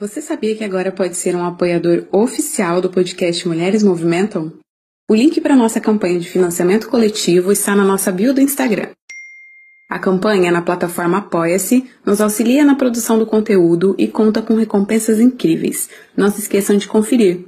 Você 0.00 0.22
sabia 0.22 0.54
que 0.54 0.62
agora 0.62 0.92
pode 0.92 1.16
ser 1.16 1.34
um 1.34 1.44
apoiador 1.44 2.06
oficial 2.12 2.80
do 2.80 2.88
podcast 2.88 3.48
Mulheres 3.48 3.82
Movimentam? 3.82 4.52
O 5.10 5.14
link 5.14 5.40
para 5.40 5.56
nossa 5.56 5.80
campanha 5.80 6.20
de 6.20 6.28
financiamento 6.28 6.88
coletivo 6.88 7.50
está 7.50 7.74
na 7.74 7.82
nossa 7.82 8.12
bio 8.12 8.32
do 8.32 8.40
Instagram. 8.40 8.90
A 9.90 9.98
campanha 9.98 10.52
na 10.52 10.62
plataforma 10.62 11.18
Apoia-se 11.18 11.84
nos 12.06 12.20
auxilia 12.20 12.64
na 12.64 12.76
produção 12.76 13.18
do 13.18 13.26
conteúdo 13.26 13.96
e 13.98 14.06
conta 14.06 14.40
com 14.40 14.54
recompensas 14.54 15.18
incríveis. 15.18 15.90
Não 16.16 16.30
se 16.30 16.42
esqueçam 16.42 16.76
de 16.76 16.86
conferir. 16.86 17.46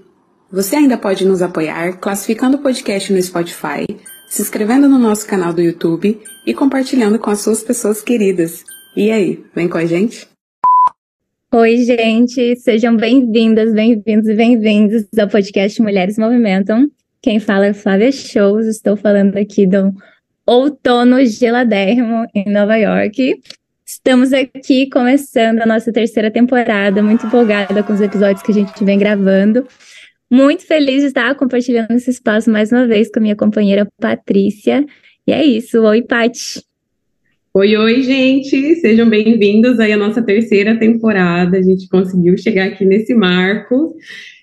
Você 0.50 0.74
ainda 0.74 0.98
pode 0.98 1.24
nos 1.24 1.42
apoiar 1.42 2.00
classificando 2.00 2.56
o 2.56 2.60
podcast 2.60 3.12
no 3.12 3.22
Spotify, 3.22 3.86
se 4.28 4.42
inscrevendo 4.42 4.88
no 4.88 4.98
nosso 4.98 5.24
canal 5.24 5.52
do 5.52 5.62
YouTube 5.62 6.20
e 6.44 6.52
compartilhando 6.52 7.16
com 7.16 7.30
as 7.30 7.42
suas 7.42 7.62
pessoas 7.62 8.02
queridas. 8.02 8.64
E 8.96 9.12
aí, 9.12 9.44
vem 9.54 9.68
com 9.68 9.78
a 9.78 9.86
gente? 9.86 10.28
Oi, 11.52 11.78
gente, 11.78 12.54
sejam 12.54 12.96
bem-vindas, 12.96 13.74
bem-vindos 13.74 14.28
e 14.28 14.34
bem-vindos 14.36 15.04
ao 15.18 15.26
podcast 15.26 15.82
Mulheres 15.82 16.16
Movimentam. 16.16 16.88
Quem 17.20 17.40
fala 17.40 17.66
é 17.66 17.72
Flávia 17.72 18.12
Shows, 18.12 18.68
estou 18.68 18.96
falando 18.96 19.36
aqui 19.36 19.66
do 19.66 19.92
outono 20.46 21.26
geladérrimo 21.26 22.24
em 22.32 22.48
Nova 22.48 22.76
York. 22.76 23.42
Estamos 23.84 24.32
aqui 24.32 24.88
começando 24.90 25.60
a 25.60 25.66
nossa 25.66 25.92
terceira 25.92 26.30
temporada, 26.30 27.02
muito 27.02 27.26
empolgada 27.26 27.82
com 27.82 27.94
os 27.94 28.00
episódios 28.00 28.44
que 28.44 28.52
a 28.52 28.54
gente 28.54 28.84
vem 28.84 28.96
gravando. 28.96 29.66
Muito 30.30 30.64
feliz 30.64 31.00
de 31.00 31.08
estar 31.08 31.34
compartilhando 31.34 31.90
esse 31.90 32.10
espaço 32.10 32.48
mais 32.48 32.70
uma 32.70 32.86
vez 32.86 33.10
com 33.10 33.18
a 33.18 33.22
minha 33.22 33.34
companheira 33.34 33.88
Patrícia. 34.00 34.86
E 35.26 35.32
é 35.32 35.44
isso, 35.44 35.82
oi, 35.82 36.00
Paty. 36.00 36.69
Oi, 37.52 37.76
oi, 37.76 38.00
gente! 38.02 38.76
Sejam 38.76 39.10
bem-vindos 39.10 39.80
aí 39.80 39.92
à 39.92 39.96
nossa 39.96 40.22
terceira 40.22 40.78
temporada. 40.78 41.58
A 41.58 41.62
gente 41.62 41.88
conseguiu 41.88 42.38
chegar 42.38 42.66
aqui 42.66 42.84
nesse 42.84 43.12
marco. 43.12 43.96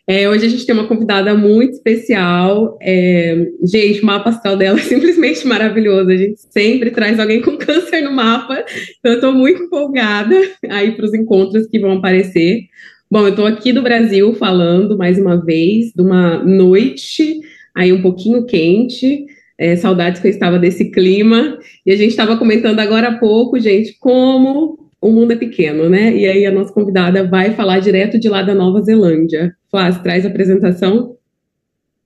É, 0.05 0.29
hoje 0.29 0.45
a 0.45 0.49
gente 0.49 0.65
tem 0.65 0.75
uma 0.75 0.89
convidada 0.89 1.33
muito 1.33 1.75
especial. 1.75 2.77
É, 2.81 3.47
gente, 3.63 4.01
o 4.01 4.05
mapa 4.05 4.29
astral 4.29 4.57
dela 4.57 4.77
é 4.77 4.83
simplesmente 4.83 5.47
maravilhoso. 5.47 6.09
A 6.09 6.17
gente 6.17 6.41
sempre 6.51 6.91
traz 6.91 7.17
alguém 7.17 7.41
com 7.41 7.55
câncer 7.57 8.01
no 8.01 8.11
mapa. 8.11 8.65
Então, 8.99 9.13
eu 9.13 9.15
estou 9.15 9.31
muito 9.31 9.63
empolgada 9.63 10.35
aí 10.67 10.91
para 10.91 11.05
os 11.05 11.13
encontros 11.13 11.65
que 11.67 11.79
vão 11.79 11.93
aparecer. 11.93 12.63
Bom, 13.09 13.21
eu 13.21 13.29
estou 13.29 13.45
aqui 13.45 13.71
do 13.71 13.81
Brasil 13.81 14.33
falando 14.33 14.97
mais 14.97 15.17
uma 15.17 15.41
vez 15.41 15.93
de 15.95 16.01
uma 16.01 16.43
noite 16.43 17.39
aí 17.73 17.93
um 17.93 18.01
pouquinho 18.01 18.45
quente. 18.45 19.25
É, 19.57 19.75
saudades 19.75 20.21
que 20.21 20.27
eu 20.27 20.31
estava 20.31 20.59
desse 20.59 20.91
clima. 20.91 21.57
E 21.85 21.91
a 21.91 21.97
gente 21.97 22.11
estava 22.11 22.37
comentando 22.37 22.79
agora 22.79 23.09
há 23.09 23.17
pouco, 23.17 23.59
gente, 23.59 23.97
como 23.99 24.77
o 25.01 25.11
mundo 25.11 25.33
é 25.33 25.35
pequeno, 25.35 25.89
né? 25.89 26.15
E 26.15 26.25
aí 26.25 26.45
a 26.45 26.51
nossa 26.51 26.73
convidada 26.73 27.27
vai 27.27 27.53
falar 27.53 27.79
direto 27.79 28.19
de 28.19 28.29
lá 28.29 28.41
da 28.41 28.53
Nova 28.53 28.81
Zelândia. 28.81 29.53
Flávia, 29.69 29.99
traz 30.01 30.25
a 30.25 30.29
apresentação. 30.29 31.16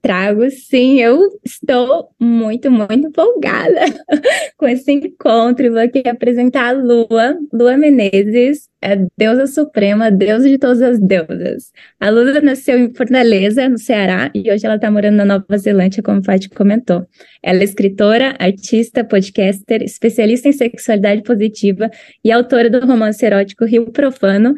Trago 0.02 0.50
sim, 0.50 1.00
eu 1.00 1.28
estou 1.44 2.08
muito, 2.18 2.68
muito 2.72 3.06
empolgada 3.06 3.82
com 4.58 4.66
esse 4.66 4.90
encontro. 4.90 5.70
Vou 5.70 5.78
aqui 5.78 6.02
apresentar 6.08 6.70
a 6.70 6.72
Lua, 6.72 7.38
Lua 7.52 7.76
Menezes, 7.76 8.68
é 8.82 8.96
deusa 9.16 9.46
suprema, 9.46 10.10
deusa 10.10 10.48
de 10.48 10.58
todas 10.58 10.82
as 10.82 10.98
deusas. 10.98 11.70
A 12.00 12.10
Lua 12.10 12.40
nasceu 12.40 12.76
em 12.76 12.92
Fortaleza, 12.92 13.68
no 13.68 13.78
Ceará, 13.78 14.28
e 14.34 14.50
hoje 14.50 14.66
ela 14.66 14.74
está 14.74 14.90
morando 14.90 15.14
na 15.14 15.24
Nova 15.24 15.56
Zelândia, 15.56 16.02
como 16.02 16.18
o 16.18 16.24
Fátima 16.24 16.56
comentou. 16.56 17.06
Ela 17.40 17.60
é 17.60 17.64
escritora, 17.64 18.34
artista, 18.40 19.04
podcaster, 19.04 19.82
especialista 19.84 20.48
em 20.48 20.52
sexualidade 20.52 21.22
positiva 21.22 21.88
e 22.24 22.32
autora 22.32 22.68
do 22.68 22.84
romance 22.84 23.24
erótico 23.24 23.64
Rio 23.64 23.92
Profano, 23.92 24.56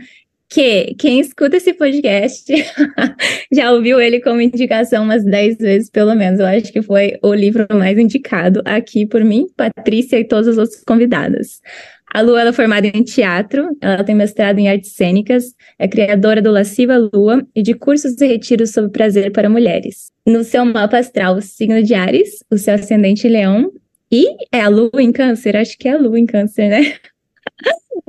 que 0.54 0.94
quem 0.94 1.19
escuta 1.19 1.56
esse 1.56 1.75
podcast 1.75 2.44
já 3.53 3.72
ouviu 3.72 4.00
ele 4.00 4.20
como 4.20 4.41
indicação 4.41 5.03
umas 5.03 5.25
10 5.25 5.59
vezes, 5.59 5.91
pelo 5.91 6.15
menos. 6.15 6.38
Eu 6.38 6.47
acho 6.47 6.72
que 6.72 6.81
foi 6.81 7.19
o 7.25 7.34
livro 7.34 7.66
mais 7.72 7.98
indicado 7.98 8.62
aqui 8.64 9.04
por 9.04 9.25
mim, 9.25 9.48
Patrícia 9.56 10.16
e 10.16 10.25
todas 10.25 10.47
as 10.47 10.56
outras 10.56 10.84
convidadas. 10.84 11.60
A 12.06 12.20
Lua 12.20 12.43
é 12.43 12.53
formada 12.53 12.87
em 12.87 13.03
teatro, 13.03 13.76
ela 13.81 14.04
tem 14.04 14.14
mestrado 14.14 14.60
em 14.60 14.69
artes 14.69 14.93
cênicas, 14.93 15.47
é 15.76 15.88
criadora 15.88 16.41
do 16.41 16.53
Lasciva 16.53 16.97
Lua 17.12 17.44
e 17.53 17.60
de 17.60 17.75
cursos 17.75 18.20
e 18.20 18.26
retiros 18.28 18.70
sobre 18.70 18.93
prazer 18.93 19.32
para 19.32 19.50
mulheres. 19.50 20.12
No 20.25 20.44
seu 20.44 20.64
mapa 20.64 20.98
astral, 20.98 21.34
o 21.34 21.43
signo 21.43 21.82
de 21.82 21.94
Ares, 21.94 22.44
o 22.48 22.56
seu 22.56 22.75
ascendente 22.75 23.28
leão, 23.28 23.72
e 24.09 24.25
é 24.53 24.60
a 24.60 24.69
Lua 24.69 25.03
em 25.03 25.10
câncer, 25.10 25.56
acho 25.56 25.76
que 25.76 25.88
é 25.88 25.94
a 25.94 25.98
Lua 25.98 26.16
em 26.16 26.26
câncer, 26.26 26.69
né? 26.69 26.94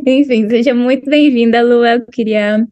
Enfim, 0.04 0.50
seja 0.50 0.74
muito 0.74 1.10
bem-vinda, 1.10 1.62
Lua. 1.62 1.96
Eu 1.96 2.06
queria 2.06 2.66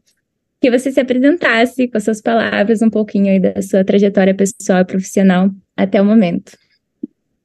que 0.61 0.71
você 0.71 0.91
se 0.91 0.99
apresentasse 0.99 1.87
com 1.87 1.97
as 1.97 2.03
suas 2.03 2.21
palavras 2.21 2.81
um 2.81 2.89
pouquinho 2.89 3.31
aí 3.31 3.39
da 3.39 3.61
sua 3.61 3.83
trajetória 3.83 4.33
pessoal 4.33 4.81
e 4.81 4.85
profissional 4.85 5.49
até 5.75 6.01
o 6.01 6.05
momento. 6.05 6.57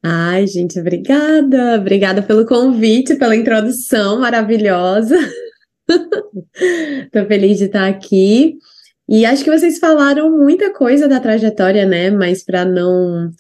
Ai, 0.02 0.46
gente, 0.46 0.78
obrigada. 0.78 1.76
Obrigada 1.76 2.22
pelo 2.22 2.46
convite, 2.46 3.16
pela 3.16 3.34
introdução 3.34 4.20
maravilhosa. 4.20 5.16
Tô 7.12 7.24
feliz 7.26 7.58
de 7.58 7.64
estar 7.64 7.88
aqui. 7.88 8.56
E 9.08 9.24
acho 9.24 9.42
que 9.42 9.50
vocês 9.50 9.78
falaram 9.78 10.30
muita 10.30 10.72
coisa 10.72 11.08
da 11.08 11.18
trajetória, 11.18 11.86
né? 11.86 12.10
Mas 12.10 12.44
para 12.44 12.64
não 12.64 13.30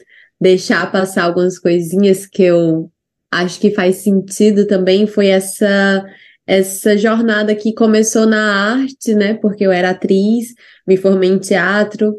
deixar 0.40 0.90
passar 0.90 1.24
algumas 1.24 1.58
coisinhas 1.58 2.26
que 2.26 2.42
eu 2.42 2.90
acho 3.30 3.60
que 3.60 3.70
faz 3.70 3.96
sentido 3.96 4.66
também 4.66 5.06
foi 5.06 5.28
essa 5.28 6.04
essa 6.48 6.96
jornada 6.96 7.54
que 7.54 7.74
começou 7.74 8.26
na 8.26 8.72
arte, 8.72 9.14
né? 9.14 9.34
Porque 9.34 9.64
eu 9.64 9.70
era 9.70 9.90
atriz, 9.90 10.54
me 10.86 10.96
formei 10.96 11.28
em 11.28 11.38
teatro, 11.38 12.18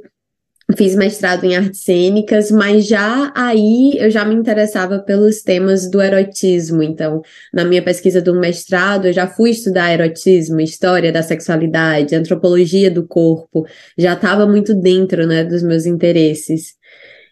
fiz 0.78 0.95
mestrado 0.95 1.45
em 1.45 1.57
artes 1.57 1.81
cênicas, 1.81 2.51
mas 2.51 2.85
já 2.85 3.34
aí 3.35 3.94
eu 3.97 4.12
já 4.12 4.23
me 4.23 4.35
interessava 4.35 5.00
pelos 5.00 5.41
temas 5.41 5.90
do 5.90 6.00
erotismo. 6.00 6.84
Então, 6.84 7.23
na 7.51 7.66
minha 7.66 7.81
pesquisa 7.81 8.22
do 8.22 8.40
mestrado, 8.40 9.07
eu 9.07 9.13
já 9.13 9.25
fui 9.25 9.50
estudar 9.50 9.91
erotismo, 9.91 10.61
história 10.61 11.11
da 11.11 11.23
sexualidade, 11.23 12.13
antropologia 12.13 12.91
do 12.91 13.07
corpo, 13.07 13.66
já 13.97 14.14
estava 14.14 14.46
muito 14.46 14.75
dentro, 14.75 15.25
né, 15.25 15.43
dos 15.43 15.64
meus 15.64 15.87
interesses. 15.87 16.78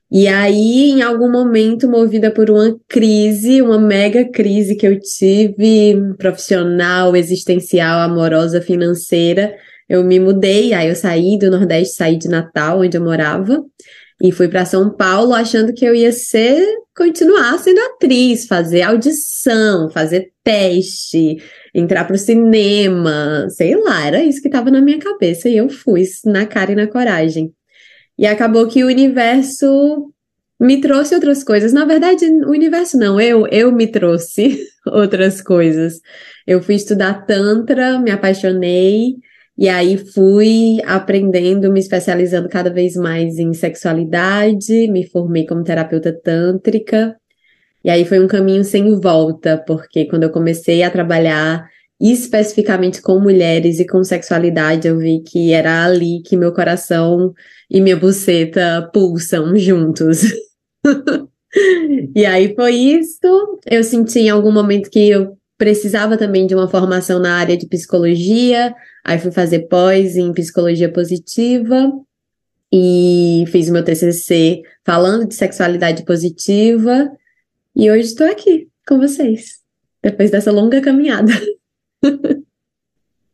E 0.09 0.25
aí, 0.27 0.91
em 0.91 1.01
algum 1.01 1.29
momento, 1.29 1.87
movida 1.87 2.31
por 2.31 2.49
uma 2.49 2.77
crise, 2.87 3.61
uma 3.61 3.77
mega 3.77 4.29
crise 4.29 4.75
que 4.75 4.87
eu 4.87 4.97
tive, 4.99 6.15
profissional, 6.17 7.13
existencial, 7.13 7.99
amorosa, 7.99 8.61
financeira, 8.61 9.53
eu 9.89 10.03
me 10.05 10.19
mudei, 10.19 10.73
aí 10.73 10.87
eu 10.87 10.95
saí 10.95 11.37
do 11.37 11.51
Nordeste, 11.51 11.95
saí 11.95 12.17
de 12.17 12.29
Natal, 12.29 12.79
onde 12.81 12.97
eu 12.97 13.03
morava, 13.03 13.61
e 14.21 14.31
fui 14.31 14.47
para 14.47 14.65
São 14.65 14.89
Paulo 14.89 15.33
achando 15.33 15.73
que 15.73 15.85
eu 15.85 15.93
ia 15.93 16.11
ser, 16.13 16.65
continuar 16.95 17.57
sendo 17.59 17.79
atriz, 17.79 18.47
fazer 18.47 18.83
audição, 18.83 19.89
fazer 19.89 20.31
teste, 20.41 21.37
entrar 21.75 22.05
para 22.05 22.15
o 22.15 22.19
cinema, 22.19 23.47
sei 23.49 23.75
lá, 23.75 24.07
era 24.07 24.23
isso 24.23 24.41
que 24.41 24.47
estava 24.47 24.71
na 24.71 24.81
minha 24.81 24.99
cabeça, 24.99 25.49
e 25.49 25.57
eu 25.57 25.69
fui 25.69 26.03
na 26.25 26.45
cara 26.45 26.71
e 26.71 26.75
na 26.75 26.87
coragem. 26.87 27.53
E 28.17 28.25
acabou 28.25 28.67
que 28.67 28.83
o 28.83 28.87
universo 28.87 30.11
me 30.59 30.81
trouxe 30.81 31.13
outras 31.13 31.43
coisas. 31.43 31.71
Na 31.71 31.85
verdade, 31.85 32.25
o 32.25 32.49
universo 32.49 32.97
não, 32.97 33.19
eu, 33.21 33.47
eu 33.47 33.71
me 33.71 33.87
trouxe 33.87 34.59
outras 34.87 35.41
coisas. 35.41 36.01
Eu 36.45 36.61
fui 36.61 36.75
estudar 36.75 37.25
Tantra, 37.25 37.99
me 37.99 38.09
apaixonei, 38.09 39.15
e 39.57 39.69
aí 39.69 39.97
fui 39.97 40.79
aprendendo, 40.85 41.71
me 41.71 41.79
especializando 41.79 42.47
cada 42.49 42.71
vez 42.71 42.95
mais 42.95 43.37
em 43.39 43.53
sexualidade, 43.53 44.87
me 44.91 45.07
formei 45.07 45.45
como 45.45 45.63
terapeuta 45.63 46.13
tântrica. 46.13 47.15
E 47.83 47.89
aí 47.89 48.05
foi 48.05 48.19
um 48.19 48.27
caminho 48.27 48.63
sem 48.63 48.99
volta, 48.99 49.63
porque 49.65 50.05
quando 50.05 50.23
eu 50.23 50.31
comecei 50.31 50.83
a 50.83 50.91
trabalhar 50.91 51.67
especificamente 51.99 53.01
com 53.01 53.19
mulheres 53.19 53.79
e 53.79 53.85
com 53.85 54.03
sexualidade, 54.03 54.87
eu 54.87 54.97
vi 54.97 55.21
que 55.21 55.51
era 55.51 55.85
ali 55.85 56.21
que 56.21 56.37
meu 56.37 56.53
coração 56.53 57.33
e 57.69 57.81
minha 57.81 57.97
buceta 57.97 58.89
pulsam 58.93 59.57
juntos. 59.57 60.21
e 62.15 62.25
aí 62.25 62.53
foi 62.55 62.75
isso. 62.75 63.59
Eu 63.65 63.83
senti 63.83 64.19
em 64.19 64.29
algum 64.29 64.51
momento 64.51 64.89
que 64.89 65.09
eu 65.09 65.37
precisava 65.57 66.17
também 66.17 66.45
de 66.45 66.53
uma 66.53 66.69
formação 66.69 67.19
na 67.19 67.35
área 67.35 67.57
de 67.57 67.67
psicologia, 67.67 68.75
aí 69.03 69.17
fui 69.17 69.31
fazer 69.31 69.67
pós 69.67 70.15
em 70.15 70.31
psicologia 70.31 70.91
positiva 70.91 71.91
e 72.71 73.43
fiz 73.47 73.67
o 73.67 73.73
meu 73.73 73.83
TCC 73.83 74.61
falando 74.85 75.27
de 75.27 75.33
sexualidade 75.33 76.05
positiva 76.05 77.09
e 77.75 77.89
hoje 77.89 78.09
estou 78.09 78.27
aqui 78.27 78.67
com 78.87 78.99
vocês, 78.99 79.61
depois 80.03 80.29
dessa 80.29 80.51
longa 80.51 80.79
caminhada. 80.79 81.31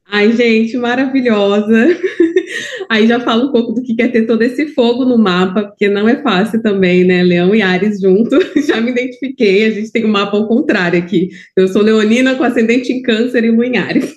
Ai, 0.05 0.31
gente, 0.33 0.77
maravilhosa. 0.77 1.97
Aí 2.89 3.07
já 3.07 3.19
fala 3.19 3.45
um 3.45 3.51
pouco 3.51 3.73
do 3.73 3.81
que 3.81 3.95
quer 3.95 4.11
ter 4.11 4.27
todo 4.27 4.43
esse 4.43 4.67
fogo 4.67 5.05
no 5.05 5.17
mapa, 5.17 5.63
porque 5.63 5.89
não 5.89 6.07
é 6.07 6.21
fácil 6.21 6.61
também, 6.61 7.03
né? 7.03 7.23
Leão 7.23 7.55
e 7.55 7.61
Ares 7.61 7.99
junto. 7.99 8.37
Já 8.67 8.79
me 8.79 8.91
identifiquei, 8.91 9.65
a 9.65 9.71
gente 9.71 9.91
tem 9.91 10.05
um 10.05 10.09
mapa 10.09 10.37
ao 10.37 10.47
contrário 10.47 10.99
aqui. 10.99 11.29
Eu 11.57 11.67
sou 11.67 11.81
leonina 11.81 12.35
com 12.35 12.43
ascendente 12.43 12.93
em 12.93 13.01
câncer 13.01 13.43
e 13.43 13.49
lua 13.49 13.65
em 13.65 13.77
Ares. 13.77 14.15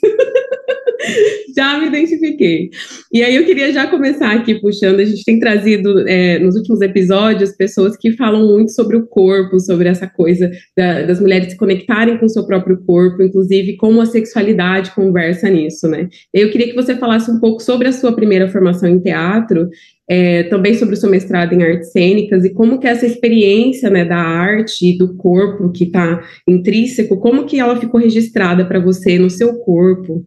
já 1.57 1.79
me 1.79 1.87
identifiquei. 1.87 2.71
E 3.13 3.23
aí 3.23 3.37
eu 3.37 3.45
queria 3.45 3.73
já 3.73 3.87
começar 3.87 4.33
aqui 4.33 4.57
puxando, 4.61 5.01
a 5.01 5.05
gente 5.05 5.25
tem 5.25 5.39
trazido 5.39 6.07
é, 6.09 6.39
nos 6.39 6.57
últimos 6.57 6.81
episódios 6.81 7.53
pessoas 7.53 7.97
que 7.97 8.13
falam 8.13 8.47
muito 8.47 8.73
sobre 8.73 8.97
o 8.97 9.07
corpo, 9.07 9.61
sobre 9.61 9.89
essa 9.89 10.09
coisa 10.09 10.51
da, 10.77 11.03
das 11.03 11.21
mulheres 11.21 11.53
se 11.53 11.57
conectarem 11.57 12.19
com 12.19 12.27
o 12.27 12.31
seu 12.31 12.47
próprio 12.47 12.79
corpo, 12.85 13.23
inclusive 13.23 13.77
como 13.77 14.01
a 14.01 14.07
sexualidade 14.07 14.95
conversa 14.95 15.49
nisso, 15.49 15.89
né? 15.89 16.09
Eu 16.35 16.51
queria 16.51 16.69
que 16.69 16.75
você 16.75 16.97
falasse 16.97 17.31
um 17.31 17.39
pouco 17.39 17.63
sobre 17.63 17.89
a 17.89 17.93
sua 17.93 18.15
primeira 18.15 18.49
formação 18.49 18.89
em 18.89 18.99
teatro 18.99 19.69
é, 20.09 20.45
também 20.45 20.75
sobre 20.75 20.95
o 20.95 20.97
seu 20.97 21.11
mestrado 21.11 21.53
em 21.53 21.63
artes 21.63 21.91
cênicas 21.91 22.45
e 22.45 22.51
como 22.51 22.79
que 22.79 22.87
essa 22.87 23.07
experiência 23.07 23.91
né, 23.91 24.05
da 24.05 24.17
arte 24.17 24.91
e 24.91 24.97
do 24.97 25.17
corpo 25.17 25.71
que 25.73 25.85
está 25.85 26.23
intrínseco, 26.49 27.19
como 27.19 27.45
que 27.45 27.59
ela 27.59 27.79
ficou 27.79 28.01
registrada 28.01 28.65
para 28.65 28.79
você 28.79 29.19
no 29.19 29.29
seu 29.29 29.59
corpo? 29.59 30.25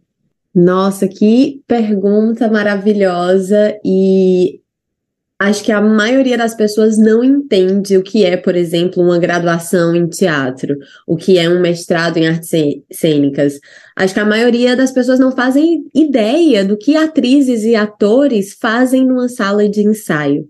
Nossa, 0.54 1.06
que 1.06 1.62
pergunta 1.66 2.50
maravilhosa 2.50 3.78
e 3.84 4.60
acho 5.38 5.62
que 5.62 5.70
a 5.70 5.80
maioria 5.80 6.36
das 6.36 6.54
pessoas 6.54 6.98
não 6.98 7.22
entende 7.22 7.96
o 7.96 8.02
que 8.02 8.24
é, 8.24 8.36
por 8.36 8.56
exemplo, 8.56 9.02
uma 9.02 9.18
graduação 9.18 9.94
em 9.94 10.08
teatro, 10.08 10.76
o 11.06 11.16
que 11.16 11.38
é 11.38 11.48
um 11.48 11.60
mestrado 11.60 12.16
em 12.16 12.26
artes 12.26 12.50
cênicas. 12.92 13.60
Acho 13.96 14.12
que 14.12 14.20
a 14.20 14.26
maioria 14.26 14.76
das 14.76 14.90
pessoas 14.90 15.20
não 15.20 15.30
fazem 15.30 15.84
ideia 15.94 16.64
do 16.64 16.76
que 16.76 16.96
atrizes 16.96 17.62
e 17.62 17.76
atores 17.76 18.56
fazem 18.60 19.06
numa 19.06 19.28
sala 19.28 19.68
de 19.68 19.86
ensaio. 19.86 20.48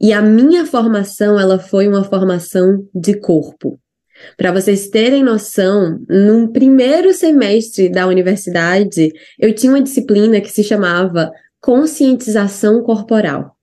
E 0.00 0.12
a 0.12 0.22
minha 0.22 0.64
formação, 0.64 1.38
ela 1.38 1.58
foi 1.58 1.86
uma 1.86 2.04
formação 2.04 2.86
de 2.94 3.14
corpo. 3.18 3.78
Para 4.36 4.52
vocês 4.52 4.88
terem 4.88 5.22
noção, 5.22 5.98
no 6.08 6.52
primeiro 6.52 7.12
semestre 7.12 7.88
da 7.88 8.06
universidade, 8.06 9.12
eu 9.38 9.54
tinha 9.54 9.72
uma 9.72 9.82
disciplina 9.82 10.40
que 10.40 10.50
se 10.50 10.62
chamava 10.62 11.30
Conscientização 11.60 12.82
Corporal. 12.82 13.56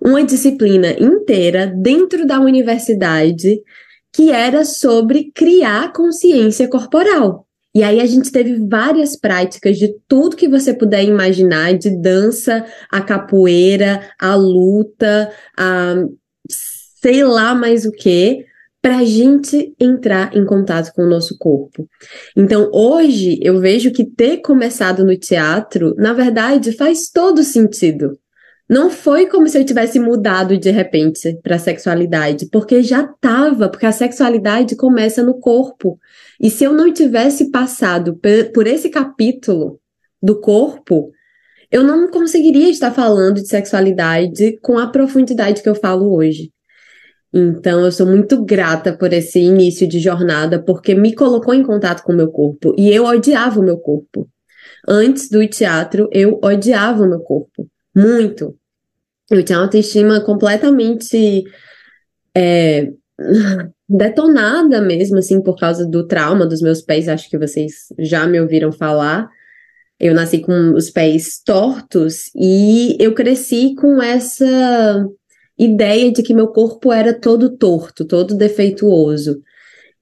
Uma 0.00 0.22
disciplina 0.22 0.92
inteira 0.92 1.66
dentro 1.66 2.26
da 2.26 2.40
universidade 2.40 3.60
que 4.12 4.30
era 4.30 4.64
sobre 4.64 5.32
criar 5.34 5.92
consciência 5.92 6.68
corporal. 6.68 7.46
E 7.74 7.82
aí 7.82 8.00
a 8.00 8.06
gente 8.06 8.30
teve 8.30 8.68
várias 8.68 9.16
práticas 9.16 9.78
de 9.78 9.94
tudo 10.06 10.36
que 10.36 10.46
você 10.46 10.74
puder 10.74 11.02
imaginar, 11.04 11.72
de 11.72 11.90
dança, 11.90 12.66
a 12.90 13.00
capoeira, 13.00 14.10
a 14.20 14.34
luta, 14.34 15.32
a 15.56 15.94
sei 17.02 17.24
lá 17.24 17.54
mais 17.54 17.84
o 17.84 17.90
que, 17.90 18.44
para 18.82 18.98
a 18.98 19.04
gente 19.04 19.72
entrar 19.78 20.36
em 20.36 20.44
contato 20.44 20.92
com 20.92 21.02
o 21.02 21.08
nosso 21.08 21.38
corpo. 21.38 21.88
Então, 22.36 22.68
hoje, 22.74 23.38
eu 23.40 23.60
vejo 23.60 23.92
que 23.92 24.04
ter 24.04 24.38
começado 24.38 25.04
no 25.04 25.16
teatro, 25.16 25.94
na 25.96 26.12
verdade, 26.12 26.72
faz 26.72 27.08
todo 27.08 27.44
sentido. 27.44 28.18
Não 28.68 28.90
foi 28.90 29.26
como 29.26 29.48
se 29.48 29.58
eu 29.58 29.64
tivesse 29.64 30.00
mudado 30.00 30.58
de 30.58 30.70
repente 30.70 31.38
para 31.42 31.56
a 31.56 31.60
sexualidade, 31.60 32.48
porque 32.50 32.82
já 32.82 33.02
estava, 33.02 33.68
porque 33.68 33.86
a 33.86 33.92
sexualidade 33.92 34.74
começa 34.74 35.22
no 35.22 35.38
corpo. 35.38 35.98
E 36.40 36.50
se 36.50 36.64
eu 36.64 36.72
não 36.72 36.92
tivesse 36.92 37.50
passado 37.50 38.18
por 38.52 38.66
esse 38.66 38.88
capítulo 38.88 39.78
do 40.20 40.40
corpo, 40.40 41.12
eu 41.70 41.84
não 41.84 42.10
conseguiria 42.10 42.70
estar 42.70 42.90
falando 42.90 43.36
de 43.36 43.48
sexualidade 43.48 44.58
com 44.60 44.78
a 44.78 44.88
profundidade 44.88 45.62
que 45.62 45.68
eu 45.68 45.74
falo 45.74 46.14
hoje. 46.14 46.50
Então, 47.34 47.82
eu 47.84 47.90
sou 47.90 48.06
muito 48.06 48.44
grata 48.44 48.96
por 48.96 49.12
esse 49.12 49.40
início 49.40 49.88
de 49.88 49.98
jornada, 49.98 50.62
porque 50.62 50.94
me 50.94 51.14
colocou 51.14 51.54
em 51.54 51.62
contato 51.62 52.02
com 52.02 52.12
o 52.12 52.16
meu 52.16 52.30
corpo. 52.30 52.74
E 52.76 52.92
eu 52.92 53.04
odiava 53.04 53.58
o 53.58 53.62
meu 53.62 53.78
corpo. 53.78 54.28
Antes 54.86 55.30
do 55.30 55.46
teatro, 55.48 56.08
eu 56.12 56.38
odiava 56.42 57.02
o 57.02 57.08
meu 57.08 57.20
corpo. 57.20 57.66
Muito. 57.96 58.54
Eu 59.30 59.42
tinha 59.42 59.58
uma 59.58 59.64
autoestima 59.64 60.20
completamente 60.20 61.44
é, 62.36 62.90
detonada 63.88 64.82
mesmo, 64.82 65.18
assim, 65.18 65.42
por 65.42 65.56
causa 65.56 65.86
do 65.86 66.06
trauma 66.06 66.46
dos 66.46 66.60
meus 66.60 66.82
pés. 66.82 67.08
Acho 67.08 67.30
que 67.30 67.38
vocês 67.38 67.86
já 67.98 68.26
me 68.26 68.38
ouviram 68.38 68.70
falar. 68.70 69.26
Eu 69.98 70.14
nasci 70.14 70.40
com 70.40 70.74
os 70.74 70.90
pés 70.90 71.40
tortos 71.42 72.30
e 72.34 72.96
eu 73.00 73.14
cresci 73.14 73.74
com 73.76 74.02
essa 74.02 75.06
ideia 75.64 76.10
de 76.10 76.22
que 76.22 76.34
meu 76.34 76.48
corpo 76.48 76.92
era 76.92 77.12
todo 77.12 77.56
torto, 77.56 78.04
todo 78.04 78.34
defeituoso. 78.34 79.40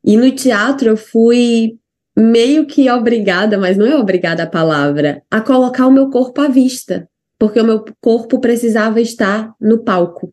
E 0.04 0.16
no 0.16 0.30
teatro 0.32 0.88
eu 0.90 0.96
fui 0.96 1.78
meio 2.16 2.66
que 2.66 2.90
obrigada, 2.90 3.58
mas 3.58 3.76
não 3.76 3.86
é 3.86 3.96
obrigada 3.96 4.42
a 4.42 4.46
palavra, 4.46 5.22
a 5.30 5.40
colocar 5.40 5.86
o 5.86 5.92
meu 5.92 6.10
corpo 6.10 6.40
à 6.40 6.48
vista, 6.48 7.08
porque 7.38 7.60
o 7.60 7.64
meu 7.64 7.84
corpo 8.00 8.40
precisava 8.40 9.00
estar 9.00 9.54
no 9.60 9.82
palco. 9.82 10.32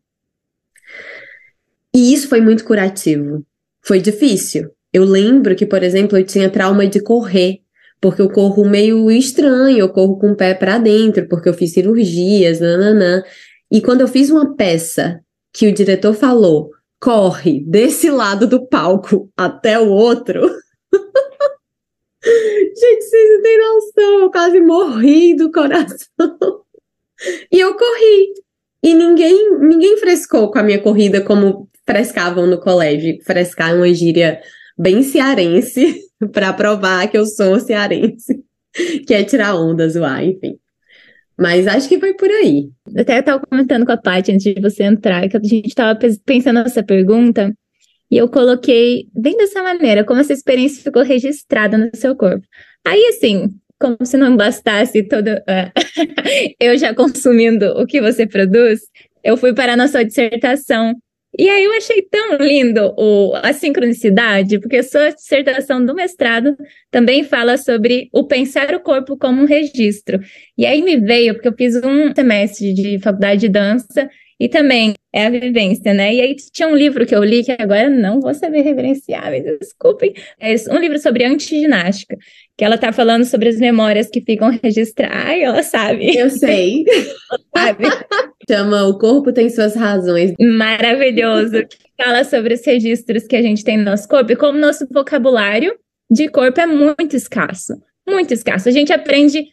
E 1.94 2.12
isso 2.12 2.28
foi 2.28 2.40
muito 2.40 2.64
curativo. 2.64 3.44
Foi 3.82 4.00
difícil. 4.00 4.70
Eu 4.92 5.04
lembro 5.04 5.56
que, 5.56 5.66
por 5.66 5.82
exemplo, 5.82 6.18
eu 6.18 6.24
tinha 6.24 6.50
trauma 6.50 6.86
de 6.86 7.00
correr, 7.00 7.60
porque 8.00 8.22
eu 8.22 8.30
corro 8.30 8.68
meio 8.68 9.10
estranho, 9.10 9.78
eu 9.78 9.88
corro 9.88 10.18
com 10.18 10.32
o 10.32 10.36
pé 10.36 10.54
para 10.54 10.78
dentro, 10.78 11.26
porque 11.28 11.48
eu 11.48 11.54
fiz 11.54 11.72
cirurgias, 11.72 12.60
nananã. 12.60 13.22
E 13.70 13.80
quando 13.80 14.00
eu 14.00 14.08
fiz 14.08 14.30
uma 14.30 14.54
peça 14.54 15.20
que 15.52 15.68
o 15.68 15.74
diretor 15.74 16.14
falou, 16.14 16.70
corre 17.00 17.60
desse 17.64 18.10
lado 18.10 18.46
do 18.46 18.66
palco 18.66 19.30
até 19.36 19.78
o 19.78 19.88
outro. 19.88 20.40
Gente, 22.24 23.02
vocês 23.02 23.30
não 23.30 23.42
têm 23.42 23.58
noção, 23.58 24.20
eu 24.20 24.30
quase 24.30 24.60
morri 24.60 25.36
do 25.36 25.50
coração. 25.50 26.06
e 27.52 27.58
eu 27.58 27.76
corri. 27.76 28.34
E 28.82 28.94
ninguém, 28.94 29.58
ninguém 29.58 29.96
frescou 29.96 30.50
com 30.50 30.58
a 30.58 30.62
minha 30.62 30.80
corrida 30.80 31.20
como 31.20 31.68
frescavam 31.86 32.46
no 32.46 32.60
colégio. 32.60 33.18
Frescar 33.24 33.70
é 33.70 33.74
uma 33.74 33.92
gíria 33.92 34.40
bem 34.78 35.02
cearense 35.02 36.00
para 36.32 36.52
provar 36.52 37.08
que 37.08 37.18
eu 37.18 37.26
sou 37.26 37.58
cearense, 37.58 38.44
que 39.06 39.14
é 39.14 39.24
tirar 39.24 39.56
onda, 39.56 39.88
zoar, 39.88 40.24
enfim. 40.24 40.58
Mas 41.38 41.66
acho 41.68 41.88
que 41.88 42.00
foi 42.00 42.14
por 42.14 42.28
aí. 42.30 42.68
Eu 42.92 43.02
até 43.02 43.20
estava 43.20 43.40
comentando 43.40 43.86
com 43.86 43.92
a 43.92 43.96
Paty 43.96 44.32
antes 44.32 44.54
de 44.54 44.60
você 44.60 44.82
entrar, 44.82 45.28
que 45.28 45.36
a 45.36 45.40
gente 45.40 45.68
estava 45.68 45.98
pensando 46.24 46.62
nessa 46.62 46.82
pergunta, 46.82 47.54
e 48.10 48.16
eu 48.16 48.28
coloquei 48.28 49.06
bem 49.14 49.36
dessa 49.36 49.62
maneira, 49.62 50.04
como 50.04 50.20
essa 50.20 50.32
experiência 50.32 50.82
ficou 50.82 51.02
registrada 51.02 51.78
no 51.78 51.90
seu 51.94 52.16
corpo. 52.16 52.44
Aí, 52.84 53.06
assim, 53.08 53.54
como 53.78 53.98
se 54.04 54.16
não 54.16 54.36
bastasse 54.36 55.02
todo 55.04 55.28
uh, 55.28 55.70
eu 56.58 56.76
já 56.76 56.94
consumindo 56.94 57.66
o 57.80 57.86
que 57.86 58.00
você 58.00 58.26
produz, 58.26 58.80
eu 59.22 59.36
fui 59.36 59.54
para 59.54 59.74
a 59.74 59.76
nossa 59.76 60.04
dissertação 60.04 60.94
e 61.36 61.48
aí 61.48 61.64
eu 61.64 61.72
achei 61.76 62.02
tão 62.02 62.36
lindo 62.36 62.94
o, 62.96 63.34
a 63.36 63.52
sincronicidade, 63.52 64.58
porque 64.58 64.76
a 64.76 64.82
sua 64.82 65.10
dissertação 65.10 65.84
do 65.84 65.94
mestrado 65.94 66.56
também 66.90 67.22
fala 67.22 67.56
sobre 67.56 68.08
o 68.12 68.24
pensar 68.24 68.74
o 68.74 68.80
corpo 68.80 69.16
como 69.16 69.42
um 69.42 69.46
registro. 69.46 70.20
E 70.56 70.64
aí 70.64 70.82
me 70.82 70.96
veio, 70.96 71.34
porque 71.34 71.48
eu 71.48 71.54
fiz 71.56 71.76
um 71.76 72.14
semestre 72.14 72.72
de 72.72 72.98
faculdade 72.98 73.42
de 73.42 73.48
dança 73.48 74.08
e 74.40 74.48
também 74.48 74.94
é 75.12 75.26
a 75.26 75.30
vivência, 75.30 75.92
né? 75.92 76.14
E 76.14 76.20
aí 76.20 76.36
tinha 76.52 76.68
um 76.68 76.76
livro 76.76 77.04
que 77.04 77.14
eu 77.14 77.24
li, 77.24 77.42
que 77.42 77.52
agora 77.52 77.90
não 77.90 78.20
vou 78.20 78.32
saber 78.32 78.62
referenciar, 78.62 79.30
me 79.30 79.40
desculpem. 79.40 80.14
É 80.40 80.54
um 80.70 80.78
livro 80.78 80.98
sobre 80.98 81.24
antiginástica, 81.24 82.16
que 82.56 82.64
ela 82.64 82.78
tá 82.78 82.92
falando 82.92 83.24
sobre 83.24 83.48
as 83.48 83.58
memórias 83.58 84.08
que 84.08 84.20
ficam 84.20 84.56
registradas. 84.62 85.16
Ai, 85.16 85.42
ela 85.42 85.62
sabe. 85.62 86.16
Eu 86.16 86.30
sei. 86.30 86.84
sabe? 87.54 87.84
Chama 88.48 88.84
O 88.84 88.98
Corpo 88.98 89.32
Tem 89.32 89.50
Suas 89.50 89.74
Razões. 89.74 90.32
Maravilhoso. 90.40 91.64
fala 92.00 92.24
sobre 92.24 92.54
os 92.54 92.64
registros 92.64 93.26
que 93.26 93.36
a 93.36 93.42
gente 93.42 93.64
tem 93.64 93.76
no 93.76 93.84
nosso 93.84 94.08
corpo 94.08 94.32
e 94.32 94.36
como 94.36 94.58
nosso 94.58 94.86
vocabulário 94.90 95.76
de 96.10 96.28
corpo 96.28 96.60
é 96.60 96.66
muito 96.66 97.16
escasso. 97.16 97.74
Muito 98.08 98.32
escasso. 98.32 98.68
A 98.68 98.72
gente 98.72 98.92
aprende 98.92 99.44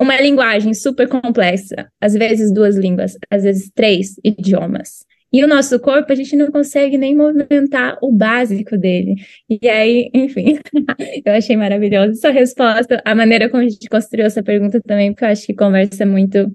uma 0.00 0.20
linguagem 0.20 0.74
super 0.74 1.08
complexa, 1.08 1.88
às 2.00 2.12
vezes 2.12 2.52
duas 2.52 2.76
línguas, 2.76 3.16
às 3.30 3.44
vezes 3.44 3.70
três 3.72 4.16
idiomas. 4.22 5.06
E 5.32 5.42
o 5.42 5.48
nosso 5.48 5.80
corpo, 5.80 6.12
a 6.12 6.14
gente 6.14 6.36
não 6.36 6.50
consegue 6.50 6.98
nem 6.98 7.16
movimentar 7.16 7.96
o 8.02 8.12
básico 8.12 8.76
dele. 8.76 9.14
E 9.48 9.66
aí, 9.66 10.10
enfim, 10.12 10.58
eu 11.24 11.32
achei 11.32 11.56
maravilhosa 11.56 12.14
sua 12.14 12.30
resposta, 12.30 13.00
a 13.02 13.14
maneira 13.14 13.48
como 13.48 13.62
a 13.62 13.68
gente 13.68 13.88
construiu 13.88 14.26
essa 14.26 14.42
pergunta 14.42 14.78
também, 14.82 15.10
porque 15.12 15.24
eu 15.24 15.28
acho 15.28 15.46
que 15.46 15.54
conversa 15.54 16.04
muito. 16.04 16.54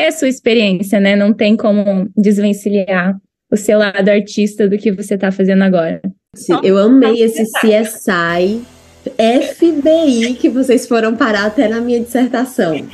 É 0.00 0.08
a 0.08 0.12
sua 0.12 0.28
experiência, 0.28 0.98
né? 0.98 1.14
Não 1.14 1.30
tem 1.30 1.54
como 1.54 2.08
desvencilhar 2.16 3.20
o 3.52 3.56
seu 3.56 3.78
lado 3.78 4.08
artista 4.08 4.66
do 4.66 4.78
que 4.78 4.90
você 4.90 5.14
está 5.14 5.30
fazendo 5.30 5.62
agora. 5.62 6.00
Sim, 6.34 6.54
eu 6.62 6.78
amei 6.78 7.22
esse 7.22 7.44
CSI 7.60 8.62
FBI 9.04 10.36
que 10.40 10.48
vocês 10.48 10.88
foram 10.88 11.14
parar 11.14 11.44
até 11.44 11.68
na 11.68 11.82
minha 11.82 12.00
dissertação. 12.00 12.88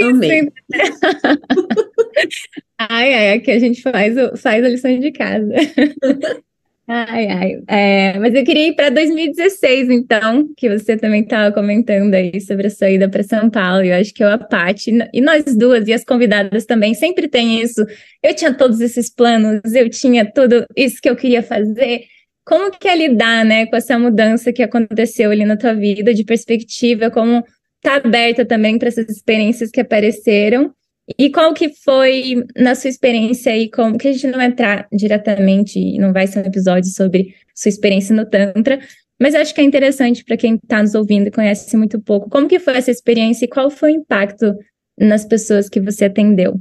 Amei. 0.00 0.48
ai, 2.78 3.14
ai, 3.14 3.32
aqui 3.32 3.50
a 3.50 3.58
gente 3.58 3.82
faz, 3.82 4.14
faz 4.40 4.64
a 4.64 4.68
lição 4.68 4.96
de 4.96 5.10
casa. 5.10 5.48
Ai, 6.86 7.26
ai. 7.28 7.52
É, 7.66 8.18
mas 8.18 8.34
eu 8.34 8.44
queria 8.44 8.68
ir 8.68 8.74
para 8.74 8.90
2016, 8.90 9.88
então, 9.88 10.46
que 10.54 10.68
você 10.68 10.98
também 10.98 11.22
estava 11.22 11.50
comentando 11.54 12.12
aí 12.12 12.38
sobre 12.42 12.66
a 12.66 12.70
sua 12.70 12.90
ida 12.90 13.08
para 13.08 13.22
São 13.22 13.48
Paulo. 13.48 13.82
Eu 13.84 13.94
acho 13.94 14.12
que 14.12 14.22
eu, 14.22 14.28
a 14.28 14.36
Paty, 14.36 14.92
e 15.12 15.20
nós 15.22 15.44
duas, 15.56 15.88
e 15.88 15.94
as 15.94 16.04
convidadas 16.04 16.66
também, 16.66 16.92
sempre 16.92 17.26
tem 17.26 17.60
isso. 17.62 17.82
Eu 18.22 18.34
tinha 18.34 18.52
todos 18.52 18.80
esses 18.82 19.08
planos, 19.08 19.60
eu 19.74 19.88
tinha 19.88 20.30
tudo 20.30 20.66
isso 20.76 21.00
que 21.00 21.08
eu 21.08 21.16
queria 21.16 21.42
fazer. 21.42 22.02
Como 22.44 22.70
que 22.70 22.86
é 22.86 22.94
lidar, 22.94 23.46
né, 23.46 23.64
com 23.64 23.76
essa 23.76 23.98
mudança 23.98 24.52
que 24.52 24.62
aconteceu 24.62 25.30
ali 25.30 25.46
na 25.46 25.56
tua 25.56 25.72
vida, 25.72 26.12
de 26.12 26.22
perspectiva, 26.22 27.10
como 27.10 27.42
tá 27.80 27.96
aberta 27.96 28.44
também 28.44 28.78
para 28.78 28.88
essas 28.88 29.08
experiências 29.08 29.70
que 29.70 29.80
apareceram? 29.80 30.70
E 31.18 31.30
qual 31.30 31.52
que 31.52 31.70
foi, 31.84 32.44
na 32.56 32.74
sua 32.74 32.88
experiência 32.88 33.52
aí, 33.52 33.70
como 33.70 33.98
que 33.98 34.08
a 34.08 34.12
gente 34.12 34.26
não 34.26 34.38
vai 34.38 34.46
entrar 34.46 34.88
diretamente, 34.90 35.98
não 35.98 36.12
vai 36.12 36.26
ser 36.26 36.38
um 36.38 36.46
episódio 36.46 36.90
sobre 36.90 37.34
sua 37.54 37.68
experiência 37.68 38.16
no 38.16 38.24
Tantra, 38.24 38.80
mas 39.20 39.34
acho 39.34 39.54
que 39.54 39.60
é 39.60 39.64
interessante 39.64 40.24
para 40.24 40.36
quem 40.36 40.54
está 40.54 40.82
nos 40.82 40.94
ouvindo 40.94 41.28
e 41.28 41.30
conhece 41.30 41.76
muito 41.76 42.00
pouco. 42.00 42.30
Como 42.30 42.48
que 42.48 42.58
foi 42.58 42.76
essa 42.76 42.90
experiência 42.90 43.44
e 43.44 43.48
qual 43.48 43.70
foi 43.70 43.92
o 43.92 43.96
impacto 43.96 44.54
nas 44.98 45.24
pessoas 45.24 45.68
que 45.68 45.80
você 45.80 46.06
atendeu? 46.06 46.58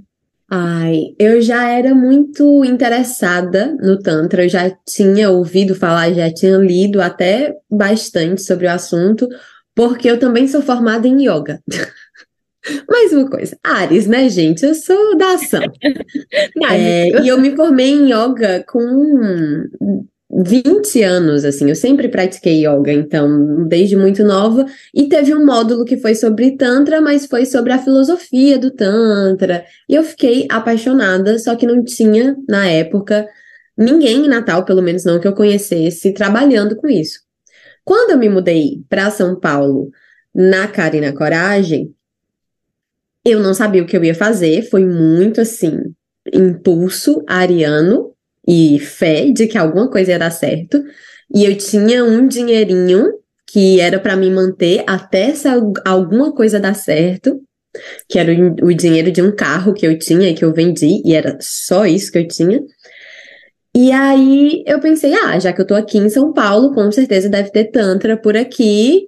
Ai, 0.49 1.15
eu 1.17 1.41
já 1.41 1.69
era 1.69 1.95
muito 1.95 2.63
interessada 2.63 3.75
no 3.81 3.97
Tantra, 3.97 4.43
eu 4.43 4.49
já 4.49 4.69
tinha 4.87 5.29
ouvido 5.29 5.73
falar, 5.73 6.13
já 6.13 6.31
tinha 6.31 6.57
lido 6.57 7.01
até 7.01 7.55
bastante 7.71 8.43
sobre 8.43 8.67
o 8.67 8.71
assunto, 8.71 9.27
porque 9.73 10.09
eu 10.09 10.19
também 10.19 10.47
sou 10.47 10.61
formada 10.61 11.07
em 11.07 11.27
yoga. 11.27 11.59
Mais 12.89 13.11
uma 13.11 13.29
coisa, 13.29 13.57
Ares, 13.63 14.07
né, 14.07 14.29
gente? 14.29 14.65
Eu 14.65 14.73
sou 14.73 15.17
da 15.17 15.33
ação. 15.33 15.61
é, 16.71 17.21
e 17.21 17.27
eu 17.27 17.39
me 17.39 17.55
formei 17.55 17.89
em 17.89 18.11
yoga 18.11 18.63
com 18.67 19.67
20 20.29 21.03
anos, 21.03 21.45
assim, 21.45 21.69
eu 21.69 21.75
sempre 21.75 22.07
pratiquei 22.07 22.65
yoga, 22.65 22.91
então, 22.91 23.67
desde 23.67 23.95
muito 23.95 24.23
nova, 24.23 24.65
e 24.93 25.07
teve 25.07 25.33
um 25.35 25.45
módulo 25.45 25.85
que 25.85 25.97
foi 25.97 26.15
sobre 26.15 26.57
Tantra, 26.57 27.01
mas 27.01 27.27
foi 27.27 27.45
sobre 27.45 27.71
a 27.71 27.77
filosofia 27.77 28.57
do 28.57 28.71
Tantra, 28.71 29.63
e 29.87 29.93
eu 29.93 30.03
fiquei 30.03 30.47
apaixonada, 30.49 31.37
só 31.37 31.55
que 31.55 31.67
não 31.67 31.83
tinha, 31.83 32.35
na 32.47 32.67
época, 32.67 33.27
ninguém 33.77 34.25
em 34.25 34.29
Natal, 34.29 34.65
pelo 34.65 34.81
menos 34.81 35.05
não 35.05 35.19
que 35.19 35.27
eu 35.27 35.35
conhecesse, 35.35 36.13
trabalhando 36.13 36.75
com 36.75 36.87
isso. 36.87 37.19
Quando 37.83 38.11
eu 38.11 38.17
me 38.17 38.29
mudei 38.29 38.81
para 38.89 39.11
São 39.11 39.39
Paulo, 39.39 39.91
na 40.33 40.67
Cara 40.67 40.95
e 40.95 41.01
na 41.01 41.13
Coragem, 41.13 41.93
eu 43.25 43.39
não 43.39 43.53
sabia 43.53 43.81
o 43.81 43.85
que 43.85 43.95
eu 43.95 44.03
ia 44.03 44.15
fazer, 44.15 44.69
foi 44.69 44.85
muito 44.85 45.41
assim, 45.41 45.79
impulso 46.33 47.23
ariano, 47.27 48.13
e 48.47 48.79
fé 48.79 49.31
de 49.31 49.47
que 49.47 49.57
alguma 49.57 49.89
coisa 49.89 50.11
ia 50.11 50.19
dar 50.19 50.31
certo. 50.31 50.83
E 51.33 51.45
eu 51.45 51.57
tinha 51.57 52.03
um 52.03 52.27
dinheirinho 52.27 53.13
que 53.47 53.79
era 53.79 53.99
para 53.99 54.15
me 54.15 54.29
manter 54.29 54.83
até 54.87 55.33
se 55.33 55.47
alguma 55.85 56.33
coisa 56.33 56.59
dar 56.59 56.73
certo, 56.73 57.39
que 58.09 58.19
era 58.19 58.31
o, 58.63 58.73
dinheiro 58.73 59.11
de 59.11 59.21
um 59.21 59.33
carro 59.35 59.73
que 59.73 59.85
eu 59.85 59.97
tinha 59.97 60.29
e 60.29 60.33
que 60.33 60.43
eu 60.43 60.53
vendi, 60.53 61.01
e 61.05 61.13
era 61.13 61.37
só 61.39 61.85
isso 61.85 62.11
que 62.11 62.17
eu 62.17 62.27
tinha. 62.27 62.61
E 63.75 63.91
aí 63.91 64.63
eu 64.67 64.79
pensei, 64.79 65.13
ah, 65.13 65.39
já 65.39 65.51
que 65.51 65.61
eu 65.61 65.65
tô 65.65 65.73
aqui 65.73 65.97
em 65.97 66.09
São 66.09 66.31
Paulo, 66.33 66.73
com 66.73 66.91
certeza 66.91 67.29
deve 67.29 67.51
ter 67.51 67.65
Tantra 67.65 68.17
por 68.17 68.37
aqui 68.37 69.07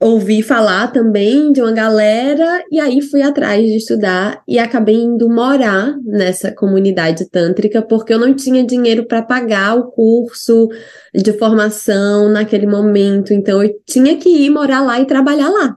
ouvi 0.00 0.42
falar 0.42 0.92
também 0.92 1.52
de 1.52 1.60
uma 1.60 1.72
galera 1.72 2.64
e 2.70 2.78
aí 2.78 3.02
fui 3.02 3.20
atrás 3.20 3.64
de 3.64 3.76
estudar 3.76 4.42
e 4.46 4.58
acabei 4.58 4.94
indo 4.94 5.28
morar 5.28 5.96
nessa 6.04 6.52
comunidade 6.52 7.28
tântrica 7.28 7.82
porque 7.82 8.14
eu 8.14 8.18
não 8.18 8.32
tinha 8.32 8.64
dinheiro 8.64 9.06
para 9.06 9.22
pagar 9.22 9.76
o 9.76 9.90
curso 9.90 10.68
de 11.12 11.32
formação 11.32 12.28
naquele 12.28 12.66
momento, 12.66 13.32
então 13.32 13.62
eu 13.62 13.74
tinha 13.84 14.16
que 14.16 14.28
ir 14.28 14.50
morar 14.50 14.82
lá 14.82 15.00
e 15.00 15.06
trabalhar 15.06 15.48
lá 15.48 15.76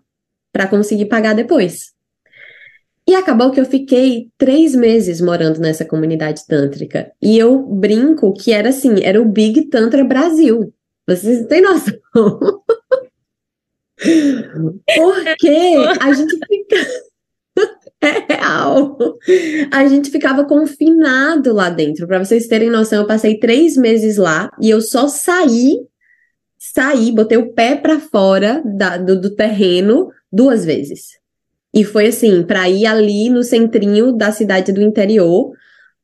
para 0.53 0.67
conseguir 0.67 1.05
pagar 1.05 1.33
depois. 1.33 1.91
E 3.07 3.15
acabou 3.15 3.51
que 3.51 3.59
eu 3.59 3.65
fiquei 3.65 4.27
três 4.37 4.75
meses 4.75 5.19
morando 5.19 5.59
nessa 5.59 5.83
comunidade 5.83 6.45
tântrica. 6.47 7.11
E 7.19 7.37
eu 7.37 7.57
brinco 7.57 8.31
que 8.33 8.53
era 8.53 8.69
assim, 8.69 9.03
era 9.03 9.19
o 9.19 9.25
Big 9.25 9.69
Tantra 9.69 10.03
Brasil. 10.03 10.71
Vocês 11.07 11.47
têm 11.47 11.61
noção? 11.61 11.97
Porque 14.95 15.75
a 15.99 16.13
gente 16.13 16.37
fica. 16.47 16.75
É 18.03 18.33
real. 18.33 18.97
A 19.71 19.87
gente 19.87 20.09
ficava 20.09 20.43
confinado 20.43 21.53
lá 21.53 21.69
dentro. 21.69 22.07
Para 22.07 22.17
vocês 22.17 22.47
terem 22.47 22.67
noção, 22.67 23.01
eu 23.01 23.07
passei 23.07 23.37
três 23.37 23.77
meses 23.77 24.17
lá 24.17 24.49
e 24.59 24.71
eu 24.71 24.81
só 24.81 25.07
saí, 25.07 25.77
saí, 26.57 27.11
botei 27.11 27.37
o 27.37 27.53
pé 27.53 27.75
para 27.75 27.99
fora 27.99 28.63
da, 28.65 28.97
do, 28.97 29.21
do 29.21 29.35
terreno 29.35 30.09
duas 30.31 30.65
vezes. 30.65 31.19
E 31.71 31.83
foi 31.83 32.07
assim, 32.07 32.41
para 32.41 32.67
ir 32.67 32.87
ali 32.87 33.29
no 33.29 33.43
centrinho 33.43 34.11
da 34.11 34.31
cidade 34.31 34.71
do 34.71 34.81
interior, 34.81 35.51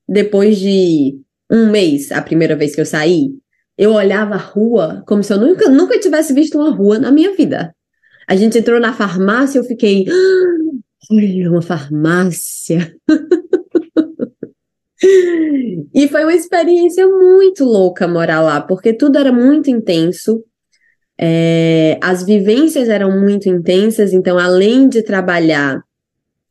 depois 0.08 0.58
de 0.58 1.20
um 1.52 1.72
mês, 1.72 2.12
a 2.12 2.22
primeira 2.22 2.56
vez 2.56 2.76
que 2.76 2.82
eu 2.82 2.86
saí, 2.86 3.32
eu 3.78 3.94
olhava 3.94 4.36
a 4.36 4.38
rua 4.38 5.04
como 5.08 5.24
se 5.24 5.34
eu 5.34 5.40
nunca, 5.40 5.70
nunca 5.70 6.00
tivesse 6.00 6.34
visto 6.34 6.58
uma 6.58 6.72
rua 6.72 7.00
na 7.00 7.12
minha 7.12 7.36
vida. 7.36 7.76
A 8.28 8.36
gente 8.36 8.58
entrou 8.58 8.80
na 8.80 8.94
farmácia, 8.94 9.58
eu 9.58 9.64
fiquei, 9.64 10.06
ah, 10.10 11.12
olha, 11.12 11.50
uma 11.50 11.62
farmácia. 11.62 12.94
e 15.94 16.08
foi 16.10 16.24
uma 16.24 16.34
experiência 16.34 17.08
muito 17.08 17.64
louca 17.64 18.08
morar 18.08 18.42
lá, 18.42 18.60
porque 18.60 18.94
tudo 18.94 19.18
era 19.18 19.32
muito 19.32 19.70
intenso. 19.70 20.44
É, 21.20 21.98
as 22.04 22.24
vivências 22.24 22.90
eram 22.90 23.20
muito 23.20 23.48
intensas, 23.48 24.14
então, 24.14 24.38
além 24.38 24.90
de 24.90 25.02
trabalhar 25.02 25.82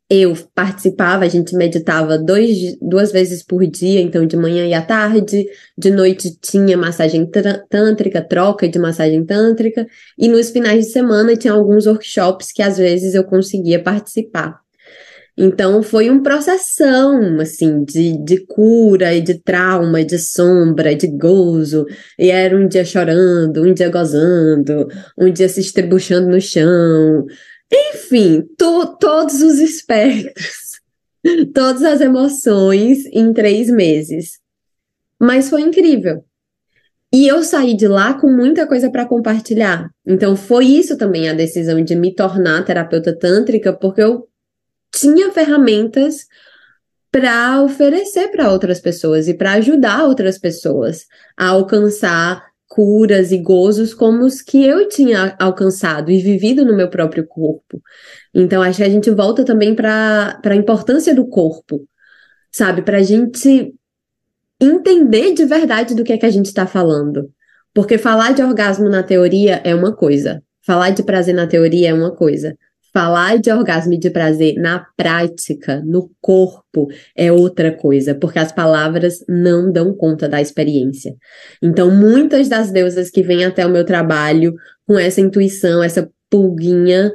eu 0.09 0.33
participava, 0.55 1.25
a 1.25 1.27
gente 1.27 1.55
meditava 1.55 2.17
dois, 2.17 2.77
duas 2.81 3.11
vezes 3.11 3.43
por 3.43 3.65
dia, 3.67 4.01
então 4.01 4.25
de 4.25 4.37
manhã 4.37 4.65
e 4.65 4.73
à 4.73 4.81
tarde, 4.81 5.45
de 5.77 5.91
noite 5.91 6.37
tinha 6.39 6.77
massagem 6.77 7.29
tântrica, 7.69 8.21
troca 8.21 8.69
de 8.69 8.79
massagem 8.79 9.25
tântrica, 9.25 9.85
e 10.17 10.29
nos 10.29 10.49
finais 10.49 10.85
de 10.85 10.91
semana 10.91 11.35
tinha 11.35 11.53
alguns 11.53 11.85
workshops 11.87 12.51
que 12.53 12.61
às 12.61 12.77
vezes 12.77 13.15
eu 13.15 13.23
conseguia 13.25 13.83
participar. 13.83 14.61
Então 15.39 15.83
foi 15.83 16.09
um 16.09 16.23
processão, 16.23 17.39
assim, 17.39 17.83
de, 17.83 18.17
de 18.23 18.43
cura 18.47 19.13
e 19.13 19.21
de 19.21 19.35
trauma, 19.35 20.03
de 20.03 20.17
sombra, 20.17 20.95
de 20.95 21.05
gozo. 21.05 21.85
E 22.17 22.31
era 22.31 22.57
um 22.57 22.67
dia 22.67 22.83
chorando, 22.83 23.61
um 23.63 23.71
dia 23.71 23.89
gozando, 23.89 24.87
um 25.15 25.31
dia 25.31 25.47
se 25.47 25.59
estrebuchando 25.59 26.27
no 26.27 26.41
chão, 26.41 27.27
enfim, 27.71 28.43
todos 28.57 29.41
os 29.41 29.59
espectros, 29.59 30.81
todas 31.53 31.83
as 31.83 32.01
emoções 32.01 33.05
em 33.07 33.33
três 33.33 33.69
meses. 33.69 34.39
Mas 35.19 35.49
foi 35.49 35.61
incrível. 35.61 36.23
E 37.13 37.27
eu 37.27 37.41
saí 37.41 37.75
de 37.75 37.87
lá 37.87 38.13
com 38.13 38.27
muita 38.29 38.67
coisa 38.67 38.91
para 38.91 39.05
compartilhar. 39.05 39.89
Então 40.05 40.35
foi 40.35 40.65
isso 40.65 40.97
também 40.97 41.29
a 41.29 41.33
decisão 41.33 41.81
de 41.81 41.95
me 41.95 42.13
tornar 42.13 42.65
terapeuta 42.65 43.17
tântrica, 43.17 43.73
porque 43.73 44.01
eu 44.01 44.27
tinha 44.91 45.31
ferramentas 45.31 46.25
para 47.11 47.61
oferecer 47.61 48.29
para 48.29 48.51
outras 48.51 48.79
pessoas 48.79 49.27
e 49.27 49.33
para 49.33 49.53
ajudar 49.53 50.03
outras 50.05 50.37
pessoas 50.37 51.05
a 51.37 51.47
alcançar 51.47 52.43
curas 52.67 53.31
e 53.31 53.37
gozos 53.37 53.93
como 53.93 54.25
os 54.25 54.41
que 54.41 54.63
eu 54.63 54.87
tinha 54.89 55.35
alcançado 55.39 56.11
e 56.11 56.21
vivido 56.21 56.65
no 56.65 56.75
meu 56.75 56.89
próprio 56.89 57.25
corpo. 57.25 57.81
Então, 58.33 58.61
acho 58.61 58.77
que 58.77 58.83
a 58.83 58.89
gente 58.89 59.09
volta 59.09 59.45
também 59.45 59.73
para 59.73 60.39
a 60.43 60.55
importância 60.55 61.15
do 61.15 61.27
corpo, 61.27 61.87
sabe? 62.51 62.81
Para 62.81 62.97
a 62.97 63.03
gente 63.03 63.73
entender 64.59 65.33
de 65.33 65.45
verdade 65.45 65.95
do 65.95 66.03
que 66.03 66.13
é 66.13 66.17
que 66.17 66.25
a 66.25 66.31
gente 66.31 66.47
está 66.47 66.67
falando. 66.67 67.31
Porque 67.73 67.97
falar 67.97 68.33
de 68.33 68.41
orgasmo 68.41 68.89
na 68.89 69.03
teoria 69.03 69.61
é 69.63 69.73
uma 69.73 69.95
coisa, 69.95 70.43
falar 70.65 70.89
de 70.89 71.03
prazer 71.03 71.33
na 71.33 71.47
teoria 71.47 71.89
é 71.89 71.93
uma 71.93 72.11
coisa. 72.11 72.57
Falar 72.93 73.37
de 73.37 73.51
orgasmo 73.51 73.93
e 73.93 73.99
de 73.99 74.09
prazer 74.09 74.55
na 74.55 74.85
prática, 74.95 75.81
no 75.85 76.09
corpo, 76.21 76.87
é 77.15 77.31
outra 77.31 77.71
coisa, 77.71 78.15
porque 78.15 78.39
as 78.39 78.51
palavras 78.51 79.23
não 79.27 79.71
dão 79.71 79.93
conta 79.93 80.27
da 80.27 80.41
experiência. 80.41 81.15
Então, 81.61 81.91
muitas 81.91 82.47
das 82.47 82.71
deusas 82.71 83.09
que 83.09 83.21
vêm 83.21 83.45
até 83.45 83.65
o 83.65 83.69
meu 83.69 83.85
trabalho 83.85 84.53
com 84.87 84.97
essa 84.97 85.21
intuição, 85.21 85.83
essa 85.83 86.09
pulguinha 86.29 87.11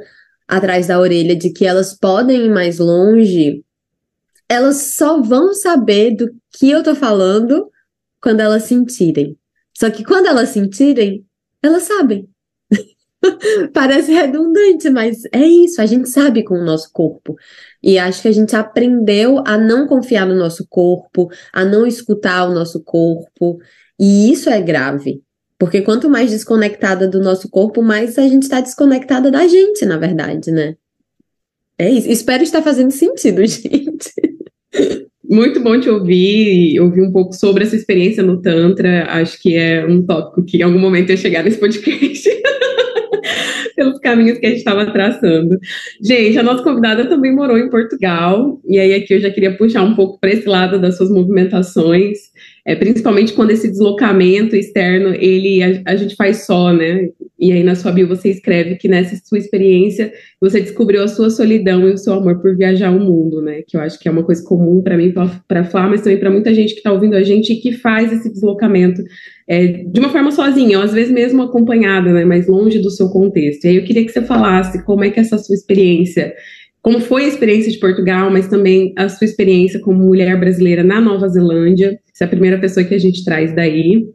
atrás 0.47 0.87
da 0.87 0.99
orelha 0.99 1.35
de 1.35 1.51
que 1.51 1.65
elas 1.65 1.97
podem 1.97 2.45
ir 2.45 2.49
mais 2.49 2.79
longe, 2.79 3.63
elas 4.47 4.77
só 4.95 5.21
vão 5.21 5.53
saber 5.53 6.15
do 6.15 6.29
que 6.51 6.69
eu 6.69 6.83
tô 6.83 6.95
falando 6.95 7.69
quando 8.21 8.39
elas 8.39 8.63
sentirem. 8.63 9.37
Só 9.75 9.89
que 9.89 10.03
quando 10.03 10.27
elas 10.27 10.49
sentirem, 10.49 11.25
elas 11.61 11.83
sabem. 11.83 12.29
Parece 13.73 14.11
redundante, 14.11 14.89
mas 14.89 15.23
é 15.31 15.45
isso, 15.45 15.81
a 15.81 15.85
gente 15.85 16.09
sabe 16.09 16.43
com 16.43 16.55
o 16.55 16.65
nosso 16.65 16.89
corpo. 16.91 17.35
E 17.81 17.97
acho 17.97 18.21
que 18.21 18.27
a 18.27 18.31
gente 18.31 18.55
aprendeu 18.55 19.43
a 19.45 19.57
não 19.57 19.87
confiar 19.87 20.25
no 20.25 20.35
nosso 20.35 20.65
corpo, 20.69 21.29
a 21.51 21.63
não 21.63 21.85
escutar 21.85 22.47
o 22.47 22.53
nosso 22.53 22.83
corpo. 22.83 23.57
E 23.99 24.31
isso 24.31 24.49
é 24.49 24.61
grave. 24.61 25.21
Porque 25.57 25.81
quanto 25.81 26.09
mais 26.09 26.31
desconectada 26.31 27.07
do 27.07 27.21
nosso 27.21 27.49
corpo, 27.49 27.81
mais 27.81 28.17
a 28.17 28.27
gente 28.27 28.43
está 28.43 28.59
desconectada 28.59 29.31
da 29.31 29.47
gente, 29.47 29.85
na 29.85 29.97
verdade, 29.97 30.51
né? 30.51 30.75
É 31.77 31.89
isso. 31.89 32.09
Espero 32.09 32.43
estar 32.43 32.61
fazendo 32.61 32.91
sentido, 32.91 33.43
gente. 33.47 34.11
Muito 35.23 35.61
bom 35.61 35.79
te 35.79 35.89
ouvir, 35.89 36.79
ouvir 36.79 37.01
um 37.01 37.11
pouco 37.11 37.33
sobre 37.33 37.63
essa 37.63 37.75
experiência 37.75 38.21
no 38.21 38.41
Tantra. 38.41 39.05
Acho 39.09 39.41
que 39.41 39.55
é 39.55 39.85
um 39.85 40.05
tópico 40.05 40.43
que 40.43 40.57
em 40.57 40.61
algum 40.63 40.79
momento 40.79 41.09
ia 41.09 41.17
chegar 41.17 41.43
nesse 41.43 41.57
podcast. 41.59 42.29
pelos 43.75 43.99
caminhos 43.99 44.37
que 44.37 44.45
a 44.45 44.49
gente 44.49 44.59
estava 44.59 44.91
traçando. 44.91 45.57
Gente, 46.01 46.37
a 46.37 46.43
nossa 46.43 46.63
convidada 46.63 47.05
também 47.07 47.33
morou 47.33 47.57
em 47.57 47.69
Portugal, 47.69 48.59
e 48.67 48.79
aí 48.79 48.93
aqui 48.93 49.13
eu 49.13 49.19
já 49.19 49.29
queria 49.29 49.55
puxar 49.57 49.83
um 49.83 49.95
pouco 49.95 50.19
para 50.19 50.31
esse 50.31 50.47
lado 50.47 50.79
das 50.79 50.97
suas 50.97 51.09
movimentações, 51.09 52.17
é, 52.65 52.75
principalmente 52.75 53.33
quando 53.33 53.51
esse 53.51 53.69
deslocamento 53.69 54.55
externo, 54.55 55.13
ele 55.15 55.61
a, 55.61 55.81
a, 55.85 55.95
gente 55.97 56.15
faz 56.15 56.45
só, 56.45 56.71
né? 56.71 57.09
E 57.37 57.51
aí 57.51 57.61
na 57.61 57.75
sua 57.75 57.91
bio 57.91 58.07
você 58.07 58.29
escreve 58.29 58.77
que 58.77 58.87
nessa 58.87 59.17
sua 59.25 59.37
experiência 59.37 60.13
você 60.39 60.61
descobriu 60.61 61.03
a 61.03 61.09
sua 61.09 61.29
solidão 61.29 61.85
e 61.89 61.93
o 61.93 61.97
seu 61.97 62.13
amor 62.13 62.41
por 62.41 62.55
viajar 62.55 62.89
o 62.91 62.99
mundo, 63.01 63.41
né? 63.41 63.63
Que 63.67 63.75
eu 63.75 63.81
acho 63.81 63.99
que 63.99 64.07
é 64.07 64.11
uma 64.11 64.23
coisa 64.23 64.41
comum 64.45 64.81
para 64.81 64.95
mim, 64.95 65.13
para 65.45 65.65
falar, 65.65 65.89
mas 65.89 66.01
também 66.01 66.17
para 66.17 66.31
muita 66.31 66.53
gente 66.53 66.71
que 66.71 66.79
está 66.79 66.93
ouvindo 66.93 67.15
a 67.15 67.23
gente 67.23 67.51
e 67.51 67.59
que 67.59 67.73
faz 67.73 68.13
esse 68.13 68.31
deslocamento 68.31 69.03
é, 69.45 69.67
de 69.67 69.99
uma 69.99 70.09
forma 70.09 70.31
sozinha, 70.31 70.77
ou 70.77 70.85
às 70.85 70.93
vezes 70.93 71.11
mesmo 71.11 71.41
acompanhada, 71.41 72.13
né? 72.13 72.23
Mas 72.23 72.47
longe 72.47 72.79
do 72.79 72.89
seu 72.89 73.09
contexto. 73.09 73.65
E 73.65 73.69
aí 73.69 73.75
eu 73.75 73.83
queria 73.83 74.05
que 74.05 74.11
você 74.11 74.21
falasse 74.21 74.85
como 74.85 75.03
é 75.03 75.09
que 75.09 75.19
essa 75.19 75.37
sua 75.37 75.53
experiência 75.53 76.33
como 76.83 76.99
foi 76.99 77.23
a 77.23 77.27
experiência 77.29 77.71
de 77.71 77.79
Portugal, 77.79 78.29
mas 78.29 78.49
também 78.49 78.93
a 78.97 79.07
sua 79.07 79.23
experiência 79.23 79.79
como 79.79 80.03
mulher 80.03 80.37
brasileira 80.37 80.83
na 80.83 80.99
Nova 80.99 81.29
Zelândia. 81.29 81.97
Essa 82.13 82.25
é 82.25 82.27
a 82.27 82.29
primeira 82.29 82.59
pessoa 82.59 82.85
que 82.85 82.93
a 82.93 82.99
gente 82.99 83.25
traz 83.25 83.55
daí. 83.55 84.05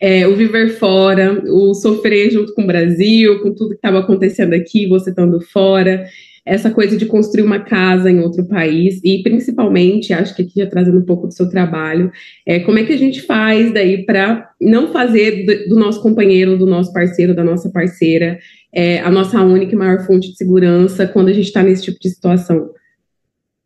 É, 0.00 0.26
o 0.26 0.34
viver 0.34 0.70
fora, 0.70 1.40
o 1.46 1.72
sofrer 1.72 2.30
junto 2.30 2.52
com 2.52 2.62
o 2.62 2.66
Brasil, 2.66 3.40
com 3.40 3.54
tudo 3.54 3.70
que 3.70 3.76
estava 3.76 4.00
acontecendo 4.00 4.54
aqui, 4.54 4.88
você 4.88 5.10
estando 5.10 5.40
fora. 5.40 6.04
Essa 6.44 6.70
coisa 6.70 6.96
de 6.96 7.06
construir 7.06 7.44
uma 7.44 7.60
casa 7.60 8.10
em 8.10 8.20
outro 8.20 8.46
país 8.46 9.00
e, 9.04 9.22
principalmente, 9.22 10.12
acho 10.12 10.34
que 10.34 10.42
aqui 10.42 10.52
já 10.56 10.66
trazendo 10.66 10.98
um 10.98 11.04
pouco 11.04 11.28
do 11.28 11.32
seu 11.32 11.48
trabalho, 11.48 12.10
é, 12.44 12.58
como 12.58 12.78
é 12.78 12.84
que 12.84 12.92
a 12.92 12.98
gente 12.98 13.22
faz 13.22 13.72
daí 13.72 14.04
para 14.04 14.50
não 14.60 14.92
fazer 14.92 15.66
do, 15.68 15.76
nosso 15.76 16.02
companheiro, 16.02 16.58
do 16.58 16.66
nosso 16.66 16.92
parceiro, 16.92 17.34
da 17.34 17.44
nossa 17.44 17.70
parceira, 17.70 18.38
é, 18.74 18.98
a 18.98 19.10
nossa 19.10 19.40
única 19.40 19.74
e 19.74 19.78
maior 19.78 20.04
fonte 20.04 20.32
de 20.32 20.36
segurança 20.36 21.06
quando 21.06 21.28
a 21.28 21.32
gente 21.32 21.46
está 21.46 21.62
nesse 21.62 21.84
tipo 21.84 21.98
de 22.00 22.10
situação? 22.10 22.68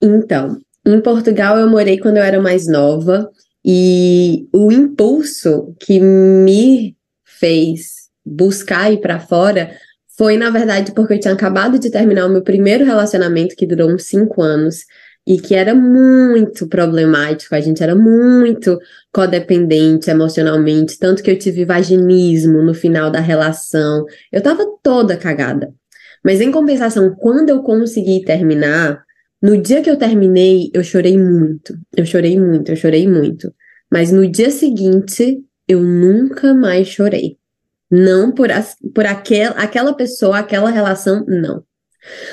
Então, 0.00 0.58
em 0.86 1.00
Portugal 1.00 1.58
eu 1.58 1.68
morei 1.68 1.98
quando 1.98 2.18
eu 2.18 2.22
era 2.22 2.40
mais 2.40 2.68
nova 2.68 3.28
e 3.70 4.48
o 4.50 4.72
impulso 4.72 5.76
que 5.78 6.00
me 6.00 6.96
fez 7.22 8.08
buscar 8.24 8.90
ir 8.90 8.98
para 9.02 9.20
fora 9.20 9.76
foi, 10.16 10.38
na 10.38 10.48
verdade, 10.48 10.92
porque 10.92 11.12
eu 11.12 11.20
tinha 11.20 11.34
acabado 11.34 11.78
de 11.78 11.90
terminar 11.90 12.24
o 12.24 12.30
meu 12.30 12.42
primeiro 12.42 12.82
relacionamento, 12.82 13.54
que 13.54 13.66
durou 13.66 13.90
uns 13.90 14.04
cinco 14.04 14.40
anos, 14.40 14.86
e 15.26 15.38
que 15.38 15.54
era 15.54 15.74
muito 15.74 16.66
problemático, 16.66 17.54
a 17.54 17.60
gente 17.60 17.82
era 17.82 17.94
muito 17.94 18.78
codependente 19.12 20.08
emocionalmente, 20.08 20.98
tanto 20.98 21.22
que 21.22 21.30
eu 21.30 21.38
tive 21.38 21.66
vaginismo 21.66 22.62
no 22.62 22.72
final 22.72 23.10
da 23.10 23.20
relação. 23.20 24.06
Eu 24.32 24.40
tava 24.40 24.64
toda 24.82 25.14
cagada. 25.14 25.74
Mas 26.24 26.40
em 26.40 26.50
compensação, 26.50 27.14
quando 27.14 27.50
eu 27.50 27.62
consegui 27.62 28.24
terminar, 28.24 29.04
no 29.42 29.60
dia 29.60 29.82
que 29.82 29.90
eu 29.90 29.96
terminei, 29.96 30.70
eu 30.72 30.82
chorei 30.82 31.18
muito. 31.18 31.78
Eu 31.94 32.06
chorei 32.06 32.40
muito, 32.40 32.72
eu 32.72 32.76
chorei 32.76 33.06
muito. 33.06 33.52
Mas 33.90 34.12
no 34.12 34.26
dia 34.30 34.50
seguinte, 34.50 35.42
eu 35.66 35.80
nunca 35.80 36.54
mais 36.54 36.88
chorei. 36.88 37.36
Não 37.90 38.32
por, 38.32 38.50
as, 38.50 38.76
por 38.94 39.06
aquel, 39.06 39.52
aquela 39.56 39.94
pessoa, 39.94 40.38
aquela 40.38 40.70
relação, 40.70 41.24
não. 41.26 41.64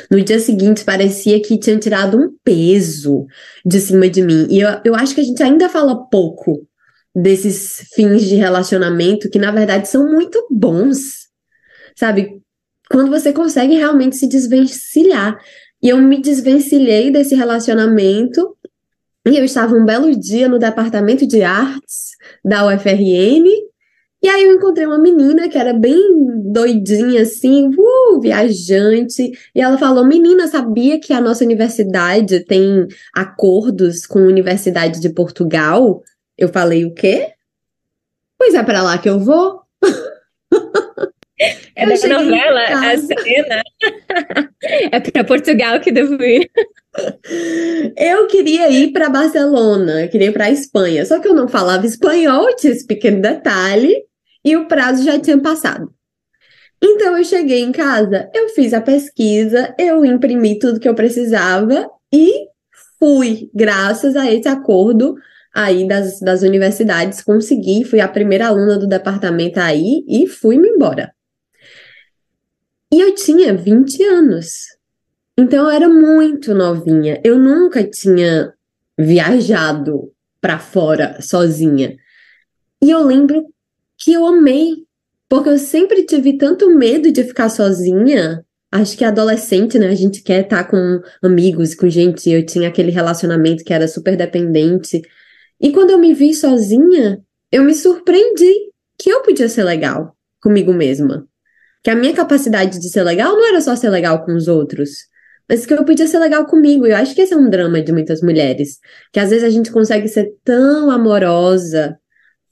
No 0.10 0.22
dia 0.22 0.40
seguinte, 0.40 0.84
parecia 0.84 1.42
que 1.42 1.58
tinha 1.58 1.78
tirado 1.78 2.18
um 2.18 2.36
peso 2.44 3.26
de 3.66 3.80
cima 3.80 4.10
de 4.10 4.22
mim. 4.22 4.48
E 4.50 4.60
eu, 4.60 4.70
eu 4.84 4.96
acho 4.96 5.16
que 5.16 5.22
a 5.22 5.24
gente 5.24 5.42
ainda 5.42 5.70
fala 5.70 6.08
pouco 6.10 6.68
desses 7.14 7.88
fins 7.94 8.24
de 8.24 8.36
relacionamento 8.36 9.30
que, 9.30 9.40
na 9.40 9.52
verdade, 9.52 9.88
são 9.88 10.12
muito 10.12 10.46
bons. 10.52 11.28
Sabe? 11.96 12.42
Quando 12.90 13.10
você 13.10 13.32
consegue 13.32 13.76
realmente 13.76 14.18
se 14.18 14.28
desvencilhar. 14.28 15.38
E 15.82 15.90
eu 15.90 15.98
me 15.98 16.22
desvencilhei 16.22 17.12
desse 17.12 17.36
relacionamento. 17.36 18.55
E 19.26 19.38
eu 19.38 19.44
estava 19.44 19.76
um 19.76 19.86
belo 19.86 20.16
dia 20.16 20.48
no 20.48 20.60
departamento 20.60 21.26
de 21.26 21.44
artes 21.44 22.12
da 22.44 22.68
UFRN 22.68 23.46
e 24.26 24.28
aí 24.28 24.44
eu 24.44 24.56
encontrei 24.56 24.88
uma 24.88 24.98
menina 24.98 25.48
que 25.48 25.56
era 25.56 25.72
bem 25.72 25.96
doidinha, 26.52 27.22
assim, 27.22 27.70
uh, 27.70 28.20
viajante, 28.20 29.32
e 29.54 29.62
ela 29.62 29.78
falou: 29.78 30.04
Menina, 30.04 30.48
sabia 30.48 31.00
que 31.00 31.14
a 31.14 31.22
nossa 31.22 31.44
universidade 31.44 32.44
tem 32.44 32.88
acordos 33.14 34.08
com 34.08 34.18
a 34.18 34.24
Universidade 34.28 35.00
de 35.00 35.10
Portugal? 35.10 36.02
Eu 36.36 36.50
falei: 36.50 36.86
O 36.86 36.94
quê? 36.96 37.34
Pois 38.36 38.56
é 38.56 38.64
para 38.64 38.82
lá 38.82 38.98
que 38.98 39.08
eu 39.08 39.20
vou. 39.20 39.62
É 41.76 41.86
da 41.86 42.08
novela, 42.08 42.62
a 42.62 42.98
cena. 42.98 43.62
é 44.92 45.00
para 45.00 45.24
Portugal 45.26 45.80
que 45.80 45.92
devo 45.92 46.22
ir. 46.24 46.50
Eu 47.98 48.28
queria 48.28 48.70
ir 48.70 48.94
para 48.94 49.10
Barcelona, 49.10 50.08
queria 50.08 50.30
ir 50.30 50.32
para 50.32 50.50
Espanha, 50.50 51.06
só 51.06 51.20
que 51.20 51.28
eu 51.28 51.34
não 51.34 51.50
falava 51.50 51.86
espanhol, 51.86 52.56
tinha 52.56 52.72
esse 52.72 52.88
pequeno 52.88 53.22
detalhe 53.22 53.94
e 54.44 54.56
o 54.56 54.68
prazo 54.68 55.04
já 55.04 55.20
tinha 55.20 55.38
passado. 55.38 55.94
Então 56.82 57.18
eu 57.18 57.24
cheguei 57.24 57.62
em 57.62 57.72
casa, 57.72 58.30
eu 58.34 58.50
fiz 58.50 58.74
a 58.74 58.80
pesquisa, 58.80 59.74
eu 59.78 60.06
imprimi 60.06 60.58
tudo 60.60 60.80
que 60.80 60.88
eu 60.88 60.96
precisava 60.96 61.90
e 62.14 62.48
fui, 63.00 63.50
graças 63.54 64.16
a 64.16 64.32
esse 64.32 64.48
acordo 64.48 65.16
aí 65.54 65.88
das, 65.88 66.20
das 66.20 66.42
universidades, 66.42 67.22
consegui, 67.22 67.84
fui 67.86 68.00
a 68.02 68.08
primeira 68.08 68.48
aluna 68.48 68.78
do 68.78 68.88
departamento 68.88 69.60
aí 69.60 70.04
e 70.08 70.28
fui-me 70.28 70.68
embora. 70.68 71.15
E 72.92 73.00
eu 73.00 73.16
tinha 73.16 73.56
20 73.56 74.04
anos. 74.04 74.76
Então 75.38 75.66
eu 75.66 75.70
era 75.70 75.90
muito 75.90 76.54
novinha. 76.54 77.20
Eu 77.24 77.38
nunca 77.38 77.84
tinha 77.84 78.54
viajado 78.98 80.12
para 80.40 80.60
fora 80.60 81.22
sozinha. 81.22 81.98
E 82.82 82.90
eu 82.90 83.04
lembro 83.04 83.46
que 83.98 84.14
eu 84.14 84.26
amei, 84.26 84.86
porque 85.28 85.50
eu 85.50 85.58
sempre 85.58 86.06
tive 86.06 86.38
tanto 86.38 86.70
medo 86.70 87.12
de 87.12 87.24
ficar 87.24 87.50
sozinha. 87.50 88.46
Acho 88.72 88.98
que 88.98 89.04
adolescente, 89.04 89.80
né? 89.80 89.88
A 89.88 89.96
gente 89.96 90.22
quer 90.22 90.44
estar 90.44 90.66
com 90.66 91.02
amigos, 91.24 91.76
com 91.76 91.90
gente. 91.90 92.30
Eu 92.30 92.46
tinha 92.46 92.70
aquele 92.70 92.92
relacionamento 92.92 93.64
que 93.64 93.74
era 93.74 93.88
super 93.88 94.16
dependente. 94.16 95.02
E 95.60 95.72
quando 95.72 95.92
eu 95.92 95.98
me 95.98 96.14
vi 96.14 96.34
sozinha, 96.34 97.22
eu 97.52 97.64
me 97.64 97.74
surpreendi 97.74 98.54
que 98.98 99.10
eu 99.10 99.22
podia 99.22 99.50
ser 99.50 99.64
legal 99.64 100.16
comigo 100.42 100.74
mesma. 100.74 101.28
Que 101.86 101.92
a 101.92 101.96
minha 101.96 102.16
capacidade 102.16 102.80
de 102.80 102.90
ser 102.90 103.04
legal 103.04 103.34
não 103.34 103.48
era 103.48 103.62
só 103.62 103.76
ser 103.76 103.92
legal 103.92 104.26
com 104.26 104.36
os 104.36 104.48
outros, 104.48 104.90
mas 105.48 105.68
que 105.68 105.74
eu 105.76 105.86
podia 105.86 106.08
ser 106.08 106.18
legal 106.18 106.48
comigo. 106.48 106.88
Eu 106.88 106.96
acho 106.96 107.14
que 107.14 107.22
esse 107.22 107.36
é 107.36 107.38
um 107.38 107.48
drama 107.48 107.80
de 107.80 107.92
muitas 107.92 108.22
mulheres, 108.22 108.80
que 109.14 109.20
às 109.20 109.30
vezes 109.30 109.44
a 109.44 109.52
gente 109.52 109.72
consegue 109.72 110.08
ser 110.08 110.34
tão 110.44 110.90
amorosa, 110.90 111.96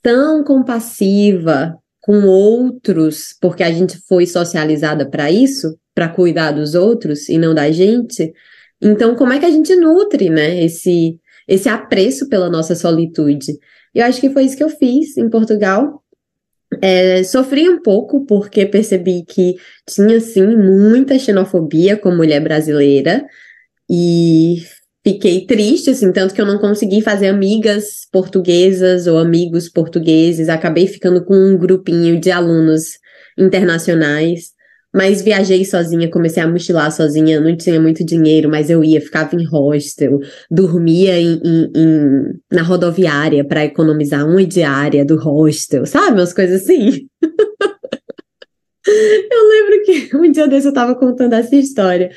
tão 0.04 0.44
compassiva 0.44 1.76
com 2.00 2.28
outros, 2.28 3.36
porque 3.42 3.64
a 3.64 3.72
gente 3.72 3.98
foi 4.08 4.28
socializada 4.28 5.10
para 5.10 5.32
isso, 5.32 5.76
para 5.96 6.10
cuidar 6.10 6.52
dos 6.52 6.76
outros 6.76 7.28
e 7.28 7.40
não 7.40 7.56
da 7.56 7.72
gente. 7.72 8.32
Então, 8.80 9.16
como 9.16 9.34
é 9.34 9.40
que 9.40 9.46
a 9.48 9.52
gente 9.52 9.76
nutre, 9.76 10.30
né, 10.30 10.64
esse 10.64 11.18
esse 11.48 11.70
apreço 11.70 12.30
pela 12.30 12.50
nossa 12.50 12.76
solitude. 12.76 13.52
E 13.94 14.00
eu 14.00 14.06
acho 14.06 14.22
que 14.22 14.30
foi 14.30 14.44
isso 14.44 14.58
que 14.58 14.64
eu 14.64 14.70
fiz 14.70 15.18
em 15.18 15.30
Portugal. 15.30 16.03
É, 16.82 17.24
sofri 17.24 17.70
um 17.70 17.82
pouco 17.82 18.26
porque 18.26 18.66
percebi 18.66 19.24
que 19.26 19.56
tinha 19.88 20.20
sim 20.20 20.56
muita 20.56 21.18
xenofobia 21.20 21.98
com 21.98 22.12
mulher 22.12 22.42
brasileira 22.42 23.26
e 23.90 24.64
fiquei 25.06 25.46
triste, 25.46 25.90
assim, 25.90 26.12
tanto 26.12 26.34
que 26.34 26.42
eu 26.42 26.46
não 26.46 26.58
consegui 26.58 27.02
fazer 27.02 27.28
amigas 27.28 28.08
portuguesas 28.12 29.08
ou 29.08 29.18
amigos 29.18 29.70
portugueses, 29.70 30.50
acabei 30.50 30.88
ficando 30.88 31.24
com 31.26 31.36
um 31.36 31.58
grupinho 31.58 32.20
de 32.20 32.32
alunos 32.32 32.98
internacionais. 33.38 34.53
Mas 34.94 35.22
viajei 35.22 35.66
sozinha, 35.66 36.10
comecei 36.10 36.44
a 36.44 36.48
mochilar 36.48 36.92
sozinha, 36.92 37.40
não 37.40 37.56
tinha 37.58 37.82
muito 37.82 38.06
dinheiro, 38.06 38.50
mas 38.50 38.70
eu 38.70 38.84
ia, 38.84 39.02
ficava 39.02 39.36
em 39.36 39.46
hostel, 39.46 40.20
dormia 40.52 41.20
em, 41.20 41.42
em, 41.44 41.72
em 41.76 42.24
na 42.52 42.62
rodoviária 42.62 43.44
para 43.44 43.66
economizar 43.66 44.28
uma 44.28 44.46
diária 44.46 45.04
do 45.04 45.18
hostel, 45.18 45.86
sabe? 45.86 46.20
Umas 46.20 46.34
coisas 46.34 46.62
assim. 46.62 47.08
Eu 48.86 49.50
lembro 49.50 49.84
que 49.86 50.10
um 50.18 50.30
dia 50.30 50.48
desse 50.48 50.68
eu 50.68 50.74
tava 50.74 50.94
contando 50.96 51.34
essa 51.34 51.56
história. 51.56 52.12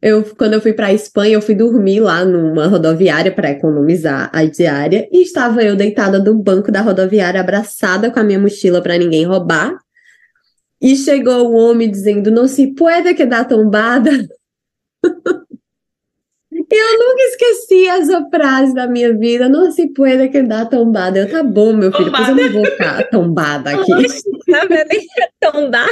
Eu, 0.00 0.24
quando 0.36 0.54
eu 0.54 0.60
fui 0.60 0.72
pra 0.72 0.92
Espanha, 0.92 1.34
eu 1.34 1.42
fui 1.42 1.54
dormir 1.56 2.00
lá 2.00 2.24
numa 2.24 2.66
rodoviária 2.68 3.32
para 3.32 3.50
economizar 3.50 4.30
a 4.32 4.44
diária 4.44 5.08
e 5.10 5.22
estava 5.22 5.62
eu 5.62 5.74
deitada 5.74 6.18
no 6.20 6.40
banco 6.40 6.70
da 6.70 6.80
rodoviária, 6.80 7.40
abraçada 7.40 8.10
com 8.10 8.20
a 8.20 8.24
minha 8.24 8.38
mochila 8.38 8.80
para 8.80 8.96
ninguém 8.96 9.24
roubar. 9.24 9.76
E 10.80 10.96
chegou 10.96 11.48
o 11.48 11.54
homem 11.54 11.90
dizendo: 11.90 12.30
Não 12.30 12.46
se 12.46 12.74
pode 12.74 13.12
quedar 13.14 13.46
tombada. 13.46 14.10
Eu 16.70 16.98
nunca 16.98 17.22
esqueci 17.22 17.86
essa 17.86 18.28
frase 18.28 18.74
da 18.74 18.86
minha 18.86 19.16
vida. 19.16 19.48
Não 19.48 19.70
se 19.70 19.88
pode 19.94 20.28
quedar 20.28 20.68
tombada. 20.68 21.20
Eu, 21.20 21.30
tá 21.30 21.42
bom, 21.42 21.72
meu 21.72 21.90
filho, 21.90 22.10
depois 22.10 22.28
eu 22.28 22.34
não 22.34 22.52
vou 22.52 22.64
ficar 22.66 23.08
tombada 23.08 23.70
aqui. 23.70 23.92
Tá 25.40 25.52
tombar. 25.52 25.88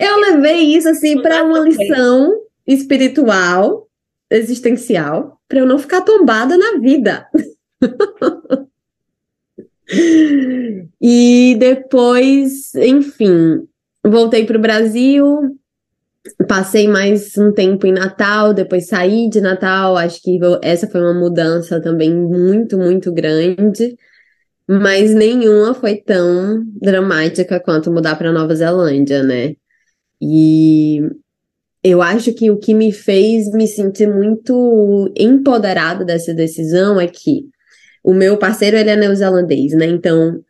Eu 0.00 0.16
levei 0.18 0.74
isso 0.74 0.88
assim 0.88 1.20
para 1.20 1.44
uma 1.44 1.60
lição 1.60 2.32
espiritual, 2.66 3.86
existencial, 4.30 5.38
para 5.46 5.60
eu 5.60 5.66
não 5.66 5.78
ficar 5.78 6.00
tombada 6.02 6.56
na 6.56 6.78
vida. 6.78 7.26
E 11.00 11.56
depois, 11.58 12.74
enfim, 12.74 13.66
voltei 14.04 14.44
para 14.44 14.58
o 14.58 14.60
Brasil, 14.60 15.56
passei 16.46 16.88
mais 16.88 17.36
um 17.38 17.52
tempo 17.52 17.86
em 17.86 17.92
Natal, 17.92 18.52
depois 18.52 18.86
saí 18.86 19.28
de 19.28 19.40
Natal. 19.40 19.96
Acho 19.96 20.20
que 20.22 20.38
essa 20.62 20.86
foi 20.88 21.00
uma 21.00 21.14
mudança 21.14 21.80
também 21.80 22.14
muito, 22.14 22.76
muito 22.76 23.12
grande, 23.12 23.96
mas 24.68 25.14
nenhuma 25.14 25.74
foi 25.74 25.96
tão 25.96 26.64
dramática 26.80 27.58
quanto 27.60 27.90
mudar 27.90 28.16
para 28.16 28.32
Nova 28.32 28.54
Zelândia, 28.54 29.22
né? 29.22 29.54
E 30.20 31.00
eu 31.82 32.02
acho 32.02 32.32
que 32.34 32.50
o 32.50 32.58
que 32.58 32.74
me 32.74 32.92
fez 32.92 33.50
me 33.52 33.66
sentir 33.66 34.08
muito 34.12 35.10
empoderada 35.16 36.04
dessa 36.04 36.34
decisão 36.34 37.00
é 37.00 37.06
que 37.06 37.48
o 38.02 38.14
meu 38.14 38.36
parceiro, 38.36 38.76
ele 38.76 38.90
é 38.90 38.96
neozelandês, 38.96 39.72
né? 39.72 39.86
Então, 39.86 40.42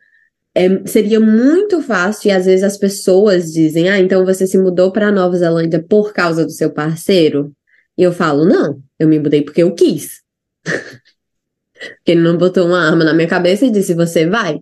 é, 0.55 0.85
seria 0.85 1.19
muito 1.19 1.81
fácil, 1.81 2.29
e 2.29 2.31
às 2.31 2.45
vezes 2.45 2.63
as 2.63 2.77
pessoas 2.77 3.51
dizem, 3.51 3.89
ah, 3.89 3.99
então 3.99 4.25
você 4.25 4.47
se 4.47 4.57
mudou 4.57 4.91
para 4.91 5.11
Nova 5.11 5.37
Zelândia 5.37 5.83
por 5.87 6.13
causa 6.13 6.45
do 6.45 6.51
seu 6.51 6.71
parceiro? 6.71 7.53
E 7.97 8.03
eu 8.03 8.11
falo, 8.11 8.45
não, 8.45 8.81
eu 8.97 9.07
me 9.07 9.19
mudei 9.19 9.41
porque 9.41 9.63
eu 9.63 9.73
quis. 9.73 10.21
porque 10.63 12.11
ele 12.11 12.21
não 12.21 12.37
botou 12.37 12.65
uma 12.67 12.79
arma 12.79 13.03
na 13.03 13.13
minha 13.13 13.27
cabeça 13.27 13.65
e 13.65 13.71
disse, 13.71 13.93
você 13.93 14.25
vai. 14.27 14.59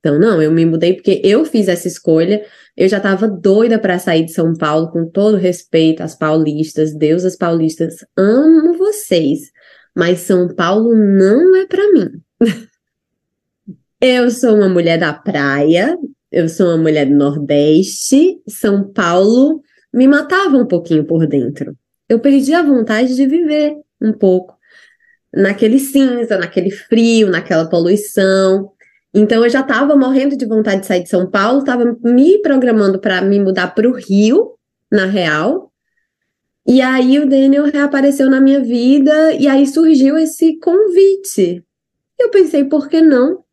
Então, 0.00 0.18
não, 0.18 0.40
eu 0.40 0.50
me 0.50 0.64
mudei 0.64 0.94
porque 0.94 1.20
eu 1.22 1.44
fiz 1.44 1.68
essa 1.68 1.86
escolha. 1.86 2.44
Eu 2.76 2.88
já 2.88 2.96
estava 2.96 3.28
doida 3.28 3.78
para 3.78 3.98
sair 3.98 4.24
de 4.24 4.32
São 4.32 4.54
Paulo, 4.54 4.90
com 4.90 5.06
todo 5.06 5.36
respeito 5.36 6.02
às 6.02 6.16
paulistas, 6.16 6.94
deusas 6.94 7.36
paulistas, 7.36 7.96
amo 8.16 8.78
vocês, 8.78 9.50
mas 9.94 10.20
São 10.20 10.48
Paulo 10.48 10.94
não 10.94 11.56
é 11.56 11.66
para 11.66 11.92
mim. 11.92 12.22
Eu 14.00 14.30
sou 14.30 14.56
uma 14.56 14.68
mulher 14.68 14.98
da 14.98 15.12
praia, 15.12 15.96
eu 16.32 16.48
sou 16.48 16.68
uma 16.68 16.78
mulher 16.78 17.06
do 17.06 17.14
Nordeste, 17.14 18.40
São 18.48 18.90
Paulo 18.92 19.60
me 19.92 20.06
matava 20.06 20.56
um 20.56 20.66
pouquinho 20.66 21.04
por 21.04 21.26
dentro. 21.26 21.76
Eu 22.08 22.20
perdi 22.20 22.54
a 22.54 22.62
vontade 22.62 23.14
de 23.14 23.26
viver 23.26 23.74
um 24.00 24.12
pouco 24.12 24.56
naquele 25.34 25.78
cinza, 25.78 26.38
naquele 26.38 26.70
frio, 26.70 27.28
naquela 27.28 27.68
poluição. 27.68 28.70
Então 29.12 29.44
eu 29.44 29.50
já 29.50 29.60
estava 29.60 29.96
morrendo 29.96 30.36
de 30.36 30.46
vontade 30.46 30.82
de 30.82 30.86
sair 30.86 31.02
de 31.02 31.08
São 31.08 31.28
Paulo, 31.28 31.60
estava 31.60 31.96
me 32.02 32.40
programando 32.40 33.00
para 33.00 33.20
me 33.20 33.38
mudar 33.40 33.74
para 33.74 33.88
o 33.88 33.92
Rio, 33.92 34.54
na 34.90 35.06
real. 35.06 35.72
E 36.66 36.80
aí 36.80 37.18
o 37.18 37.28
Daniel 37.28 37.64
reapareceu 37.64 38.30
na 38.30 38.40
minha 38.40 38.60
vida 38.60 39.32
e 39.34 39.48
aí 39.48 39.66
surgiu 39.66 40.16
esse 40.16 40.58
convite 40.58 41.64
eu 42.22 42.30
pensei, 42.30 42.64
por 42.64 42.88
que 42.88 43.00
não? 43.00 43.44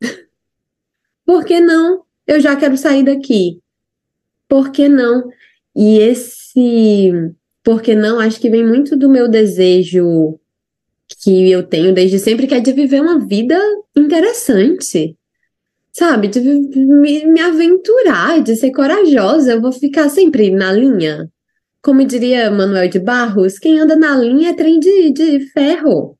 por 1.24 1.44
que 1.44 1.60
não? 1.60 2.04
Eu 2.26 2.40
já 2.40 2.56
quero 2.56 2.76
sair 2.76 3.04
daqui. 3.04 3.60
Por 4.48 4.70
que 4.70 4.88
não? 4.88 5.30
E 5.74 5.98
esse 5.98 7.12
por 7.62 7.80
que 7.80 7.94
não, 7.94 8.18
acho 8.18 8.40
que 8.40 8.50
vem 8.50 8.66
muito 8.66 8.96
do 8.96 9.08
meu 9.08 9.28
desejo 9.28 10.38
que 11.20 11.50
eu 11.50 11.62
tenho 11.62 11.94
desde 11.94 12.18
sempre, 12.18 12.46
que 12.46 12.54
é 12.54 12.60
de 12.60 12.72
viver 12.72 13.00
uma 13.00 13.18
vida 13.18 13.58
interessante. 13.96 15.16
Sabe? 15.92 16.28
De 16.28 16.40
me, 16.40 17.26
me 17.26 17.40
aventurar, 17.40 18.42
de 18.42 18.56
ser 18.56 18.72
corajosa. 18.72 19.52
Eu 19.52 19.60
vou 19.60 19.72
ficar 19.72 20.08
sempre 20.08 20.50
na 20.50 20.72
linha. 20.72 21.30
Como 21.82 22.04
diria 22.04 22.50
Manuel 22.50 22.88
de 22.88 22.98
Barros, 22.98 23.58
quem 23.58 23.78
anda 23.78 23.94
na 23.94 24.16
linha 24.16 24.50
é 24.50 24.54
trem 24.54 24.80
de, 24.80 25.12
de 25.12 25.40
ferro. 25.50 26.16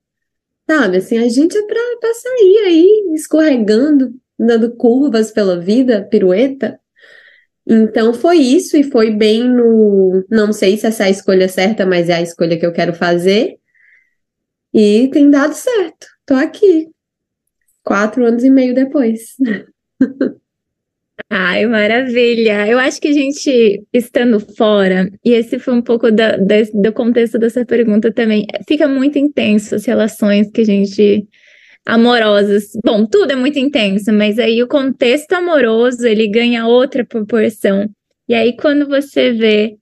Sabe, 0.68 0.98
assim, 0.98 1.18
a 1.18 1.28
gente 1.28 1.56
é 1.56 1.62
pra 1.62 2.14
sair 2.14 2.58
aí, 2.66 3.12
escorregando, 3.14 4.14
dando 4.38 4.74
curvas 4.76 5.30
pela 5.30 5.58
vida, 5.60 6.06
pirueta. 6.08 6.78
Então 7.66 8.12
foi 8.12 8.38
isso, 8.38 8.76
e 8.76 8.82
foi 8.82 9.10
bem 9.10 9.48
no. 9.48 10.24
Não 10.30 10.52
sei 10.52 10.76
se 10.76 10.86
essa 10.86 11.04
é 11.04 11.06
a 11.06 11.10
escolha 11.10 11.48
certa, 11.48 11.86
mas 11.86 12.08
é 12.08 12.14
a 12.14 12.22
escolha 12.22 12.58
que 12.58 12.66
eu 12.66 12.72
quero 12.72 12.94
fazer. 12.94 13.58
E 14.74 15.08
tem 15.12 15.30
dado 15.30 15.54
certo. 15.54 16.06
Tô 16.26 16.34
aqui. 16.34 16.88
Quatro 17.84 18.24
anos 18.24 18.42
e 18.44 18.50
meio 18.50 18.74
depois. 18.74 19.36
Ai, 21.34 21.64
maravilha! 21.64 22.68
Eu 22.68 22.78
acho 22.78 23.00
que 23.00 23.08
a 23.08 23.12
gente, 23.12 23.82
estando 23.90 24.38
fora, 24.54 25.10
e 25.24 25.30
esse 25.32 25.58
foi 25.58 25.72
um 25.72 25.80
pouco 25.80 26.10
da, 26.10 26.36
da, 26.36 26.56
do 26.74 26.92
contexto 26.92 27.38
dessa 27.38 27.64
pergunta 27.64 28.12
também, 28.12 28.46
fica 28.68 28.86
muito 28.86 29.18
intenso 29.18 29.74
as 29.74 29.86
relações 29.86 30.50
que 30.50 30.60
a 30.60 30.64
gente. 30.64 31.26
amorosas. 31.86 32.72
Bom, 32.84 33.06
tudo 33.06 33.32
é 33.32 33.36
muito 33.36 33.58
intenso, 33.58 34.12
mas 34.12 34.38
aí 34.38 34.62
o 34.62 34.68
contexto 34.68 35.32
amoroso 35.32 36.06
ele 36.06 36.28
ganha 36.28 36.66
outra 36.66 37.02
proporção. 37.02 37.88
E 38.28 38.34
aí, 38.34 38.54
quando 38.54 38.86
você 38.86 39.32
vê 39.32 39.76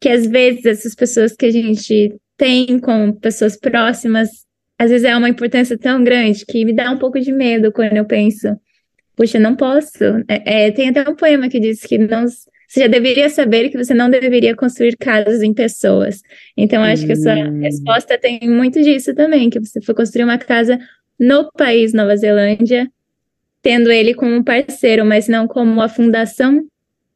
que 0.00 0.08
às 0.08 0.26
vezes 0.26 0.64
essas 0.64 0.94
pessoas 0.94 1.34
que 1.36 1.44
a 1.44 1.50
gente 1.50 2.14
tem 2.38 2.78
com 2.78 3.12
pessoas 3.12 3.54
próximas, 3.54 4.30
às 4.78 4.90
vezes 4.90 5.04
é 5.06 5.14
uma 5.14 5.28
importância 5.28 5.76
tão 5.78 6.02
grande 6.02 6.46
que 6.46 6.64
me 6.64 6.72
dá 6.72 6.90
um 6.90 6.98
pouco 6.98 7.20
de 7.20 7.32
medo 7.32 7.70
quando 7.70 7.98
eu 7.98 8.06
penso 8.06 8.48
Puxa, 9.16 9.38
não 9.38 9.54
posso. 9.54 10.04
É, 10.28 10.66
é, 10.66 10.70
tem 10.70 10.88
até 10.88 11.08
um 11.08 11.14
poema 11.14 11.48
que 11.48 11.60
diz 11.60 11.80
que 11.80 11.98
não, 11.98 12.26
você 12.26 12.80
já 12.80 12.86
deveria 12.86 13.28
saber 13.28 13.68
que 13.68 13.78
você 13.78 13.94
não 13.94 14.10
deveria 14.10 14.54
construir 14.56 14.96
casas 14.96 15.42
em 15.42 15.54
pessoas. 15.54 16.20
Então, 16.56 16.82
acho 16.82 17.04
hum. 17.04 17.06
que 17.06 17.12
a 17.12 17.16
sua 17.16 17.34
hum. 17.34 17.60
resposta 17.60 18.18
tem 18.18 18.40
muito 18.42 18.82
disso 18.82 19.14
também, 19.14 19.48
que 19.48 19.60
você 19.60 19.80
foi 19.80 19.94
construir 19.94 20.24
uma 20.24 20.38
casa 20.38 20.78
no 21.18 21.50
país 21.52 21.92
Nova 21.92 22.16
Zelândia, 22.16 22.90
tendo 23.62 23.90
ele 23.90 24.14
como 24.14 24.44
parceiro, 24.44 25.04
mas 25.06 25.28
não 25.28 25.46
como 25.46 25.80
a 25.80 25.88
fundação, 25.88 26.66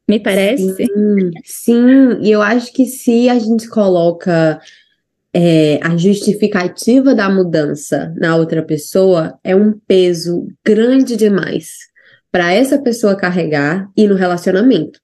me 0.09 0.19
parece. 0.19 0.75
Sim, 0.77 1.31
sim. 1.45 2.19
e 2.23 2.31
eu 2.31 2.41
acho 2.41 2.73
que 2.73 2.87
se 2.87 3.29
a 3.29 3.39
gente 3.39 3.69
coloca 3.69 4.61
é, 5.35 5.79
a 5.83 5.97
justificativa 5.97 7.15
da 7.15 7.29
mudança 7.29 8.13
na 8.17 8.37
outra 8.37 8.63
pessoa, 8.63 9.39
é 9.45 9.55
um 9.55 9.73
peso 9.87 10.47
grande 10.65 11.17
demais 11.17 11.69
para 12.31 12.53
essa 12.53 12.79
pessoa 12.79 13.17
carregar 13.17 13.89
e 13.97 14.07
no 14.07 14.15
relacionamento. 14.15 15.01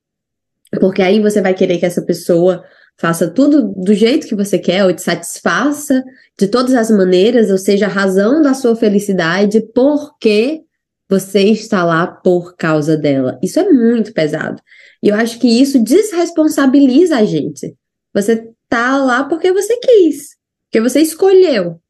Porque 0.81 1.03
aí 1.03 1.21
você 1.21 1.41
vai 1.41 1.55
querer 1.55 1.79
que 1.79 1.87
essa 1.87 2.03
pessoa 2.03 2.65
faça 2.97 3.29
tudo 3.29 3.75
do 3.77 3.93
jeito 3.93 4.27
que 4.27 4.35
você 4.35 4.59
quer, 4.59 4.85
ou 4.85 4.93
te 4.93 5.03
satisfaça 5.03 6.03
de 6.39 6.47
todas 6.47 6.75
as 6.75 6.91
maneiras, 6.91 7.51
ou 7.51 7.59
seja, 7.59 7.87
a 7.87 7.91
razão 7.91 8.41
da 8.41 8.55
sua 8.55 8.77
felicidade, 8.77 9.61
porque 9.75 10.63
você 11.09 11.43
está 11.43 11.85
lá 11.85 12.07
por 12.07 12.57
causa 12.57 12.97
dela. 12.97 13.39
Isso 13.43 13.59
é 13.59 13.69
muito 13.69 14.13
pesado. 14.13 14.61
E 15.03 15.09
eu 15.09 15.15
acho 15.15 15.39
que 15.39 15.49
isso 15.49 15.83
desresponsabiliza 15.83 17.17
a 17.17 17.25
gente. 17.25 17.75
Você 18.13 18.49
tá 18.75 18.97
lá 18.99 19.25
porque 19.25 19.53
você 19.53 19.77
quis, 19.79 20.31
porque 20.67 20.81
você 20.81 21.01
escolheu. 21.01 21.81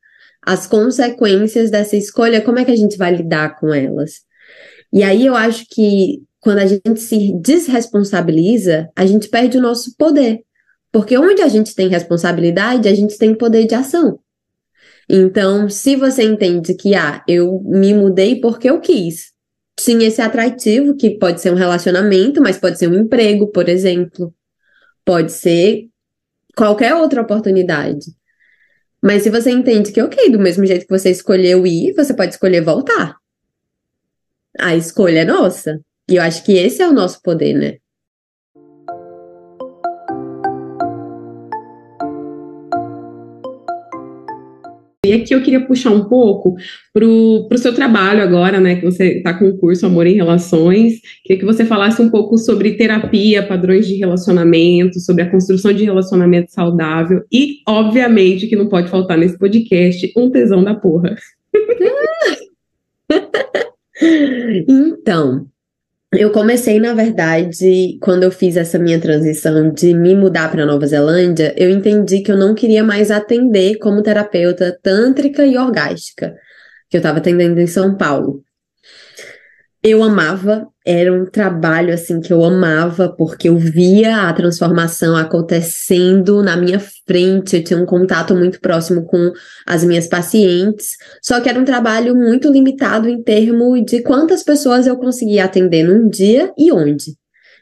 as 0.46 0.66
consequências 0.66 1.70
dessa 1.70 1.96
escolha, 1.96 2.42
como 2.42 2.58
é 2.58 2.66
que 2.66 2.70
a 2.70 2.76
gente 2.76 2.98
vai 2.98 3.16
lidar 3.16 3.58
com 3.58 3.72
elas? 3.72 4.20
E 4.92 5.02
aí 5.02 5.24
eu 5.24 5.34
acho 5.34 5.64
que 5.70 6.22
quando 6.38 6.58
a 6.58 6.66
gente 6.66 7.00
se 7.00 7.32
desresponsabiliza, 7.40 8.90
a 8.94 9.06
gente 9.06 9.28
perde 9.28 9.56
o 9.56 9.62
nosso 9.62 9.96
poder. 9.96 10.40
Porque 10.92 11.16
onde 11.16 11.40
a 11.40 11.48
gente 11.48 11.74
tem 11.74 11.88
responsabilidade, 11.88 12.86
a 12.86 12.94
gente 12.94 13.16
tem 13.16 13.34
poder 13.34 13.66
de 13.66 13.74
ação. 13.74 14.20
Então, 15.08 15.70
se 15.70 15.96
você 15.96 16.22
entende 16.22 16.74
que, 16.74 16.94
ah, 16.94 17.24
eu 17.26 17.62
me 17.64 17.94
mudei 17.94 18.38
porque 18.38 18.68
eu 18.68 18.78
quis, 18.80 19.32
tinha 19.78 20.06
esse 20.06 20.20
atrativo, 20.20 20.94
que 20.94 21.18
pode 21.18 21.40
ser 21.40 21.50
um 21.50 21.56
relacionamento, 21.56 22.42
mas 22.42 22.58
pode 22.58 22.78
ser 22.78 22.88
um 22.88 23.00
emprego, 23.00 23.48
por 23.48 23.68
exemplo, 23.68 24.34
pode 25.04 25.32
ser 25.32 25.88
qualquer 26.56 26.94
outra 26.94 27.22
oportunidade. 27.22 28.06
Mas 29.02 29.22
se 29.22 29.30
você 29.30 29.50
entende 29.50 29.92
que, 29.92 30.00
ok, 30.00 30.30
do 30.30 30.38
mesmo 30.38 30.64
jeito 30.64 30.86
que 30.86 30.98
você 30.98 31.10
escolheu 31.10 31.66
ir, 31.66 31.92
você 31.94 32.14
pode 32.14 32.32
escolher 32.32 32.62
voltar. 32.62 33.16
A 34.58 34.74
escolha 34.74 35.20
é 35.20 35.24
nossa. 35.24 35.78
E 36.08 36.16
eu 36.16 36.22
acho 36.22 36.44
que 36.44 36.52
esse 36.52 36.82
é 36.82 36.88
o 36.88 36.92
nosso 36.92 37.20
poder, 37.22 37.54
né? 37.54 37.76
E 45.04 45.12
aqui 45.12 45.34
eu 45.34 45.42
queria 45.42 45.64
puxar 45.64 45.90
um 45.90 46.08
pouco 46.08 46.54
para 46.92 47.04
o 47.04 47.58
seu 47.58 47.74
trabalho 47.74 48.22
agora, 48.22 48.58
né? 48.58 48.76
Que 48.76 48.84
você 48.84 49.18
está 49.18 49.34
com 49.34 49.48
o 49.48 49.58
curso 49.58 49.84
Amor 49.84 50.06
em 50.06 50.14
Relações. 50.14 51.00
Queria 51.22 51.40
que 51.40 51.44
você 51.44 51.64
falasse 51.64 52.00
um 52.00 52.10
pouco 52.10 52.38
sobre 52.38 52.72
terapia, 52.72 53.46
padrões 53.46 53.86
de 53.86 53.96
relacionamento, 53.96 54.98
sobre 55.00 55.22
a 55.22 55.30
construção 55.30 55.72
de 55.72 55.84
relacionamento 55.84 56.52
saudável 56.52 57.22
e, 57.30 57.58
obviamente, 57.68 58.46
que 58.46 58.56
não 58.56 58.68
pode 58.68 58.88
faltar 58.88 59.18
nesse 59.18 59.38
podcast, 59.38 60.10
um 60.16 60.30
tesão 60.30 60.64
da 60.64 60.74
porra. 60.74 61.14
então, 64.66 65.46
eu 66.16 66.30
comecei, 66.30 66.80
na 66.80 66.94
verdade, 66.94 67.98
quando 68.00 68.22
eu 68.22 68.30
fiz 68.30 68.56
essa 68.56 68.78
minha 68.78 69.00
transição 69.00 69.70
de 69.72 69.94
me 69.94 70.14
mudar 70.14 70.50
para 70.50 70.66
Nova 70.66 70.86
Zelândia, 70.86 71.54
eu 71.56 71.70
entendi 71.70 72.22
que 72.22 72.30
eu 72.30 72.36
não 72.36 72.54
queria 72.54 72.82
mais 72.82 73.10
atender 73.10 73.78
como 73.78 74.02
terapeuta 74.02 74.78
tântrica 74.82 75.44
e 75.46 75.56
orgástica, 75.56 76.34
que 76.88 76.96
eu 76.96 76.98
estava 76.98 77.18
atendendo 77.18 77.60
em 77.60 77.66
São 77.66 77.96
Paulo. 77.96 78.42
Eu 79.82 80.02
amava, 80.02 80.66
era 80.84 81.10
um 81.10 81.24
trabalho 81.24 81.94
assim 81.94 82.20
que 82.20 82.30
eu 82.30 82.44
amava, 82.44 83.08
porque 83.08 83.48
eu 83.48 83.56
via 83.56 84.28
a 84.28 84.32
transformação 84.34 85.16
acontecendo 85.16 86.42
na 86.42 86.56
minha 86.56 86.78
frente, 87.06 87.56
eu 87.56 87.64
tinha 87.64 87.78
um 87.80 87.86
contato 87.86 88.34
muito 88.34 88.60
próximo 88.60 89.04
com 89.06 89.32
as 89.66 89.82
minhas 89.82 90.06
pacientes, 90.06 90.90
só 91.22 91.40
que 91.40 91.48
era 91.48 91.58
um 91.58 91.64
trabalho 91.64 92.14
muito 92.14 92.52
limitado 92.52 93.08
em 93.08 93.22
termos 93.22 93.82
de 93.86 94.02
quantas 94.02 94.42
pessoas 94.42 94.86
eu 94.86 94.96
conseguia 94.98 95.44
atender 95.44 95.84
num 95.84 96.06
dia 96.06 96.52
e 96.58 96.70
onde. 96.70 97.16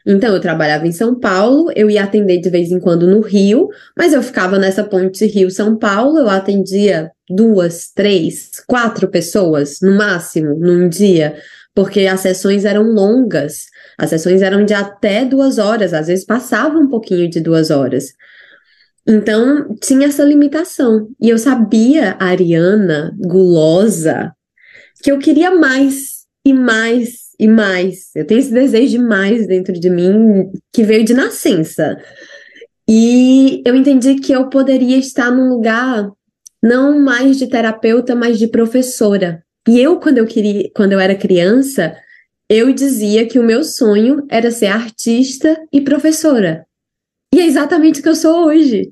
Então, 0.05 0.33
eu 0.33 0.41
trabalhava 0.41 0.85
em 0.85 0.91
São 0.91 1.17
Paulo, 1.17 1.71
eu 1.77 1.89
ia 1.89 2.03
atender 2.03 2.39
de 2.39 2.49
vez 2.49 2.69
em 2.71 2.79
quando 2.79 3.07
no 3.07 3.21
Rio, 3.21 3.69
mas 3.97 4.11
eu 4.11 4.21
ficava 4.21 4.59
nessa 4.59 4.83
ponte 4.83 5.25
Rio-São 5.25 5.77
Paulo, 5.77 6.19
eu 6.19 6.29
atendia 6.29 7.09
duas, 7.29 7.89
três, 7.89 8.51
quatro 8.67 9.07
pessoas 9.07 9.77
no 9.81 9.95
máximo 9.95 10.55
num 10.59 10.89
dia 10.89 11.35
porque 11.75 12.01
as 12.01 12.19
sessões 12.19 12.65
eram 12.65 12.83
longas, 12.83 13.65
as 13.97 14.09
sessões 14.09 14.41
eram 14.41 14.63
de 14.63 14.73
até 14.73 15.25
duas 15.25 15.57
horas, 15.57 15.93
às 15.93 16.07
vezes 16.07 16.25
passava 16.25 16.77
um 16.77 16.87
pouquinho 16.87 17.29
de 17.29 17.39
duas 17.39 17.71
horas. 17.71 18.13
Então, 19.07 19.75
tinha 19.81 20.07
essa 20.07 20.23
limitação. 20.23 21.09
E 21.19 21.29
eu 21.29 21.37
sabia, 21.37 22.15
Ariana, 22.19 23.13
gulosa, 23.19 24.31
que 25.01 25.11
eu 25.11 25.19
queria 25.19 25.51
mais 25.51 26.25
e 26.45 26.53
mais 26.53 27.23
e 27.39 27.47
mais. 27.47 28.15
Eu 28.15 28.25
tenho 28.25 28.39
esse 28.39 28.53
desejo 28.53 28.91
de 28.91 28.99
mais 28.99 29.47
dentro 29.47 29.73
de 29.73 29.89
mim 29.89 30.51
que 30.71 30.83
veio 30.83 31.03
de 31.03 31.13
nascença. 31.13 31.97
E 32.87 33.61
eu 33.65 33.75
entendi 33.75 34.15
que 34.15 34.31
eu 34.31 34.49
poderia 34.49 34.97
estar 34.97 35.31
num 35.31 35.49
lugar 35.49 36.09
não 36.61 36.99
mais 36.99 37.37
de 37.37 37.47
terapeuta, 37.47 38.15
mas 38.15 38.39
de 38.39 38.47
professora. 38.47 39.43
E 39.67 39.79
eu, 39.79 39.99
quando 39.99 40.17
eu 40.17 40.25
queria, 40.25 40.69
quando 40.75 40.91
eu 40.93 40.99
era 40.99 41.15
criança, 41.15 41.95
eu 42.49 42.73
dizia 42.73 43.27
que 43.27 43.39
o 43.39 43.43
meu 43.43 43.63
sonho 43.63 44.25
era 44.29 44.51
ser 44.51 44.67
artista 44.67 45.57
e 45.71 45.81
professora. 45.81 46.65
E 47.33 47.39
é 47.39 47.45
exatamente 47.45 47.99
o 47.99 48.03
que 48.03 48.09
eu 48.09 48.15
sou 48.15 48.45
hoje. 48.45 48.91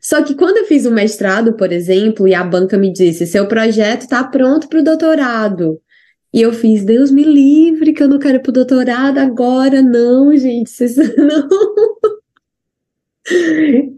Só 0.00 0.22
que 0.22 0.34
quando 0.34 0.58
eu 0.58 0.64
fiz 0.64 0.86
o 0.86 0.90
mestrado, 0.90 1.54
por 1.54 1.72
exemplo, 1.72 2.28
e 2.28 2.34
a 2.34 2.44
banca 2.44 2.78
me 2.78 2.92
disse: 2.92 3.26
seu 3.26 3.46
projeto 3.46 4.02
está 4.02 4.22
pronto 4.24 4.68
para 4.68 4.80
o 4.80 4.84
doutorado. 4.84 5.80
E 6.32 6.42
eu 6.42 6.52
fiz, 6.52 6.84
Deus 6.84 7.10
me 7.10 7.24
livre, 7.24 7.92
que 7.92 8.02
eu 8.02 8.08
não 8.08 8.18
quero 8.18 8.36
ir 8.36 8.42
pro 8.42 8.52
doutorado 8.52 9.18
agora, 9.18 9.82
não, 9.82 10.36
gente, 10.36 10.70
vocês 10.70 10.96
não. 11.16 11.48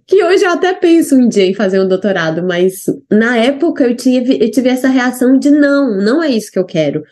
Que 0.06 0.24
hoje 0.24 0.44
eu 0.44 0.50
até 0.50 0.74
penso 0.74 1.14
um 1.14 1.28
dia 1.28 1.46
em 1.46 1.54
fazer 1.54 1.80
um 1.80 1.88
doutorado, 1.88 2.42
mas 2.42 2.84
na 3.10 3.36
época 3.36 3.84
eu 3.84 3.94
tive, 3.94 4.38
eu 4.40 4.50
tive 4.50 4.68
essa 4.68 4.88
reação 4.88 5.38
de 5.38 5.50
não, 5.50 5.96
não 5.96 6.22
é 6.22 6.30
isso 6.30 6.50
que 6.50 6.58
eu 6.58 6.64
quero. 6.64 7.02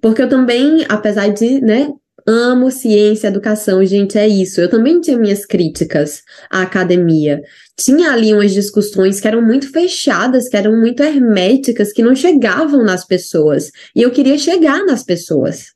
Porque 0.00 0.22
eu 0.22 0.28
também, 0.28 0.84
apesar 0.88 1.28
de, 1.28 1.60
né, 1.60 1.92
amo 2.26 2.70
ciência, 2.70 3.28
educação, 3.28 3.84
gente, 3.84 4.18
é 4.18 4.26
isso. 4.26 4.60
Eu 4.60 4.68
também 4.68 5.00
tinha 5.00 5.18
minhas 5.18 5.44
críticas 5.44 6.22
à 6.50 6.62
academia. 6.62 7.40
Tinha 7.76 8.12
ali 8.12 8.32
umas 8.32 8.52
discussões 8.52 9.20
que 9.20 9.28
eram 9.28 9.42
muito 9.42 9.70
fechadas, 9.70 10.48
que 10.48 10.56
eram 10.56 10.78
muito 10.78 11.02
herméticas, 11.02 11.92
que 11.92 12.02
não 12.02 12.14
chegavam 12.14 12.82
nas 12.82 13.06
pessoas. 13.06 13.70
E 13.94 14.02
eu 14.02 14.10
queria 14.10 14.38
chegar 14.38 14.84
nas 14.84 15.02
pessoas. 15.02 15.72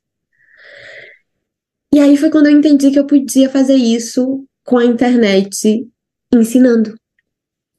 E 1.93 1.99
aí 1.99 2.17
foi 2.17 2.29
quando 2.29 2.47
eu 2.47 2.51
entendi 2.51 2.91
que 2.91 2.99
eu 2.99 3.07
podia 3.07 3.49
fazer 3.49 3.75
isso 3.75 4.45
com 4.65 4.77
a 4.77 4.85
internet 4.85 5.87
ensinando. 6.33 6.95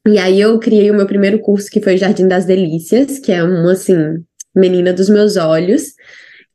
E 0.07 0.19
aí 0.19 0.41
eu 0.41 0.59
criei 0.59 0.91
o 0.91 0.95
meu 0.95 1.07
primeiro 1.07 1.41
curso, 1.41 1.69
que 1.69 1.81
foi 1.81 1.97
o 1.97 1.99
Jardim 1.99 2.29
das 2.29 2.45
Delícias, 2.45 3.19
que 3.19 3.33
é 3.33 3.43
uma, 3.43 3.73
assim, 3.73 4.25
menina 4.55 4.93
dos 4.93 5.09
meus 5.09 5.37
olhos, 5.37 5.95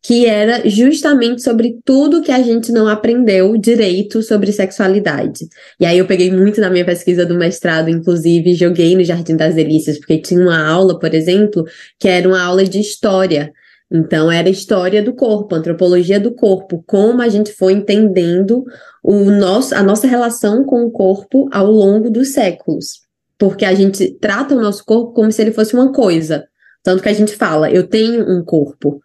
que 0.01 0.25
era 0.25 0.67
justamente 0.67 1.43
sobre 1.43 1.77
tudo 1.85 2.23
que 2.23 2.31
a 2.31 2.41
gente 2.41 2.71
não 2.71 2.87
aprendeu 2.87 3.55
direito 3.57 4.23
sobre 4.23 4.51
sexualidade. 4.53 5.47
E 5.79 5.85
aí 5.85 5.97
eu 5.97 6.07
peguei 6.07 6.31
muito 6.31 6.59
na 6.61 6.69
minha 6.69 6.85
pesquisa 6.85 7.25
do 7.25 7.35
mestrado, 7.35 7.89
inclusive 7.89 8.55
joguei 8.55 8.95
no 8.95 9.03
Jardim 9.03 9.35
das 9.35 9.53
Delícias, 9.53 9.99
porque 9.99 10.17
tinha 10.17 10.41
uma 10.41 10.65
aula, 10.65 10.97
por 10.97 11.13
exemplo, 11.13 11.65
que 11.99 12.07
era 12.07 12.27
uma 12.27 12.41
aula 12.41 12.63
de 12.63 12.79
história 12.79 13.51
então, 13.91 14.31
era 14.31 14.49
história 14.49 15.03
do 15.03 15.13
corpo, 15.13 15.53
antropologia 15.53 16.17
do 16.17 16.33
corpo, 16.33 16.81
como 16.87 17.21
a 17.21 17.27
gente 17.27 17.51
foi 17.51 17.73
entendendo 17.73 18.63
o 19.03 19.29
nosso, 19.29 19.75
a 19.75 19.83
nossa 19.83 20.07
relação 20.07 20.63
com 20.63 20.85
o 20.85 20.91
corpo 20.91 21.49
ao 21.51 21.69
longo 21.69 22.09
dos 22.09 22.31
séculos. 22.31 23.01
Porque 23.37 23.65
a 23.65 23.73
gente 23.73 24.17
trata 24.21 24.55
o 24.55 24.61
nosso 24.61 24.85
corpo 24.85 25.11
como 25.11 25.29
se 25.29 25.41
ele 25.41 25.51
fosse 25.51 25.73
uma 25.73 25.91
coisa. 25.91 26.47
Tanto 26.81 27.03
que 27.03 27.09
a 27.09 27.13
gente 27.13 27.35
fala, 27.35 27.69
eu 27.69 27.85
tenho 27.85 28.23
um 28.31 28.43
corpo, 28.45 29.01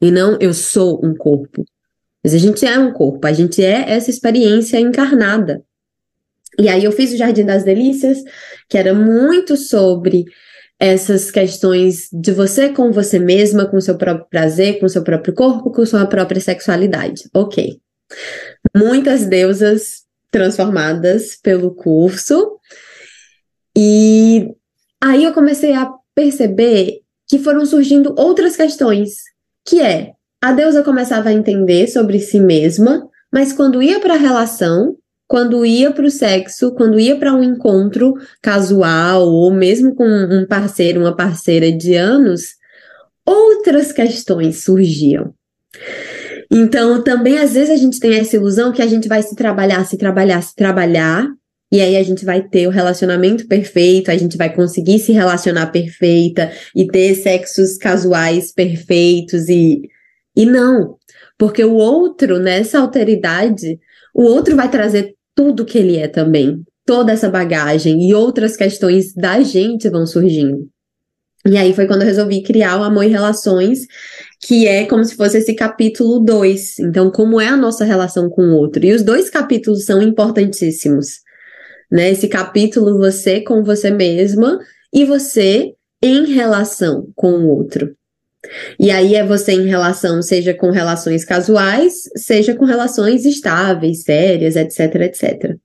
e 0.00 0.10
não 0.10 0.38
eu 0.40 0.54
sou 0.54 1.04
um 1.04 1.14
corpo. 1.14 1.62
Mas 2.24 2.32
a 2.32 2.38
gente 2.38 2.64
é 2.64 2.78
um 2.78 2.92
corpo, 2.92 3.26
a 3.26 3.32
gente 3.34 3.62
é 3.62 3.90
essa 3.90 4.08
experiência 4.08 4.80
encarnada. 4.80 5.62
E 6.58 6.66
aí 6.66 6.84
eu 6.84 6.92
fiz 6.92 7.12
o 7.12 7.16
Jardim 7.16 7.44
das 7.44 7.62
Delícias, 7.62 8.22
que 8.68 8.78
era 8.78 8.94
muito 8.94 9.56
sobre 9.56 10.24
essas 10.80 11.30
questões 11.30 12.08
de 12.10 12.32
você 12.32 12.70
com 12.70 12.90
você 12.90 13.18
mesma, 13.18 13.66
com 13.66 13.78
seu 13.80 13.98
próprio 13.98 14.26
prazer, 14.30 14.80
com 14.80 14.88
seu 14.88 15.04
próprio 15.04 15.34
corpo, 15.34 15.70
com 15.70 15.84
sua 15.84 16.06
própria 16.06 16.40
sexualidade. 16.40 17.28
Ok. 17.34 17.78
Muitas 18.74 19.26
deusas 19.26 20.04
transformadas 20.30 21.36
pelo 21.36 21.74
curso. 21.74 22.58
E 23.76 24.48
aí 25.02 25.22
eu 25.22 25.34
comecei 25.34 25.74
a 25.74 25.92
perceber 26.14 27.00
que 27.28 27.38
foram 27.38 27.66
surgindo 27.66 28.14
outras 28.16 28.56
questões, 28.56 29.16
que 29.66 29.82
é 29.82 30.12
a 30.42 30.52
deusa 30.52 30.82
começava 30.82 31.28
a 31.28 31.32
entender 31.34 31.88
sobre 31.88 32.18
si 32.18 32.40
mesma, 32.40 33.06
mas 33.30 33.52
quando 33.52 33.82
ia 33.82 34.00
para 34.00 34.14
a 34.14 34.18
relação, 34.18 34.96
quando 35.30 35.64
ia 35.64 35.92
para 35.92 36.04
o 36.04 36.10
sexo, 36.10 36.74
quando 36.74 36.98
ia 36.98 37.16
para 37.16 37.32
um 37.32 37.40
encontro 37.40 38.14
casual 38.42 39.28
ou 39.28 39.54
mesmo 39.54 39.94
com 39.94 40.04
um 40.04 40.44
parceiro, 40.44 40.98
uma 40.98 41.14
parceira 41.14 41.70
de 41.70 41.94
anos, 41.94 42.56
outras 43.24 43.92
questões 43.92 44.64
surgiam. 44.64 45.32
Então, 46.50 47.00
também 47.04 47.38
às 47.38 47.52
vezes 47.52 47.70
a 47.70 47.76
gente 47.76 48.00
tem 48.00 48.16
essa 48.16 48.34
ilusão 48.34 48.72
que 48.72 48.82
a 48.82 48.88
gente 48.88 49.06
vai 49.06 49.22
se 49.22 49.36
trabalhar, 49.36 49.84
se 49.84 49.96
trabalhar, 49.96 50.42
se 50.42 50.52
trabalhar, 50.52 51.28
e 51.70 51.80
aí 51.80 51.96
a 51.96 52.02
gente 52.02 52.24
vai 52.24 52.42
ter 52.42 52.66
o 52.66 52.70
relacionamento 52.70 53.46
perfeito, 53.46 54.10
a 54.10 54.16
gente 54.16 54.36
vai 54.36 54.52
conseguir 54.52 54.98
se 54.98 55.12
relacionar 55.12 55.68
perfeita 55.68 56.50
e 56.74 56.88
ter 56.88 57.14
sexos 57.14 57.78
casuais 57.78 58.52
perfeitos 58.52 59.48
e 59.48 59.82
e 60.36 60.44
não, 60.44 60.96
porque 61.38 61.62
o 61.62 61.74
outro 61.74 62.40
nessa 62.40 62.80
alteridade, 62.80 63.78
o 64.14 64.22
outro 64.22 64.56
vai 64.56 64.68
trazer 64.68 65.14
tudo 65.40 65.64
que 65.64 65.78
ele 65.78 65.96
é 65.96 66.06
também, 66.06 66.62
toda 66.84 67.12
essa 67.12 67.30
bagagem 67.30 68.06
e 68.06 68.14
outras 68.14 68.58
questões 68.58 69.14
da 69.14 69.40
gente 69.40 69.88
vão 69.88 70.06
surgindo. 70.06 70.68
E 71.48 71.56
aí 71.56 71.72
foi 71.72 71.86
quando 71.86 72.02
eu 72.02 72.06
resolvi 72.06 72.42
criar 72.42 72.78
o 72.78 72.82
Amor 72.82 73.04
e 73.04 73.08
Relações, 73.08 73.86
que 74.38 74.68
é 74.68 74.84
como 74.84 75.02
se 75.02 75.16
fosse 75.16 75.38
esse 75.38 75.54
capítulo 75.54 76.20
2. 76.20 76.80
Então, 76.80 77.10
como 77.10 77.40
é 77.40 77.48
a 77.48 77.56
nossa 77.56 77.86
relação 77.86 78.28
com 78.28 78.42
o 78.42 78.54
outro? 78.54 78.84
E 78.84 78.92
os 78.92 79.02
dois 79.02 79.30
capítulos 79.30 79.86
são 79.86 80.02
importantíssimos. 80.02 81.20
Né? 81.90 82.10
Esse 82.10 82.28
capítulo, 82.28 82.98
você 82.98 83.40
com 83.40 83.64
você 83.64 83.90
mesma 83.90 84.58
e 84.92 85.06
você 85.06 85.72
em 86.02 86.26
relação 86.26 87.08
com 87.16 87.32
o 87.32 87.48
outro. 87.48 87.96
E 88.78 88.90
aí 88.90 89.14
é 89.14 89.24
você 89.24 89.52
em 89.52 89.66
relação, 89.66 90.22
seja 90.22 90.54
com 90.54 90.70
relações 90.70 91.24
casuais, 91.24 91.94
seja 92.16 92.54
com 92.54 92.64
relações 92.64 93.24
estáveis, 93.24 94.02
sérias, 94.02 94.56
etc, 94.56 94.94
etc. 95.02 95.56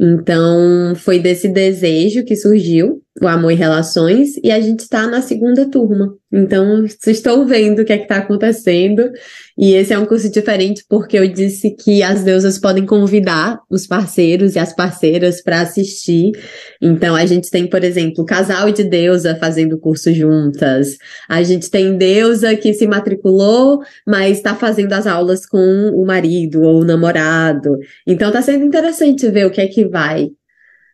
Então, 0.00 0.94
foi 0.96 1.18
desse 1.18 1.48
desejo 1.48 2.24
que 2.24 2.34
surgiu 2.34 3.01
o 3.22 3.28
Amor 3.28 3.52
e 3.52 3.54
Relações, 3.54 4.32
e 4.42 4.50
a 4.50 4.60
gente 4.60 4.80
está 4.80 5.06
na 5.06 5.22
segunda 5.22 5.64
turma. 5.70 6.14
Então, 6.32 6.84
estão 7.06 7.46
vendo 7.46 7.82
o 7.82 7.84
que 7.84 7.92
é 7.92 7.98
que 7.98 8.04
está 8.04 8.16
acontecendo, 8.16 9.10
e 9.56 9.74
esse 9.74 9.92
é 9.92 9.98
um 9.98 10.06
curso 10.06 10.28
diferente 10.30 10.82
porque 10.88 11.18
eu 11.18 11.28
disse 11.28 11.70
que 11.76 12.02
as 12.02 12.24
deusas 12.24 12.58
podem 12.58 12.84
convidar 12.84 13.60
os 13.70 13.86
parceiros 13.86 14.56
e 14.56 14.58
as 14.58 14.74
parceiras 14.74 15.42
para 15.42 15.60
assistir. 15.60 16.32
Então, 16.80 17.14
a 17.14 17.24
gente 17.24 17.48
tem, 17.50 17.68
por 17.68 17.84
exemplo, 17.84 18.24
casal 18.24 18.72
de 18.72 18.82
deusa 18.82 19.36
fazendo 19.36 19.78
curso 19.78 20.12
juntas. 20.12 20.96
A 21.28 21.42
gente 21.42 21.70
tem 21.70 21.96
deusa 21.96 22.56
que 22.56 22.74
se 22.74 22.86
matriculou, 22.86 23.82
mas 24.06 24.38
está 24.38 24.54
fazendo 24.54 24.94
as 24.94 25.06
aulas 25.06 25.46
com 25.46 25.90
o 25.94 26.04
marido 26.04 26.62
ou 26.62 26.80
o 26.80 26.84
namorado. 26.84 27.76
Então, 28.06 28.28
está 28.28 28.42
sendo 28.42 28.64
interessante 28.64 29.28
ver 29.30 29.46
o 29.46 29.50
que 29.50 29.60
é 29.60 29.68
que 29.68 29.86
vai 29.86 30.30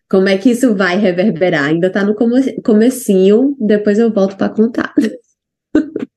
como 0.09 0.29
é 0.29 0.39
que 0.39 0.51
isso 0.51 0.75
vai 0.75 0.99
reverberar? 0.99 1.65
Ainda 1.65 1.89
está 1.89 2.03
no 2.03 2.15
come 2.15 2.61
comecinho, 2.63 3.55
depois 3.61 3.99
eu 3.99 4.11
volto 4.11 4.37
para 4.37 4.49
contar. 4.49 4.95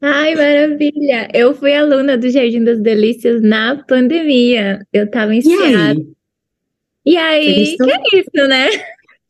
Ai, 0.00 0.34
maravilha! 0.34 1.28
Eu 1.32 1.54
fui 1.54 1.74
aluna 1.74 2.16
do 2.16 2.30
Jardim 2.30 2.64
das 2.64 2.80
Delícias 2.80 3.42
na 3.42 3.76
pandemia. 3.84 4.80
Eu 4.92 5.04
estava 5.04 5.34
em 5.34 5.40
Seattle. 5.40 6.14
E 7.04 7.16
aí, 7.16 7.76
que 7.76 7.90
é 7.90 8.20
isso, 8.20 8.48
né? 8.48 8.68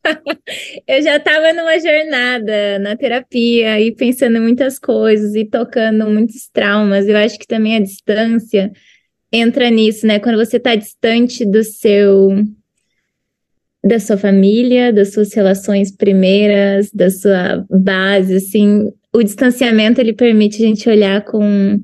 eu 0.86 1.02
já 1.02 1.16
estava 1.16 1.52
numa 1.52 1.78
jornada 1.78 2.78
na 2.78 2.96
terapia 2.96 3.80
e 3.80 3.94
pensando 3.94 4.36
em 4.36 4.40
muitas 4.40 4.78
coisas 4.78 5.34
e 5.34 5.44
tocando 5.44 6.08
muitos 6.08 6.48
traumas. 6.48 7.06
Eu 7.06 7.16
acho 7.16 7.38
que 7.38 7.46
também 7.46 7.76
a 7.76 7.80
distância 7.80 8.72
entra 9.32 9.70
nisso, 9.70 10.06
né? 10.06 10.18
Quando 10.18 10.38
você 10.38 10.56
está 10.56 10.74
distante 10.74 11.44
do 11.44 11.62
seu 11.62 12.30
da 13.82 13.98
sua 13.98 14.16
família, 14.16 14.92
das 14.92 15.12
suas 15.12 15.32
relações 15.32 15.94
primeiras, 15.94 16.90
da 16.92 17.10
sua 17.10 17.64
base, 17.70 18.36
assim, 18.36 18.90
o 19.12 19.22
distanciamento 19.22 20.00
ele 20.00 20.12
permite 20.12 20.62
a 20.62 20.66
gente 20.66 20.88
olhar 20.88 21.24
com 21.24 21.80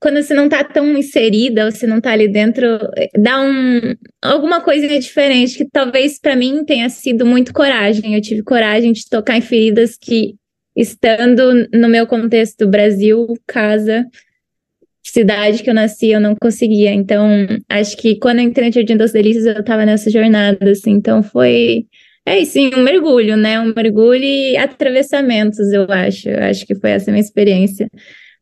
quando 0.00 0.22
você 0.22 0.32
não 0.32 0.48
tá 0.48 0.62
tão 0.62 0.96
inserida, 0.96 1.68
você 1.68 1.86
não 1.88 2.00
tá 2.00 2.12
ali 2.12 2.28
dentro, 2.28 2.78
dá 3.18 3.40
um 3.40 3.94
alguma 4.22 4.60
coisa 4.60 4.86
diferente 4.86 5.58
que 5.58 5.68
talvez 5.68 6.20
para 6.20 6.36
mim 6.36 6.64
tenha 6.64 6.88
sido 6.88 7.26
muito 7.26 7.52
coragem. 7.52 8.14
Eu 8.14 8.20
tive 8.20 8.42
coragem 8.42 8.92
de 8.92 9.08
tocar 9.08 9.36
em 9.36 9.40
feridas 9.40 9.96
que 10.00 10.36
estando 10.76 11.68
no 11.72 11.88
meu 11.88 12.06
contexto 12.06 12.68
Brasil, 12.68 13.26
casa, 13.46 14.06
cidade 15.02 15.62
que 15.62 15.70
eu 15.70 15.74
nasci, 15.74 16.10
eu 16.10 16.20
não 16.20 16.34
conseguia. 16.40 16.92
Então, 16.92 17.46
acho 17.68 17.96
que 17.96 18.16
quando 18.16 18.38
eu 18.38 18.44
entrei 18.44 18.68
no 18.68 18.74
Jardim 18.74 18.96
das 18.96 19.12
Delícias, 19.12 19.46
eu 19.46 19.64
tava 19.64 19.84
nessa 19.84 20.10
jornada, 20.10 20.70
assim. 20.70 20.92
Então, 20.92 21.22
foi. 21.22 21.86
É 22.24 22.44
sim, 22.44 22.70
um 22.74 22.82
mergulho, 22.82 23.36
né? 23.36 23.60
Um 23.60 23.72
mergulho 23.74 24.22
e 24.22 24.56
atravessamentos, 24.56 25.72
eu 25.72 25.86
acho. 25.88 26.28
Eu 26.28 26.42
acho 26.44 26.66
que 26.66 26.74
foi 26.74 26.90
essa 26.90 27.10
minha 27.10 27.20
experiência 27.20 27.88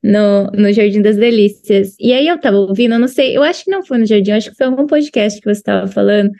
no, 0.02 0.46
no 0.52 0.72
Jardim 0.72 1.02
das 1.02 1.16
Delícias. 1.16 1.94
E 1.98 2.12
aí 2.12 2.26
eu 2.26 2.38
tava 2.38 2.56
ouvindo, 2.56 2.94
eu 2.94 2.98
não 2.98 3.08
sei, 3.08 3.36
eu 3.36 3.42
acho 3.42 3.64
que 3.64 3.70
não 3.70 3.84
foi 3.84 3.98
no 3.98 4.06
Jardim, 4.06 4.32
acho 4.32 4.50
que 4.50 4.56
foi 4.56 4.66
algum 4.66 4.86
podcast 4.86 5.40
que 5.40 5.54
você 5.54 5.62
tava 5.62 5.86
falando. 5.86 6.30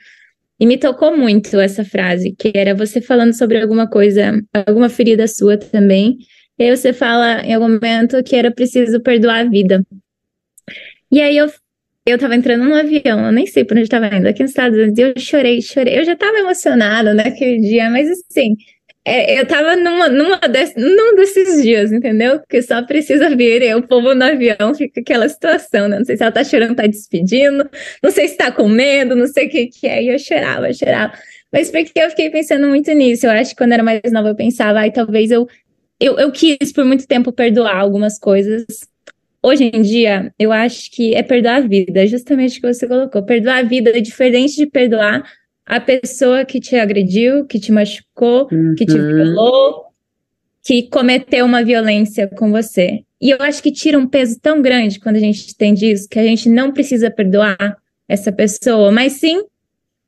E 0.59 0.67
me 0.67 0.77
tocou 0.77 1.17
muito 1.17 1.59
essa 1.59 1.85
frase, 1.85 2.35
que 2.39 2.53
era 2.55 2.75
você 2.75 3.01
falando 3.01 3.33
sobre 3.33 3.61
alguma 3.61 3.89
coisa, 3.89 4.39
alguma 4.67 4.91
ferida 4.91 5.27
sua 5.27 5.57
também. 5.57 6.19
E 6.59 6.65
aí 6.65 6.77
você 6.77 6.93
fala 6.93 7.41
em 7.43 7.55
algum 7.55 7.71
momento 7.71 8.23
que 8.23 8.37
era 8.37 8.51
preciso 8.51 9.01
perdoar 9.01 9.41
a 9.41 9.49
vida. 9.49 9.83
E 11.11 11.21
aí 11.21 11.37
eu, 11.37 11.51
eu 12.07 12.19
tava 12.19 12.37
entrando 12.37 12.65
num 12.65 12.75
avião, 12.75 13.27
eu 13.27 13.33
nem 13.33 13.47
sei 13.47 13.65
por 13.65 13.77
onde 13.77 13.87
eu 13.87 13.89
tava 13.91 14.15
indo, 14.15 14.29
aqui 14.29 14.43
nos 14.43 14.51
Estados 14.51 14.79
Unidos, 14.79 14.99
e 14.99 15.03
eu 15.03 15.15
chorei, 15.19 15.61
chorei. 15.63 15.99
Eu 15.99 16.05
já 16.05 16.17
tava 16.17 16.39
emocionada 16.39 17.15
naquele 17.15 17.61
dia, 17.61 17.91
mas 17.91 18.09
assim, 18.11 18.57
é, 19.05 19.41
eu 19.41 19.47
tava 19.47 19.77
numa, 19.77 20.09
numa 20.09 20.39
desse, 20.39 20.79
num 20.79 21.15
desses 21.17 21.63
dias, 21.63 21.91
entendeu? 21.91 22.41
Que 22.49 22.61
só 22.63 22.83
precisa 22.83 23.35
vir, 23.35 23.75
o 23.75 23.83
povo 23.87 24.15
no 24.15 24.25
avião 24.25 24.75
fica 24.75 25.01
aquela 25.01 25.29
situação, 25.29 25.89
né? 25.89 25.99
Não 25.99 26.05
sei 26.05 26.17
se 26.17 26.23
ela 26.23 26.33
tá 26.33 26.45
chorando, 26.45 26.77
tá 26.77 26.87
despedindo, 26.87 27.69
não 28.03 28.11
sei 28.11 28.29
se 28.29 28.37
tá 28.37 28.53
com 28.53 28.69
medo, 28.69 29.17
não 29.17 29.27
sei 29.27 29.47
o 29.47 29.51
que 29.51 29.67
que 29.69 29.87
é, 29.87 30.03
e 30.03 30.09
eu 30.11 30.19
chorava, 30.19 30.69
eu 30.69 30.75
chorava. 30.75 31.15
Mas 31.53 31.71
porque 31.71 31.99
eu 31.99 32.11
fiquei 32.11 32.31
pensando 32.31 32.69
muito 32.69 32.93
nisso, 32.93 33.27
eu 33.27 33.31
acho 33.31 33.51
que 33.51 33.57
quando 33.57 33.73
era 33.73 33.83
mais 33.83 34.01
nova 34.13 34.29
eu 34.29 34.37
pensava, 34.37 34.81
ai, 34.81 34.93
talvez 34.93 35.31
eu, 35.31 35.49
eu, 35.99 36.19
eu 36.19 36.31
quis 36.31 36.73
por 36.73 36.85
muito 36.85 37.07
tempo 37.07 37.33
perdoar 37.33 37.77
algumas 37.77 38.19
coisas, 38.19 38.65
hoje 39.43 39.71
em 39.73 39.83
dia, 39.83 40.33
eu 40.39 40.53
acho 40.53 40.91
que 40.91 41.15
é 41.15 41.23
perdoar 41.23 41.57
a 41.57 41.61
vida, 41.61 42.07
justamente 42.07 42.59
o 42.59 42.61
que 42.63 42.73
você 42.73 42.87
colocou. 42.87 43.23
Perdoar 43.23 43.59
a 43.59 43.63
vida 43.63 43.91
é 43.91 44.01
diferente 44.01 44.57
de 44.57 44.67
perdoar 44.67 45.25
a 45.65 45.81
pessoa 45.81 46.45
que 46.45 46.61
te 46.61 46.77
agrediu, 46.77 47.47
que 47.47 47.61
te 47.61 47.71
machucou, 47.71 48.49
uhum. 48.51 48.75
que 48.77 48.85
te 48.85 48.97
uhum. 48.97 49.15
violou, 49.15 49.85
que 50.65 50.83
cometeu 50.85 51.45
uma 51.45 51.63
violência 51.63 52.27
com 52.27 52.51
você. 52.51 53.05
E 53.21 53.31
eu 53.31 53.37
acho 53.41 53.63
que 53.63 53.71
tira 53.71 53.99
um 53.99 54.07
peso 54.07 54.39
tão 54.41 54.63
grande 54.63 54.99
quando 54.99 55.17
a 55.17 55.21
gente 55.21 55.51
entende 55.51 55.91
isso, 55.91 56.09
que 56.09 56.19
a 56.19 56.25
gente 56.25 56.49
não 56.49 56.73
precisa 56.73 57.11
perdoar 57.11 57.77
essa 58.09 58.33
pessoa, 58.33 58.91
mas 58.91 59.15
sim 59.15 59.45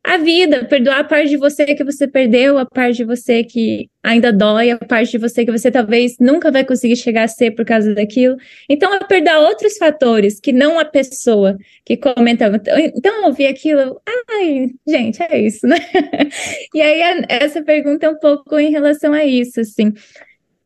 a 0.04 0.16
vida, 0.18 0.64
perdoar 0.64 1.00
a 1.00 1.04
parte 1.04 1.28
de 1.28 1.36
você 1.36 1.64
que 1.64 1.84
você 1.84 2.08
perdeu, 2.08 2.58
a 2.58 2.66
parte 2.66 2.96
de 2.96 3.04
você 3.04 3.44
que 3.44 3.88
ainda 4.02 4.32
dói, 4.32 4.70
a 4.70 4.78
parte 4.78 5.12
de 5.12 5.18
você 5.18 5.44
que 5.44 5.52
você 5.52 5.70
talvez 5.70 6.16
nunca 6.18 6.50
vai 6.50 6.64
conseguir 6.64 6.96
chegar 6.96 7.22
a 7.22 7.28
ser 7.28 7.52
por 7.52 7.64
causa 7.64 7.94
daquilo. 7.94 8.36
Então, 8.68 8.92
é 8.92 8.98
perdoar 9.04 9.38
outros 9.38 9.76
fatores 9.76 10.40
que 10.40 10.52
não 10.52 10.76
a 10.76 10.84
pessoa 10.84 11.56
que 11.84 11.96
comentava. 11.96 12.60
Então, 12.96 13.20
eu 13.20 13.26
ouvi 13.26 13.46
aquilo, 13.46 14.00
ai, 14.28 14.70
gente, 14.86 15.22
é 15.22 15.38
isso, 15.38 15.68
né? 15.68 15.76
e 16.74 16.80
aí, 16.80 17.24
essa 17.28 17.62
pergunta 17.62 18.06
é 18.06 18.10
um 18.10 18.18
pouco 18.18 18.58
em 18.58 18.72
relação 18.72 19.12
a 19.12 19.24
isso, 19.24 19.60
assim. 19.60 19.92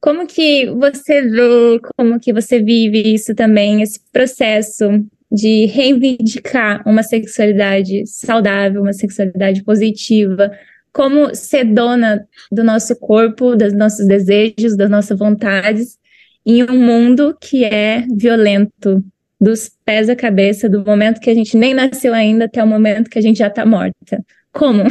Como 0.01 0.27
que 0.27 0.67
você 0.67 1.21
vê, 1.23 1.81
como 1.97 2.19
que 2.19 2.33
você 2.33 2.63
vive 2.63 3.15
isso 3.15 3.35
também, 3.35 3.83
esse 3.83 4.01
processo 4.11 5.05
de 5.31 5.67
reivindicar 5.67 6.83
uma 6.87 7.03
sexualidade 7.03 8.07
saudável, 8.07 8.83
uma 8.83 8.93
sexualidade 8.93 9.63
positiva, 9.65 10.51
como 10.93 11.35
ser 11.35 11.65
dona 11.65 12.27
do 12.51 12.65
nosso 12.65 12.97
corpo, 12.97 13.55
dos 13.55 13.73
nossos 13.73 14.07
desejos, 14.07 14.77
das 14.77 14.89
nossas 14.89 15.19
vontades, 15.19 15.99
em 16.45 16.63
um 16.63 16.79
mundo 16.79 17.37
que 17.41 17.65
é 17.65 18.07
violento, 18.17 19.05
dos 19.41 19.71
pés 19.85 20.09
à 20.09 20.17
cabeça, 20.17 20.69
do 20.69 20.85
momento 20.85 21.21
que 21.21 21.31
a 21.31 21.35
gente 21.35 21.57
nem 21.57 21.75
nasceu 21.75 22.15
ainda 22.15 22.47
até 22.47 22.63
o 22.63 22.67
momento 22.67 23.11
que 23.11 23.19
a 23.19 23.23
gente 23.23 23.39
já 23.39 23.49
está 23.49 23.67
morta. 23.67 24.25
Como? 24.53 24.85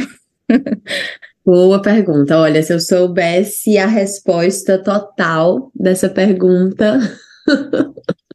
Boa 1.44 1.80
pergunta. 1.80 2.38
Olha, 2.38 2.62
se 2.62 2.72
eu 2.72 2.80
soubesse 2.80 3.78
a 3.78 3.86
resposta 3.86 4.82
total 4.82 5.70
dessa 5.74 6.08
pergunta, 6.08 6.98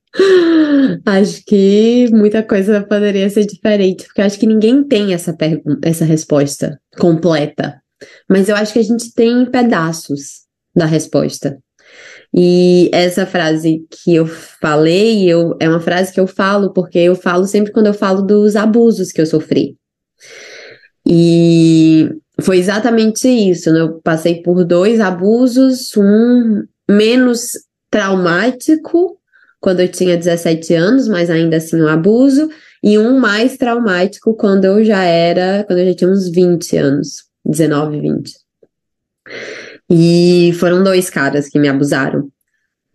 Acho 1.05 1.43
que 1.45 2.09
muita 2.11 2.43
coisa 2.43 2.81
poderia 2.81 3.29
ser 3.29 3.45
diferente, 3.45 4.05
porque 4.05 4.21
acho 4.21 4.39
que 4.39 4.47
ninguém 4.47 4.83
tem 4.83 5.13
essa 5.13 5.33
pergunta, 5.33 5.87
essa 5.87 6.03
resposta 6.03 6.79
completa. 6.97 7.81
Mas 8.29 8.49
eu 8.49 8.55
acho 8.55 8.73
que 8.73 8.79
a 8.79 8.83
gente 8.83 9.13
tem 9.13 9.45
pedaços 9.45 10.41
da 10.75 10.85
resposta. 10.85 11.57
E 12.33 12.89
essa 12.93 13.25
frase 13.25 13.85
que 13.89 14.15
eu 14.15 14.25
falei, 14.25 15.29
eu, 15.29 15.55
é 15.59 15.67
uma 15.67 15.81
frase 15.81 16.13
que 16.13 16.19
eu 16.19 16.27
falo 16.27 16.71
porque 16.71 16.99
eu 16.99 17.15
falo 17.15 17.45
sempre 17.45 17.71
quando 17.71 17.87
eu 17.87 17.93
falo 17.93 18.21
dos 18.21 18.55
abusos 18.55 19.11
que 19.11 19.19
eu 19.19 19.25
sofri. 19.25 19.75
E 21.05 22.09
foi 22.39 22.57
exatamente 22.57 23.27
isso. 23.27 23.71
Né? 23.71 23.81
Eu 23.81 23.99
passei 24.01 24.41
por 24.41 24.63
dois 24.63 24.99
abusos, 24.99 25.91
um 25.97 26.63
menos 26.89 27.51
traumático 27.89 29.20
quando 29.61 29.79
eu 29.79 29.87
tinha 29.87 30.17
17 30.17 30.73
anos, 30.73 31.07
mas 31.07 31.29
ainda 31.29 31.57
assim 31.57 31.79
um 31.81 31.87
abuso, 31.87 32.49
e 32.83 32.97
um 32.97 33.19
mais 33.19 33.55
traumático 33.57 34.33
quando 34.33 34.65
eu 34.65 34.83
já 34.83 35.03
era, 35.03 35.63
quando 35.63 35.79
eu 35.79 35.85
já 35.89 35.93
tinha 35.93 36.09
uns 36.09 36.29
20 36.29 36.77
anos, 36.77 37.25
19, 37.45 38.01
20. 38.01 38.33
E 39.87 40.51
foram 40.59 40.83
dois 40.83 41.09
caras 41.09 41.47
que 41.47 41.59
me 41.59 41.69
abusaram. 41.69 42.29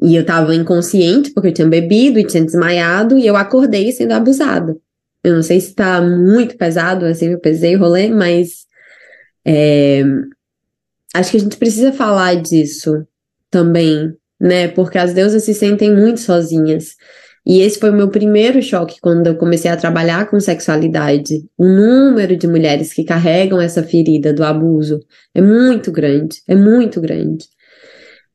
E 0.02 0.16
eu 0.16 0.26
tava 0.26 0.54
inconsciente 0.54 1.30
porque 1.32 1.48
eu 1.48 1.54
tinha 1.54 1.68
bebido 1.68 2.18
e 2.18 2.26
tinha 2.26 2.44
desmaiado 2.44 3.16
e 3.16 3.26
eu 3.26 3.36
acordei 3.36 3.92
sendo 3.92 4.12
abusada. 4.12 4.76
Eu 5.22 5.34
não 5.34 5.42
sei 5.42 5.60
se 5.60 5.74
tá 5.74 6.00
muito 6.00 6.56
pesado, 6.56 7.04
assim, 7.06 7.28
eu 7.28 7.38
pesei 7.38 7.76
o 7.76 7.78
rolê, 7.78 8.08
mas 8.08 8.66
é, 9.44 10.02
acho 11.14 11.30
que 11.30 11.36
a 11.36 11.40
gente 11.40 11.56
precisa 11.56 11.92
falar 11.92 12.34
disso 12.34 13.06
também, 13.50 14.14
né? 14.40 14.68
Porque 14.68 14.98
as 14.98 15.12
deusas 15.12 15.44
se 15.44 15.54
sentem 15.54 15.94
muito 15.94 16.20
sozinhas. 16.20 16.94
E 17.46 17.60
esse 17.60 17.78
foi 17.78 17.90
o 17.90 17.94
meu 17.94 18.08
primeiro 18.08 18.60
choque 18.60 18.96
quando 19.00 19.28
eu 19.28 19.36
comecei 19.36 19.70
a 19.70 19.76
trabalhar 19.76 20.28
com 20.28 20.40
sexualidade. 20.40 21.44
O 21.56 21.64
número 21.64 22.36
de 22.36 22.48
mulheres 22.48 22.92
que 22.92 23.04
carregam 23.04 23.60
essa 23.60 23.84
ferida 23.84 24.32
do 24.32 24.42
abuso 24.42 24.98
é 25.32 25.40
muito 25.40 25.92
grande, 25.92 26.42
é 26.48 26.56
muito 26.56 27.00
grande. 27.00 27.46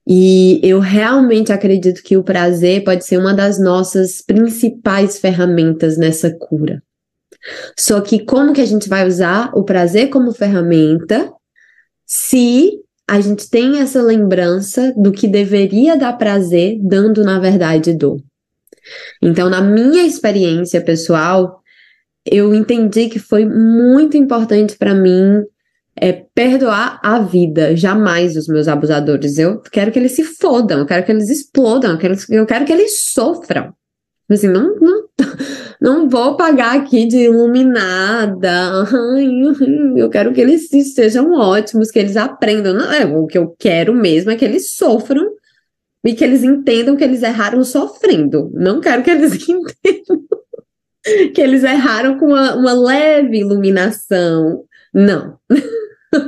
E 0.08 0.60
eu 0.64 0.80
realmente 0.80 1.52
acredito 1.52 2.02
que 2.02 2.16
o 2.16 2.24
prazer 2.24 2.84
pode 2.86 3.06
ser 3.06 3.18
uma 3.18 3.34
das 3.34 3.60
nossas 3.60 4.22
principais 4.22 5.20
ferramentas 5.20 5.98
nessa 5.98 6.34
cura. 6.34 6.82
Só 7.78 8.00
que 8.02 8.24
como 8.24 8.54
que 8.54 8.62
a 8.62 8.66
gente 8.66 8.88
vai 8.88 9.06
usar 9.06 9.52
o 9.54 9.64
prazer 9.64 10.10
como 10.10 10.32
ferramenta 10.32 11.32
se 12.06 12.80
a 13.12 13.20
gente 13.20 13.50
tem 13.50 13.82
essa 13.82 14.02
lembrança 14.02 14.94
do 14.96 15.12
que 15.12 15.28
deveria 15.28 15.98
dar 15.98 16.14
prazer, 16.14 16.80
dando 16.82 17.26
na 17.26 17.40
verdade 17.40 17.94
dor? 17.94 18.22
Então, 19.22 19.50
na 19.50 19.62
minha 19.62 20.08
experiência 20.08 20.80
pessoal, 20.80 21.62
eu 22.26 22.56
entendi 22.56 23.10
que 23.10 23.20
foi 23.20 23.46
muito 23.46 24.16
importante 24.16 24.78
para 24.78 24.96
mim 24.96 25.44
é 25.94 26.24
perdoar 26.34 27.02
a 27.04 27.20
vida, 27.20 27.76
jamais 27.76 28.38
os 28.38 28.48
meus 28.48 28.70
abusadores. 28.70 29.38
Eu 29.38 29.60
quero 29.60 29.92
que 29.92 30.00
eles 30.00 30.14
se 30.14 30.24
fodam, 30.24 30.80
eu 30.80 30.86
quero 30.86 31.06
que 31.06 31.12
eles 31.12 31.30
explodam, 31.30 31.92
eu 31.92 31.98
quero, 31.98 32.16
eu 32.30 32.46
quero 32.46 32.64
que 32.64 32.72
eles 32.72 33.12
sofram. 33.12 33.74
Assim, 34.30 34.48
não, 34.48 34.74
não, 34.80 35.10
não 35.82 36.08
vou 36.08 36.38
pagar 36.38 36.78
aqui 36.78 37.08
de 37.08 37.18
iluminada. 37.24 38.86
Eu 39.98 40.12
quero 40.12 40.32
que 40.32 40.40
eles 40.40 40.70
sejam 40.94 41.34
ótimos, 41.34 41.90
que 41.90 41.98
eles 41.98 42.16
aprendam. 42.16 42.76
Não, 42.76 42.94
é, 42.94 43.04
o 43.04 43.26
que 43.26 43.38
eu 43.38 43.56
quero 43.58 43.92
mesmo 43.92 44.30
é 44.30 44.36
que 44.36 44.46
eles 44.46 44.76
sofram 44.76 45.28
e 46.06 46.14
que 46.14 46.24
eles 46.24 46.44
entendam 46.44 46.96
que 46.96 47.04
eles 47.04 47.24
erraram 47.24 47.64
sofrendo. 47.64 48.52
Não 48.54 48.80
quero 48.80 49.02
que 49.02 49.10
eles 49.10 49.34
entendam 49.50 50.22
que 51.34 51.42
eles 51.42 51.64
erraram 51.64 52.20
com 52.20 52.28
uma, 52.28 52.54
uma 52.56 52.74
leve 52.74 53.40
iluminação. 53.40 54.64
Não. 54.94 55.40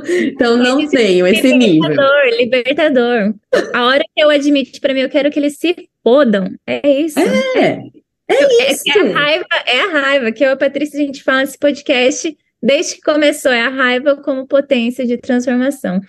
Então 0.08 0.56
não 0.56 0.88
tenho 0.88 1.26
esse 1.26 1.46
libertador, 1.52 2.24
nível. 2.24 2.38
Libertador. 2.38 3.34
A 3.74 3.84
hora 3.84 4.02
que 4.02 4.24
eu 4.24 4.30
admito 4.30 4.80
para 4.80 4.94
mim, 4.94 5.00
eu 5.00 5.10
quero 5.10 5.30
que 5.30 5.38
eles 5.38 5.58
se 5.58 5.76
fodam. 6.02 6.54
É 6.66 6.88
isso. 6.88 7.18
É. 7.20 7.82
É, 8.28 8.72
isso. 8.72 8.82
É, 8.86 8.98
é, 8.98 9.00
a 9.00 9.14
raiva, 9.14 9.46
é 9.66 9.80
a 9.80 10.00
raiva 10.00 10.32
que 10.32 10.44
eu 10.44 10.48
e 10.48 10.52
a 10.52 10.56
Patrícia 10.56 11.00
a 11.00 11.04
gente 11.04 11.22
fala 11.22 11.40
nesse 11.40 11.58
podcast 11.58 12.36
desde 12.62 12.94
que 12.94 13.02
começou, 13.02 13.52
é 13.52 13.60
a 13.60 13.68
raiva 13.68 14.16
como 14.16 14.46
potência 14.46 15.06
de 15.06 15.18
transformação. 15.18 16.00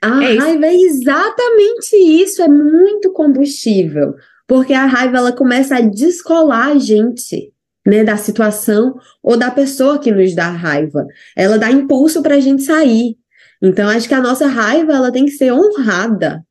A 0.00 0.22
é 0.22 0.36
raiva 0.36 0.54
isso. 0.54 0.64
é 0.64 0.74
exatamente 0.74 1.96
isso, 1.96 2.42
é 2.42 2.48
muito 2.48 3.12
combustível, 3.12 4.14
porque 4.46 4.72
a 4.72 4.86
raiva 4.86 5.16
ela 5.16 5.32
começa 5.32 5.76
a 5.76 5.80
descolar 5.80 6.68
a 6.68 6.78
gente 6.78 7.52
né, 7.84 8.04
da 8.04 8.16
situação 8.16 8.94
ou 9.22 9.36
da 9.36 9.50
pessoa 9.50 9.98
que 9.98 10.12
nos 10.12 10.34
dá 10.34 10.48
raiva. 10.50 11.04
Ela 11.36 11.58
dá 11.58 11.70
impulso 11.70 12.22
para 12.22 12.36
a 12.36 12.40
gente 12.40 12.62
sair. 12.62 13.16
Então, 13.60 13.88
acho 13.88 14.06
que 14.06 14.14
a 14.14 14.20
nossa 14.20 14.46
raiva 14.46 14.92
ela 14.92 15.10
tem 15.10 15.24
que 15.24 15.32
ser 15.32 15.52
honrada. 15.52 16.44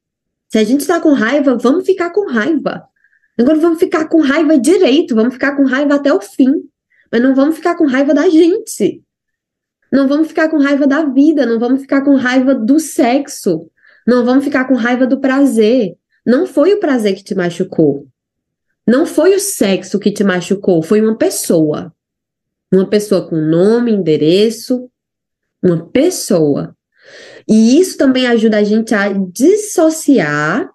Se 0.49 0.57
a 0.57 0.63
gente 0.63 0.81
está 0.81 0.99
com 0.99 1.13
raiva, 1.13 1.57
vamos 1.57 1.85
ficar 1.85 2.09
com 2.11 2.29
raiva. 2.29 2.83
Agora 3.39 3.59
vamos 3.59 3.79
ficar 3.79 4.07
com 4.07 4.21
raiva 4.21 4.57
direito, 4.57 5.15
vamos 5.15 5.33
ficar 5.33 5.55
com 5.55 5.63
raiva 5.63 5.95
até 5.95 6.13
o 6.13 6.21
fim. 6.21 6.51
Mas 7.11 7.21
não 7.21 7.33
vamos 7.33 7.55
ficar 7.55 7.75
com 7.75 7.85
raiva 7.85 8.13
da 8.13 8.29
gente. 8.29 9.03
Não 9.91 10.07
vamos 10.07 10.27
ficar 10.27 10.49
com 10.49 10.57
raiva 10.57 10.87
da 10.87 11.03
vida, 11.05 11.45
não 11.45 11.59
vamos 11.59 11.81
ficar 11.81 12.03
com 12.03 12.15
raiva 12.15 12.55
do 12.55 12.79
sexo. 12.79 13.69
Não 14.05 14.25
vamos 14.25 14.43
ficar 14.43 14.65
com 14.65 14.75
raiva 14.75 15.05
do 15.05 15.19
prazer. 15.19 15.95
Não 16.25 16.45
foi 16.47 16.73
o 16.73 16.79
prazer 16.79 17.15
que 17.15 17.23
te 17.23 17.35
machucou. 17.35 18.07
Não 18.85 19.05
foi 19.05 19.35
o 19.35 19.39
sexo 19.39 19.99
que 19.99 20.11
te 20.11 20.23
machucou, 20.23 20.81
foi 20.81 21.01
uma 21.01 21.17
pessoa. 21.17 21.93
Uma 22.71 22.89
pessoa 22.89 23.27
com 23.27 23.35
nome, 23.35 23.91
endereço, 23.91 24.89
uma 25.61 25.85
pessoa. 25.85 26.75
E 27.47 27.79
isso 27.79 27.97
também 27.97 28.27
ajuda 28.27 28.57
a 28.57 28.63
gente 28.63 28.93
a 28.93 29.09
dissociar 29.13 30.69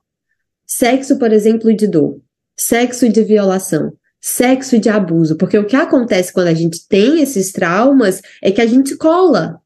sexo, 0.67 1.19
por 1.19 1.33
exemplo, 1.33 1.75
de 1.75 1.87
dor, 1.87 2.21
sexo 2.59 3.09
de 3.09 3.23
violação, 3.23 3.93
sexo 4.21 4.79
de 4.79 4.89
abuso. 4.89 5.37
Porque 5.37 5.57
o 5.57 5.65
que 5.65 5.77
acontece 5.77 6.33
quando 6.33 6.49
a 6.49 6.55
gente 6.55 6.87
tem 6.89 7.23
esses 7.23 7.53
traumas 7.53 8.21
é 8.43 8.51
que 8.51 8.61
a 8.61 8.67
gente 8.67 8.97
cola 8.97 9.61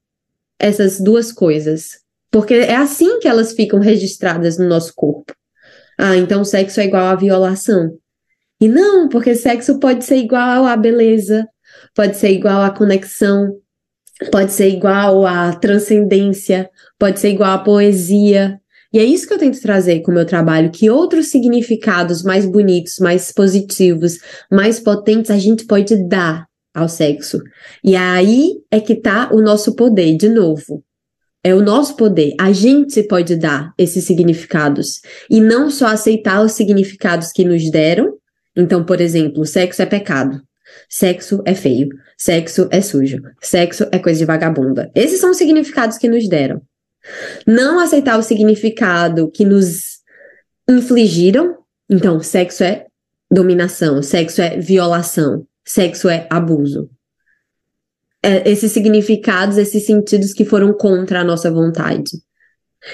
essas 0.59 1.01
duas 1.01 1.33
coisas. 1.33 2.03
Porque 2.31 2.55
é 2.55 2.77
assim 2.77 3.19
que 3.19 3.27
elas 3.27 3.53
ficam 3.53 3.81
registradas 3.81 4.59
no 4.59 4.69
nosso 4.69 4.93
corpo. 4.95 5.35
Ah, 5.99 6.17
então 6.17 6.45
sexo 6.45 6.81
é 6.81 6.85
igual 6.85 7.07
a 7.07 7.17
violação. 7.17 7.99
E 8.61 8.69
não, 8.69 9.09
porque 9.09 9.35
sexo 9.35 9.81
pode 9.81 10.05
ser 10.05 10.17
igual 10.17 10.67
à 10.67 10.77
beleza, 10.77 11.49
pode 11.95 12.17
ser 12.17 12.31
igual 12.31 12.63
à 12.63 12.71
conexão, 12.71 13.59
pode 14.31 14.53
ser 14.53 14.69
igual 14.69 15.27
à 15.27 15.53
transcendência, 15.55 16.71
pode 16.99 17.19
ser 17.19 17.31
igual 17.31 17.53
à 17.53 17.59
poesia. 17.59 18.62
E 18.93 18.99
é 18.99 19.05
isso 19.05 19.27
que 19.27 19.33
eu 19.33 19.39
tento 19.39 19.61
trazer 19.61 20.01
com 20.01 20.11
o 20.11 20.15
meu 20.15 20.27
trabalho, 20.27 20.71
que 20.71 20.91
outros 20.91 21.31
significados 21.31 22.23
mais 22.23 22.45
bonitos, 22.45 22.99
mais 22.99 23.33
positivos, 23.33 24.19
mais 24.51 24.79
potentes 24.79 25.31
a 25.31 25.39
gente 25.39 25.65
pode 25.65 25.97
dar 26.07 26.47
ao 26.75 26.89
sexo. 26.89 27.41
E 27.83 27.97
aí 27.97 28.53
é 28.71 28.81
que 28.81 28.95
tá 28.95 29.31
o 29.33 29.41
nosso 29.41 29.75
poder, 29.75 30.17
de 30.17 30.29
novo. 30.29 30.85
É 31.45 31.55
o 31.55 31.63
nosso 31.63 31.97
poder. 31.97 32.35
A 32.41 32.53
gente 32.53 33.03
pode 33.03 33.37
dar 33.37 33.73
esses 33.77 34.05
significados 34.05 35.01
e 35.29 35.41
não 35.41 35.71
só 35.71 35.87
aceitar 35.87 36.43
os 36.43 36.53
significados 36.53 37.33
que 37.33 37.45
nos 37.45 37.69
deram, 37.71 38.17
então, 38.57 38.85
por 38.85 39.01
exemplo, 39.01 39.45
sexo 39.45 39.83
é 39.83 39.87
pecado. 39.87 40.41
Sexo 40.89 41.43
é 41.45 41.55
feio. 41.55 41.89
Sexo 42.17 42.69
é 42.71 42.81
sujo. 42.81 43.19
Sexo 43.41 43.87
é 43.91 43.99
coisa 43.99 44.21
de 44.21 44.25
vagabunda. 44.25 44.91
Esses 44.95 45.21
são 45.21 45.31
os 45.31 45.37
significados 45.37 45.99
que 45.99 46.09
nos 46.09 46.29
deram. 46.29 46.63
Não 47.47 47.79
aceitar 47.79 48.19
o 48.19 48.23
significado 48.23 49.31
que 49.31 49.45
nos 49.45 50.01
infligiram. 50.69 51.59
Então, 51.91 52.21
sexo 52.21 52.65
é 52.65 52.87
dominação. 53.31 54.03
Sexo 54.03 54.41
é 54.41 54.59
violação. 54.59 55.47
Sexo 55.65 56.09
é 56.09 56.27
abuso. 56.31 56.91
É, 58.23 58.49
esses 58.49 58.71
significados, 58.71 59.59
esses 59.59 59.85
sentidos 59.85 60.33
que 60.33 60.45
foram 60.45 60.73
contra 60.73 61.21
a 61.21 61.25
nossa 61.25 61.51
vontade. 61.51 62.11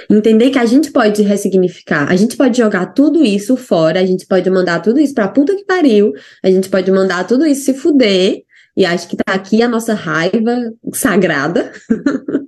Entender 0.08 0.50
que 0.50 0.58
a 0.58 0.66
gente 0.66 0.90
pode 0.90 1.22
ressignificar, 1.22 2.10
a 2.10 2.16
gente 2.16 2.36
pode 2.36 2.58
jogar 2.58 2.92
tudo 2.92 3.24
isso 3.24 3.56
fora, 3.56 4.00
a 4.00 4.04
gente 4.04 4.26
pode 4.26 4.48
mandar 4.50 4.80
tudo 4.80 5.00
isso 5.00 5.14
pra 5.14 5.28
puta 5.28 5.56
que 5.56 5.64
pariu, 5.64 6.12
a 6.42 6.50
gente 6.50 6.68
pode 6.68 6.90
mandar 6.90 7.26
tudo 7.26 7.46
isso 7.46 7.64
se 7.64 7.74
fuder, 7.74 8.42
e 8.76 8.84
acho 8.84 9.08
que 9.08 9.16
tá 9.16 9.32
aqui 9.32 9.62
a 9.62 9.68
nossa 9.68 9.94
raiva 9.94 10.72
sagrada. 10.92 11.72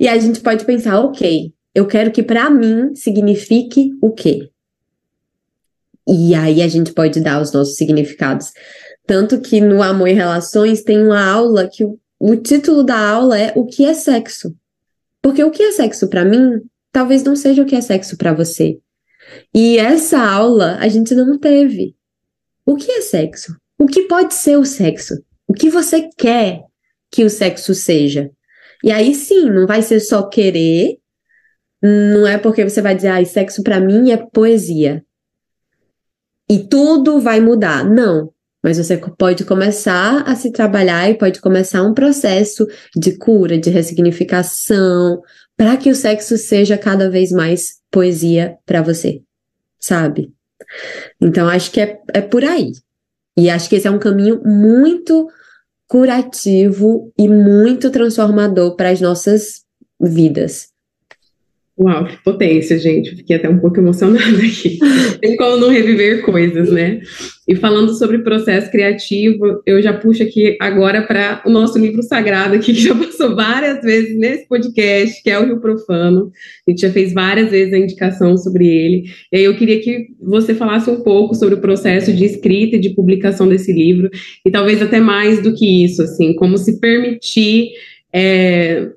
e 0.00 0.08
a 0.08 0.18
gente 0.18 0.40
pode 0.40 0.64
pensar, 0.64 0.98
ok, 0.98 1.52
eu 1.74 1.86
quero 1.86 2.10
que 2.10 2.22
para 2.22 2.48
mim 2.48 2.94
signifique 2.94 3.90
o 4.00 4.10
quê? 4.10 4.50
E 6.08 6.34
aí 6.34 6.62
a 6.62 6.68
gente 6.68 6.94
pode 6.94 7.20
dar 7.20 7.40
os 7.40 7.52
nossos 7.52 7.76
significados. 7.76 8.50
Tanto 9.06 9.42
que 9.42 9.60
no 9.60 9.82
Amor 9.82 10.08
e 10.08 10.14
Relações 10.14 10.82
tem 10.82 11.02
uma 11.02 11.22
aula 11.22 11.68
que 11.68 11.84
o, 12.18 12.36
título 12.36 12.82
da 12.82 12.98
aula 12.98 13.38
é 13.38 13.52
O 13.54 13.66
que 13.66 13.84
é 13.84 13.92
sexo? 13.92 14.56
Porque 15.20 15.44
o 15.44 15.50
que 15.50 15.62
é 15.62 15.72
sexo 15.72 16.08
para 16.08 16.24
mim, 16.24 16.62
talvez 16.90 17.22
não 17.22 17.36
seja 17.36 17.62
o 17.62 17.66
que 17.66 17.76
é 17.76 17.80
sexo 17.82 18.16
para 18.16 18.32
você. 18.32 18.78
E 19.54 19.76
essa 19.76 20.18
aula 20.18 20.78
a 20.80 20.88
gente 20.88 21.14
não 21.14 21.38
teve. 21.38 21.94
O 22.64 22.74
que 22.74 22.90
é 22.90 23.02
sexo? 23.02 23.54
O 23.78 23.86
que 23.86 24.04
pode 24.04 24.32
ser 24.32 24.56
o 24.56 24.64
sexo? 24.64 25.14
O 25.46 25.52
que 25.52 25.68
você 25.68 26.08
quer 26.16 26.62
que 27.10 27.22
o 27.22 27.28
sexo 27.28 27.74
seja? 27.74 28.30
E 28.82 28.90
aí 28.90 29.14
sim, 29.14 29.50
não 29.50 29.66
vai 29.66 29.82
ser 29.82 30.00
só 30.00 30.22
querer, 30.22 30.98
não 31.82 32.26
é 32.26 32.36
porque 32.36 32.62
você 32.62 32.82
vai 32.82 32.94
dizer, 32.94 33.08
ah, 33.08 33.24
sexo 33.24 33.62
para 33.62 33.80
mim 33.80 34.10
é 34.10 34.16
poesia. 34.16 35.04
E 36.48 36.58
tudo 36.58 37.20
vai 37.20 37.40
mudar. 37.40 37.84
Não. 37.84 38.32
Mas 38.62 38.76
você 38.76 38.98
pode 38.98 39.44
começar 39.44 40.22
a 40.28 40.34
se 40.34 40.52
trabalhar 40.52 41.08
e 41.08 41.16
pode 41.16 41.40
começar 41.40 41.82
um 41.82 41.94
processo 41.94 42.66
de 42.94 43.16
cura, 43.16 43.56
de 43.56 43.70
ressignificação, 43.70 45.22
para 45.56 45.76
que 45.78 45.90
o 45.90 45.94
sexo 45.94 46.36
seja 46.36 46.76
cada 46.76 47.08
vez 47.08 47.32
mais 47.32 47.80
poesia 47.90 48.58
para 48.66 48.82
você, 48.82 49.22
sabe? 49.78 50.30
Então, 51.18 51.48
acho 51.48 51.70
que 51.70 51.80
é, 51.80 51.98
é 52.12 52.20
por 52.20 52.44
aí. 52.44 52.72
E 53.36 53.48
acho 53.48 53.68
que 53.68 53.76
esse 53.76 53.86
é 53.86 53.90
um 53.90 53.98
caminho 53.98 54.42
muito 54.44 55.28
curativo 55.90 57.12
e 57.18 57.28
muito 57.28 57.90
transformador 57.90 58.76
para 58.76 58.90
as 58.90 59.00
nossas 59.00 59.64
vidas. 60.00 60.68
Uau, 61.82 62.04
que 62.04 62.22
potência, 62.22 62.78
gente. 62.78 63.16
Fiquei 63.16 63.36
até 63.36 63.48
um 63.48 63.58
pouco 63.58 63.80
emocionada 63.80 64.36
aqui. 64.36 64.78
Tem 65.18 65.34
como 65.34 65.56
não 65.56 65.70
reviver 65.70 66.20
coisas, 66.20 66.70
né? 66.70 67.00
E 67.48 67.56
falando 67.56 67.94
sobre 67.94 68.18
processo 68.18 68.70
criativo, 68.70 69.62
eu 69.64 69.80
já 69.80 69.94
puxo 69.94 70.22
aqui 70.22 70.58
agora 70.60 71.00
para 71.00 71.42
o 71.46 71.50
nosso 71.50 71.78
livro 71.78 72.02
sagrado 72.02 72.54
aqui, 72.54 72.74
que 72.74 72.82
já 72.82 72.92
passou 72.94 73.34
várias 73.34 73.80
vezes 73.80 74.14
nesse 74.18 74.46
podcast, 74.46 75.22
que 75.22 75.30
é 75.30 75.38
o 75.38 75.46
Rio 75.46 75.58
Profano. 75.58 76.30
A 76.68 76.70
gente 76.70 76.82
já 76.82 76.90
fez 76.90 77.14
várias 77.14 77.50
vezes 77.50 77.72
a 77.72 77.78
indicação 77.78 78.36
sobre 78.36 78.68
ele. 78.68 79.04
E 79.32 79.38
aí 79.38 79.44
eu 79.44 79.56
queria 79.56 79.80
que 79.80 80.08
você 80.20 80.54
falasse 80.54 80.90
um 80.90 81.00
pouco 81.00 81.34
sobre 81.34 81.54
o 81.54 81.62
processo 81.62 82.12
de 82.12 82.26
escrita 82.26 82.76
e 82.76 82.80
de 82.80 82.90
publicação 82.90 83.48
desse 83.48 83.72
livro, 83.72 84.10
e 84.44 84.50
talvez 84.50 84.82
até 84.82 85.00
mais 85.00 85.42
do 85.42 85.54
que 85.54 85.82
isso, 85.82 86.02
assim, 86.02 86.34
como 86.34 86.58
se 86.58 86.78
permitir. 86.78 87.70
É, 88.12 88.90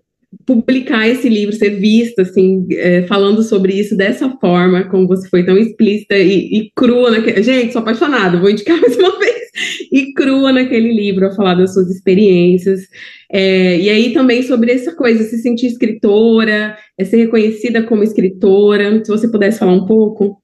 publicar 0.45 1.07
esse 1.07 1.27
livro, 1.29 1.55
ser 1.55 1.71
vista, 1.71 2.23
assim, 2.23 2.65
é, 2.71 3.03
falando 3.03 3.43
sobre 3.43 3.73
isso 3.73 3.95
dessa 3.95 4.29
forma, 4.41 4.89
como 4.89 5.07
você 5.07 5.27
foi 5.29 5.45
tão 5.45 5.57
explícita 5.57 6.17
e, 6.17 6.59
e 6.59 6.71
crua 6.75 7.11
naquele... 7.11 7.43
Gente, 7.43 7.73
sou 7.73 7.81
apaixonada, 7.81 8.39
vou 8.39 8.49
indicar 8.49 8.79
mais 8.81 8.97
uma 8.97 9.17
vez. 9.19 9.43
E 9.91 10.13
crua 10.13 10.51
naquele 10.51 10.91
livro, 10.91 11.27
a 11.27 11.35
falar 11.35 11.55
das 11.55 11.73
suas 11.73 11.89
experiências. 11.89 12.81
É, 13.31 13.77
e 13.79 13.89
aí 13.89 14.13
também 14.13 14.41
sobre 14.43 14.71
essa 14.71 14.95
coisa, 14.95 15.23
se 15.23 15.37
sentir 15.37 15.67
escritora, 15.67 16.77
é 16.97 17.03
ser 17.03 17.17
reconhecida 17.17 17.83
como 17.83 18.03
escritora. 18.03 19.03
Se 19.03 19.11
você 19.11 19.29
pudesse 19.29 19.59
falar 19.59 19.73
um 19.73 19.85
pouco. 19.85 20.41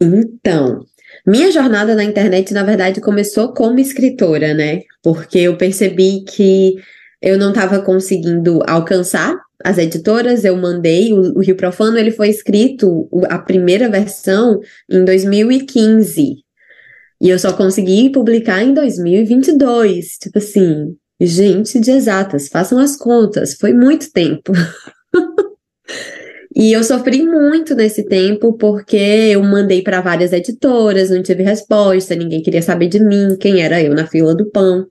Então, 0.00 0.84
minha 1.26 1.50
jornada 1.50 1.94
na 1.94 2.04
internet, 2.04 2.52
na 2.52 2.62
verdade, 2.62 3.00
começou 3.00 3.52
como 3.52 3.80
escritora, 3.80 4.54
né? 4.54 4.82
Porque 5.02 5.38
eu 5.38 5.56
percebi 5.56 6.24
que 6.24 6.76
eu 7.20 7.38
não 7.38 7.50
estava 7.50 7.80
conseguindo 7.80 8.62
alcançar 8.66 9.36
as 9.64 9.78
editoras, 9.78 10.44
eu 10.44 10.56
mandei, 10.56 11.12
o, 11.12 11.38
o, 11.38 11.40
Rio 11.40 11.56
Profano 11.56 11.98
ele 11.98 12.10
foi 12.10 12.28
escrito, 12.28 13.08
a 13.28 13.38
primeira 13.38 13.88
versão, 13.88 14.60
em 14.88 15.04
2015. 15.04 16.36
E 17.20 17.30
eu 17.30 17.38
só 17.38 17.52
consegui 17.52 18.10
publicar 18.10 18.62
em 18.62 18.74
2022. 18.74 20.18
Tipo 20.20 20.38
assim, 20.38 20.94
gente 21.20 21.80
de 21.80 21.90
exatas, 21.90 22.48
façam 22.48 22.78
as 22.78 22.96
contas, 22.96 23.54
foi 23.54 23.72
muito 23.72 24.12
tempo. 24.12 24.52
e 26.54 26.72
eu 26.72 26.84
sofri 26.84 27.22
muito 27.22 27.74
nesse 27.74 28.04
tempo 28.04 28.52
porque 28.58 28.96
eu 28.96 29.42
mandei 29.42 29.82
para 29.82 30.02
várias 30.02 30.32
editoras, 30.32 31.08
não 31.08 31.22
tive 31.22 31.42
resposta, 31.42 32.14
ninguém 32.14 32.42
queria 32.42 32.62
saber 32.62 32.88
de 32.88 33.00
mim, 33.00 33.36
quem 33.40 33.62
era 33.62 33.82
eu 33.82 33.94
na 33.94 34.06
fila 34.06 34.34
do 34.34 34.50
pão. 34.50 34.86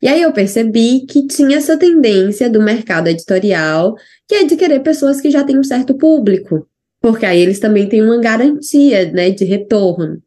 E 0.00 0.06
aí 0.06 0.22
eu 0.22 0.32
percebi 0.32 1.04
que 1.06 1.26
tinha 1.26 1.58
essa 1.58 1.76
tendência 1.76 2.48
do 2.48 2.62
mercado 2.62 3.08
editorial, 3.08 3.94
que 4.28 4.34
é 4.36 4.44
de 4.44 4.56
querer 4.56 4.80
pessoas 4.80 5.20
que 5.20 5.30
já 5.30 5.42
têm 5.42 5.58
um 5.58 5.64
certo 5.64 5.96
público, 5.96 6.68
porque 7.00 7.26
aí 7.26 7.40
eles 7.40 7.58
também 7.58 7.88
têm 7.88 8.02
uma 8.02 8.20
garantia, 8.20 9.10
né, 9.10 9.30
de 9.30 9.44
retorno. 9.44 10.22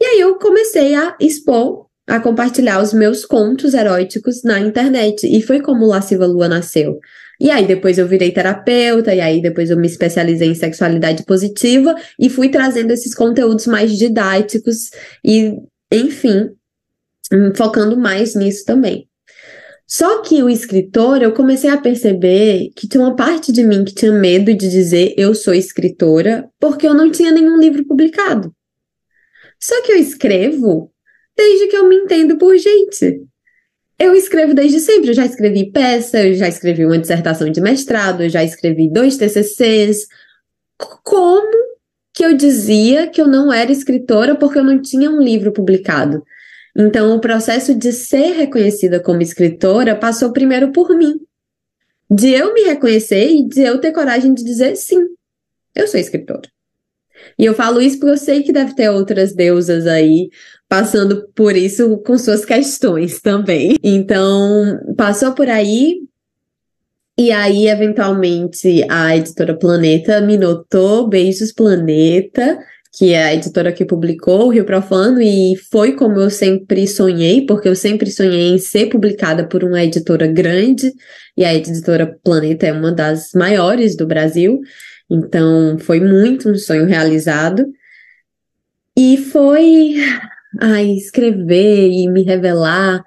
E 0.00 0.04
aí 0.04 0.20
eu 0.20 0.38
comecei 0.38 0.94
a 0.94 1.16
expor, 1.18 1.86
a 2.06 2.20
compartilhar 2.20 2.82
os 2.82 2.92
meus 2.92 3.24
contos 3.24 3.72
eróticos 3.72 4.42
na 4.42 4.60
internet, 4.60 5.26
e 5.26 5.40
foi 5.40 5.62
como 5.62 5.86
Lasciva 5.86 6.26
Lua 6.26 6.48
nasceu. 6.48 6.98
E 7.40 7.50
aí 7.50 7.66
depois 7.66 7.96
eu 7.96 8.06
virei 8.06 8.32
terapeuta, 8.32 9.14
e 9.14 9.20
aí 9.20 9.40
depois 9.40 9.70
eu 9.70 9.78
me 9.78 9.86
especializei 9.86 10.48
em 10.48 10.54
sexualidade 10.54 11.24
positiva 11.24 11.94
e 12.18 12.28
fui 12.28 12.50
trazendo 12.50 12.92
esses 12.92 13.14
conteúdos 13.14 13.66
mais 13.66 13.96
didáticos 13.96 14.90
e, 15.24 15.54
enfim, 15.90 16.50
focando 17.54 17.96
mais 17.96 18.34
nisso 18.34 18.64
também. 18.64 19.08
Só 19.86 20.22
que 20.22 20.42
o 20.42 20.48
escritor, 20.48 21.22
eu 21.22 21.32
comecei 21.32 21.68
a 21.68 21.76
perceber 21.76 22.70
que 22.74 22.88
tinha 22.88 23.02
uma 23.02 23.14
parte 23.14 23.52
de 23.52 23.62
mim 23.62 23.84
que 23.84 23.94
tinha 23.94 24.12
medo 24.12 24.54
de 24.54 24.68
dizer 24.68 25.14
eu 25.16 25.34
sou 25.34 25.52
escritora, 25.54 26.48
porque 26.58 26.86
eu 26.86 26.94
não 26.94 27.10
tinha 27.10 27.30
nenhum 27.30 27.58
livro 27.58 27.84
publicado. 27.84 28.52
Só 29.60 29.82
que 29.82 29.92
eu 29.92 29.96
escrevo 29.96 30.90
desde 31.36 31.68
que 31.68 31.76
eu 31.76 31.88
me 31.88 31.96
entendo 31.96 32.38
por 32.38 32.56
gente. 32.56 33.22
Eu 33.98 34.14
escrevo 34.14 34.54
desde 34.54 34.80
sempre, 34.80 35.10
eu 35.10 35.14
já 35.14 35.24
escrevi 35.24 35.70
peça, 35.70 36.26
eu 36.26 36.34
já 36.34 36.48
escrevi 36.48 36.84
uma 36.84 36.98
dissertação 36.98 37.48
de 37.50 37.60
mestrado, 37.60 38.22
eu 38.24 38.28
já 38.28 38.42
escrevi 38.42 38.90
dois 38.90 39.16
TCCs. 39.16 40.06
Como 41.04 41.76
que 42.12 42.24
eu 42.24 42.36
dizia 42.36 43.06
que 43.06 43.20
eu 43.20 43.28
não 43.28 43.52
era 43.52 43.70
escritora 43.70 44.34
porque 44.34 44.58
eu 44.58 44.64
não 44.64 44.80
tinha 44.82 45.10
um 45.10 45.20
livro 45.20 45.52
publicado? 45.52 46.24
Então, 46.76 47.14
o 47.14 47.20
processo 47.20 47.74
de 47.74 47.92
ser 47.92 48.32
reconhecida 48.32 49.00
como 49.00 49.22
escritora 49.22 49.94
passou 49.94 50.32
primeiro 50.32 50.72
por 50.72 50.96
mim. 50.96 51.20
De 52.10 52.30
eu 52.30 52.52
me 52.52 52.62
reconhecer 52.62 53.28
e 53.30 53.46
de 53.46 53.60
eu 53.62 53.80
ter 53.80 53.92
coragem 53.92 54.34
de 54.34 54.44
dizer 54.44 54.76
sim, 54.76 55.00
eu 55.74 55.86
sou 55.86 55.98
escritora. 55.98 56.48
E 57.38 57.44
eu 57.44 57.54
falo 57.54 57.80
isso 57.80 57.98
porque 57.98 58.12
eu 58.12 58.18
sei 58.18 58.42
que 58.42 58.52
deve 58.52 58.74
ter 58.74 58.90
outras 58.90 59.34
deusas 59.34 59.86
aí 59.86 60.28
passando 60.68 61.28
por 61.34 61.56
isso 61.56 61.98
com 61.98 62.18
suas 62.18 62.44
questões 62.46 63.20
também. 63.20 63.76
Então, 63.82 64.78
passou 64.96 65.32
por 65.32 65.48
aí. 65.48 66.00
E 67.16 67.30
aí, 67.30 67.68
eventualmente, 67.68 68.84
a 68.90 69.16
editora 69.16 69.56
Planeta 69.56 70.20
me 70.20 70.36
notou, 70.36 71.06
beijos 71.08 71.52
Planeta, 71.52 72.58
que 72.96 73.12
é 73.12 73.24
a 73.24 73.34
editora 73.34 73.72
que 73.72 73.84
publicou 73.84 74.46
o 74.46 74.50
Rio 74.50 74.64
Profano, 74.64 75.20
e 75.20 75.56
foi 75.70 75.96
como 75.96 76.20
eu 76.20 76.30
sempre 76.30 76.86
sonhei, 76.86 77.44
porque 77.44 77.68
eu 77.68 77.74
sempre 77.74 78.08
sonhei 78.08 78.50
em 78.50 78.58
ser 78.58 78.86
publicada 78.86 79.48
por 79.48 79.64
uma 79.64 79.82
editora 79.82 80.28
grande, 80.28 80.92
e 81.36 81.44
a 81.44 81.52
editora 81.52 82.16
Planeta 82.22 82.66
é 82.66 82.72
uma 82.72 82.92
das 82.92 83.32
maiores 83.34 83.96
do 83.96 84.06
Brasil, 84.06 84.60
então 85.10 85.76
foi 85.80 85.98
muito 85.98 86.48
um 86.48 86.54
sonho 86.54 86.86
realizado. 86.86 87.66
E 88.96 89.16
foi 89.16 89.96
ai, 90.60 90.90
escrever 90.92 91.90
e 91.90 92.08
me 92.08 92.22
revelar. 92.22 93.02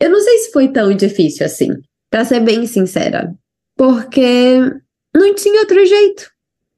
Eu 0.00 0.10
não 0.10 0.20
sei 0.20 0.38
se 0.38 0.52
foi 0.52 0.68
tão 0.68 0.94
difícil 0.94 1.44
assim, 1.44 1.70
para 2.08 2.24
ser 2.24 2.38
bem 2.38 2.64
sincera, 2.66 3.34
porque 3.76 4.60
não 5.12 5.34
tinha 5.34 5.60
outro 5.60 5.84
jeito. 5.84 6.30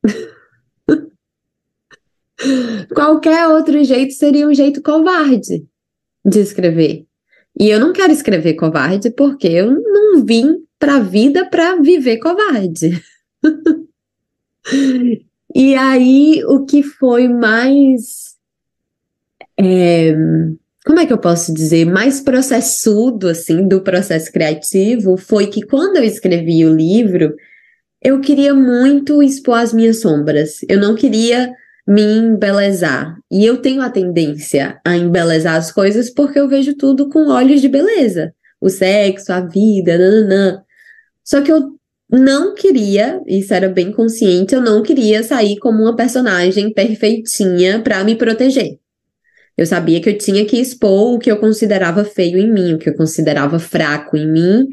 Qualquer 2.95 3.49
outro 3.49 3.83
jeito 3.85 4.15
seria 4.15 4.49
um 4.49 4.55
jeito 4.55 4.83
covarde 4.83 5.65
de 6.25 6.41
escrever. 6.41 7.05
E 7.59 7.69
eu 7.69 7.81
não 7.81 7.93
quero 7.93 8.13
escrever 8.13 8.55
covarde 8.55 9.11
porque 9.11 9.49
eu 9.49 9.71
não 9.71 10.25
vim 10.25 10.57
para 10.79 10.97
a 10.97 11.01
vida 11.01 11.49
para 11.49 11.77
viver 11.77 12.19
covarde. 12.19 13.03
e 15.55 15.75
aí, 15.75 16.43
o 16.47 16.65
que 16.65 16.83
foi 16.83 17.29
mais. 17.29 18.31
É, 19.59 20.15
como 20.87 21.01
é 21.01 21.07
que 21.07 21.13
eu 21.13 21.19
posso 21.19 21.53
dizer? 21.53 21.85
Mais 21.85 22.21
processudo, 22.21 23.29
assim, 23.29 23.69
do 23.69 23.83
processo 23.83 24.33
criativo 24.33 25.19
foi 25.19 25.49
que 25.49 25.63
quando 25.63 25.99
eu 25.99 26.05
escrevi 26.05 26.65
o 26.65 26.75
livro, 26.75 27.35
eu 28.01 28.21
queria 28.21 28.55
muito 28.55 29.23
expor 29.23 29.59
as 29.59 29.75
minhas 29.75 30.01
sombras. 30.01 30.61
Eu 30.67 30.81
não 30.81 30.95
queria 30.95 31.53
me 31.91 32.03
embelezar. 32.03 33.19
E 33.29 33.45
eu 33.45 33.57
tenho 33.57 33.83
a 33.83 33.91
tendência 33.91 34.81
a 34.87 34.97
embelezar 34.97 35.57
as 35.57 35.73
coisas 35.73 36.09
porque 36.09 36.39
eu 36.39 36.49
vejo 36.49 36.77
tudo 36.77 37.09
com 37.09 37.29
olhos 37.29 37.61
de 37.61 37.69
beleza. 37.69 38.33
O 38.61 38.69
sexo, 38.69 39.33
a 39.33 39.41
vida, 39.41 39.99
nananã. 39.99 40.63
Só 41.25 41.43
que 41.43 41.51
eu 41.51 41.75
não 42.09 42.55
queria, 42.55 43.21
isso 43.27 43.53
era 43.53 43.69
bem 43.69 43.91
consciente, 43.91 44.55
eu 44.55 44.61
não 44.61 44.85
queria 44.85 45.25
sair 45.25 45.59
como 45.59 45.83
uma 45.83 45.97
personagem 45.97 46.73
perfeitinha 46.73 47.83
para 47.83 48.05
me 48.05 48.15
proteger. 48.15 48.79
Eu 49.59 49.67
sabia 49.67 50.01
que 50.01 50.11
eu 50.11 50.17
tinha 50.17 50.45
que 50.47 50.61
expor 50.61 51.15
o 51.15 51.19
que 51.19 51.31
eu 51.31 51.39
considerava 51.39 52.05
feio 52.05 52.39
em 52.39 52.53
mim, 52.53 52.75
o 52.75 52.79
que 52.79 52.89
eu 52.89 52.95
considerava 52.95 53.59
fraco 53.59 54.17
em 54.17 54.31
mim, 54.31 54.69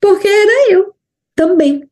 porque 0.00 0.26
era 0.26 0.72
eu 0.72 0.92
também. 1.36 1.88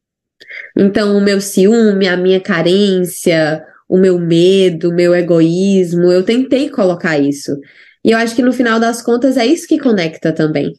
Então, 0.76 1.16
o 1.16 1.20
meu 1.20 1.40
ciúme, 1.40 2.08
a 2.08 2.16
minha 2.16 2.40
carência, 2.40 3.64
o 3.90 3.98
meu 3.98 4.20
medo, 4.20 4.90
o 4.90 4.94
meu 4.94 5.12
egoísmo, 5.12 6.12
eu 6.12 6.22
tentei 6.22 6.70
colocar 6.70 7.18
isso. 7.18 7.58
E 8.04 8.12
eu 8.12 8.18
acho 8.18 8.36
que 8.36 8.42
no 8.42 8.52
final 8.52 8.78
das 8.78 9.02
contas 9.02 9.36
é 9.36 9.44
isso 9.44 9.66
que 9.66 9.80
conecta 9.80 10.32
também. 10.32 10.72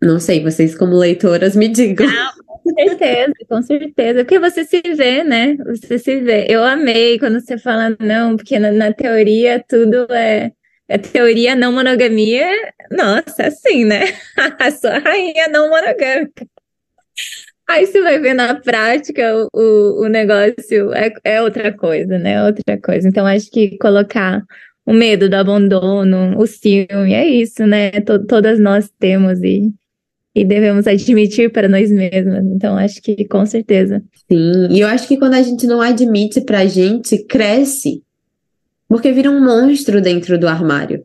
Não 0.00 0.18
sei, 0.18 0.42
vocês 0.42 0.74
como 0.74 0.96
leitoras 0.96 1.54
me 1.54 1.68
digam. 1.68 2.06
Não, 2.06 2.32
com 2.46 2.74
certeza, 2.74 3.32
com 3.46 3.62
certeza. 3.62 4.24
Porque 4.24 4.38
você 4.38 4.64
se 4.64 4.80
vê, 4.96 5.22
né? 5.22 5.56
Você 5.66 5.98
se 5.98 6.20
vê. 6.20 6.46
Eu 6.48 6.64
amei 6.64 7.18
quando 7.18 7.38
você 7.38 7.58
fala 7.58 7.94
não, 8.00 8.34
porque 8.34 8.58
na, 8.58 8.72
na 8.72 8.92
teoria 8.94 9.62
tudo 9.68 10.06
é. 10.10 10.52
A 10.88 10.98
teoria 10.98 11.54
não 11.54 11.72
monogamia, 11.72 12.48
nossa, 12.90 13.48
assim, 13.48 13.84
né? 13.84 14.04
A 14.58 14.70
sua 14.70 14.98
rainha 14.98 15.48
não 15.48 15.68
monogâmica. 15.68 16.46
Aí 17.68 17.84
você 17.86 18.00
vai 18.00 18.18
ver 18.20 18.34
na 18.34 18.54
prática 18.54 19.48
o, 19.52 20.04
o 20.04 20.08
negócio 20.08 20.92
é, 20.92 21.12
é 21.24 21.42
outra 21.42 21.72
coisa, 21.76 22.18
né? 22.18 22.44
Outra 22.44 22.80
coisa. 22.80 23.08
Então, 23.08 23.26
acho 23.26 23.50
que 23.50 23.76
colocar 23.78 24.42
o 24.84 24.92
medo 24.92 25.28
do 25.28 25.34
abandono, 25.34 26.38
o 26.38 26.46
ciúme, 26.46 27.12
é 27.12 27.26
isso, 27.26 27.66
né? 27.66 27.90
T 27.90 28.20
todas 28.26 28.60
nós 28.60 28.88
temos 28.98 29.42
e 29.42 29.72
e 30.36 30.44
devemos 30.44 30.86
admitir 30.86 31.50
para 31.50 31.66
nós 31.66 31.90
mesmos. 31.90 32.44
Então, 32.54 32.76
acho 32.76 33.00
que 33.00 33.24
com 33.24 33.46
certeza. 33.46 34.02
Sim, 34.30 34.68
e 34.70 34.80
eu 34.80 34.86
acho 34.86 35.08
que 35.08 35.16
quando 35.16 35.32
a 35.32 35.40
gente 35.40 35.66
não 35.66 35.80
admite 35.80 36.42
pra 36.42 36.66
gente, 36.66 37.24
cresce. 37.24 38.02
Porque 38.86 39.10
vira 39.12 39.30
um 39.30 39.42
monstro 39.42 39.98
dentro 39.98 40.38
do 40.38 40.46
armário. 40.46 41.02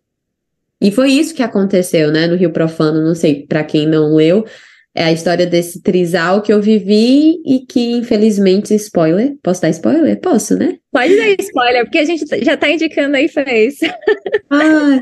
E 0.82 0.92
foi 0.92 1.12
isso 1.12 1.34
que 1.34 1.42
aconteceu, 1.42 2.12
né, 2.12 2.28
no 2.28 2.36
Rio 2.36 2.52
Profano. 2.52 3.02
Não 3.02 3.16
sei, 3.16 3.46
para 3.48 3.64
quem 3.64 3.88
não 3.88 4.16
leu, 4.16 4.46
é 4.94 5.06
a 5.06 5.12
história 5.12 5.48
desse 5.48 5.82
trisal 5.82 6.42
que 6.42 6.52
eu 6.52 6.62
vivi 6.62 7.42
e 7.46 7.66
que, 7.68 7.92
infelizmente, 7.92 8.74
spoiler. 8.76 9.36
Posso 9.42 9.62
dar 9.62 9.70
spoiler? 9.70 10.20
Posso, 10.20 10.58
né? 10.58 10.78
Pode 10.92 11.16
dar 11.16 11.30
spoiler, 11.40 11.86
porque 11.86 12.00
a 12.00 12.06
gente 12.06 12.26
já 12.44 12.58
tá 12.58 12.70
indicando 12.70 13.16
aí 13.16 13.28
fez. 13.28 13.80
Ah, 14.54 15.02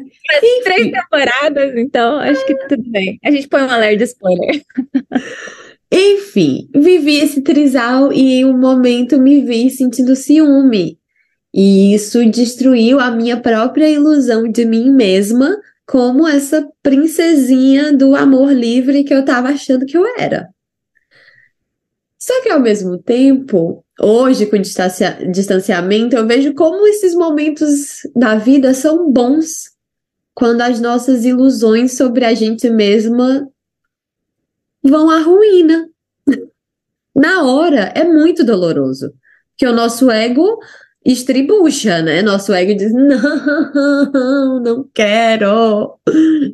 três 0.64 0.92
temporadas, 0.92 1.76
então 1.76 2.20
acho 2.20 2.46
que 2.46 2.54
tudo 2.68 2.84
bem. 2.92 3.18
A 3.26 3.32
gente 3.32 3.48
põe 3.48 3.64
um 3.64 3.70
alerta 3.70 3.98
de 3.98 4.04
spoiler. 4.04 4.62
Enfim, 5.92 6.70
vivi 6.76 7.20
esse 7.20 7.42
trisal 7.42 8.14
e 8.14 8.42
em 8.42 8.46
um 8.46 8.56
momento 8.56 9.20
me 9.20 9.42
vi 9.42 9.72
sentindo 9.72 10.16
ciúme. 10.16 11.00
E 11.52 11.96
isso 11.96 12.24
destruiu 12.30 13.00
a 13.00 13.10
minha 13.10 13.38
própria 13.38 13.90
ilusão 13.90 14.44
de 14.48 14.66
mim 14.66 14.92
mesma 14.92 15.58
como 15.90 16.28
essa 16.28 16.70
princesinha 16.84 17.92
do 17.92 18.16
amor 18.16 18.54
livre 18.54 19.04
que 19.04 19.12
eu 19.12 19.22
estava 19.22 19.50
achando 19.50 19.88
que 19.88 19.98
eu 19.98 20.06
era. 20.20 20.48
Só 22.22 22.44
que 22.44 22.50
ao 22.50 22.60
mesmo 22.60 23.00
tempo, 23.00 23.84
hoje 24.00 24.46
com 24.46 24.60
distancia 24.60 25.18
distanciamento, 25.32 26.16
eu 26.16 26.28
vejo 26.28 26.54
como 26.54 26.86
esses 26.86 27.16
momentos 27.16 28.02
da 28.16 28.36
vida 28.36 28.72
são 28.76 29.12
bons 29.12 29.72
quando 30.36 30.62
as 30.62 30.80
nossas 30.80 31.26
ilusões 31.26 31.98
sobre 31.98 32.24
a 32.24 32.36
gente 32.36 32.70
mesma 32.70 33.50
vão 34.84 35.10
à 35.10 35.24
ruína. 35.24 35.90
Na 37.18 37.42
hora 37.46 37.92
é 37.96 38.04
muito 38.04 38.44
doloroso, 38.46 39.12
porque 39.50 39.66
o 39.66 39.74
nosso 39.74 40.12
ego 40.12 40.60
estribucha, 41.06 42.02
né? 42.02 42.22
Nosso 42.22 42.54
ego 42.54 42.76
diz: 42.76 42.92
não, 42.94 44.60
não 44.62 44.90
quero. 44.94 46.00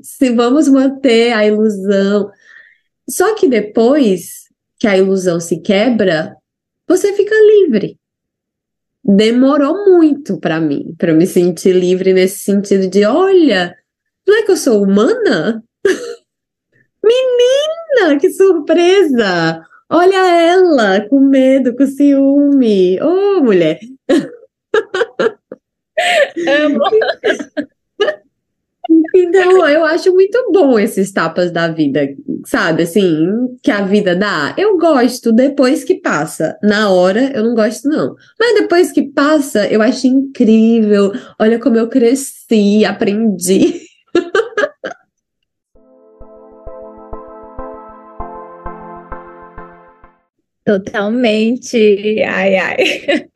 Se 0.03 0.33
vamos 0.33 0.67
manter 0.67 1.33
a 1.33 1.45
ilusão. 1.45 2.29
Só 3.09 3.35
que 3.35 3.47
depois 3.47 4.45
que 4.79 4.87
a 4.87 4.97
ilusão 4.97 5.39
se 5.39 5.61
quebra, 5.61 6.35
você 6.87 7.13
fica 7.13 7.35
livre. 7.35 7.97
Demorou 9.03 9.85
muito 9.85 10.39
para 10.39 10.59
mim, 10.59 10.95
para 10.97 11.13
me 11.13 11.27
sentir 11.27 11.73
livre 11.73 12.13
nesse 12.13 12.39
sentido 12.39 12.87
de: 12.89 13.05
olha, 13.05 13.75
não 14.27 14.35
é 14.35 14.43
que 14.43 14.51
eu 14.51 14.57
sou 14.57 14.83
humana? 14.83 15.63
Menina, 17.03 18.19
que 18.19 18.31
surpresa! 18.31 19.63
Olha 19.87 20.41
ela, 20.41 21.07
com 21.07 21.19
medo, 21.19 21.75
com 21.75 21.85
ciúme. 21.85 22.99
Ô, 22.99 23.37
oh, 23.37 23.43
mulher! 23.43 23.79
Amo. 26.47 26.79
Então, 29.15 29.67
eu 29.67 29.83
acho 29.85 30.13
muito 30.13 30.51
bom 30.51 30.77
esses 30.77 31.11
tapas 31.11 31.49
da 31.51 31.67
vida, 31.69 32.07
sabe? 32.45 32.83
Assim, 32.83 33.57
que 33.63 33.71
a 33.71 33.81
vida 33.81 34.15
dá. 34.15 34.53
Eu 34.57 34.77
gosto 34.77 35.31
depois 35.31 35.83
que 35.83 35.95
passa. 35.95 36.57
Na 36.61 36.89
hora, 36.91 37.31
eu 37.33 37.43
não 37.43 37.55
gosto, 37.55 37.87
não. 37.89 38.15
Mas 38.39 38.53
depois 38.59 38.91
que 38.91 39.03
passa, 39.03 39.67
eu 39.67 39.81
acho 39.81 40.05
incrível. 40.05 41.11
Olha 41.39 41.59
como 41.59 41.77
eu 41.77 41.87
cresci, 41.89 42.85
aprendi. 42.85 43.81
Totalmente. 50.65 52.23
Ai, 52.23 52.55
ai. 52.57 52.77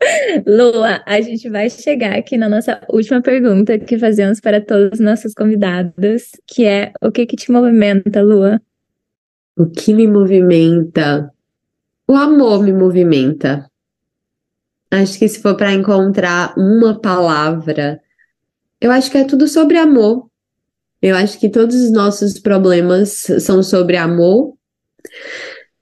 Lua, 0.48 1.04
a 1.06 1.22
gente 1.22 1.48
vai 1.48 1.70
chegar 1.70 2.18
aqui 2.18 2.36
na 2.38 2.50
nossa 2.50 2.82
última 2.90 3.22
pergunta 3.22 3.78
que 3.78 4.00
fazemos 4.00 4.40
para 4.40 4.60
todos 4.60 4.94
os 4.94 5.00
nossos 5.00 5.36
convidados, 5.36 6.32
que 6.48 6.66
é 6.66 6.92
o 7.00 7.12
que 7.12 7.28
que 7.28 7.36
te 7.36 7.52
movimenta, 7.52 8.22
Lua? 8.24 8.60
O 9.56 9.68
que 9.68 9.94
me 9.94 10.08
movimenta? 10.08 11.32
O 12.08 12.16
amor 12.16 12.64
me 12.64 12.74
movimenta. 12.74 13.70
Acho 14.90 15.20
que 15.20 15.28
se 15.28 15.40
for 15.40 15.56
para 15.56 15.72
encontrar 15.72 16.56
uma 16.58 17.00
palavra, 17.00 18.02
eu 18.82 18.90
acho 18.90 19.12
que 19.12 19.20
é 19.20 19.24
tudo 19.24 19.48
sobre 19.48 19.78
amor. 19.78 20.28
Eu 21.00 21.16
acho 21.16 21.40
que 21.40 21.48
todos 21.48 21.76
os 21.76 21.92
nossos 21.92 22.40
problemas 22.40 23.28
são 23.40 23.62
sobre 23.62 23.98
amor. 23.98 24.56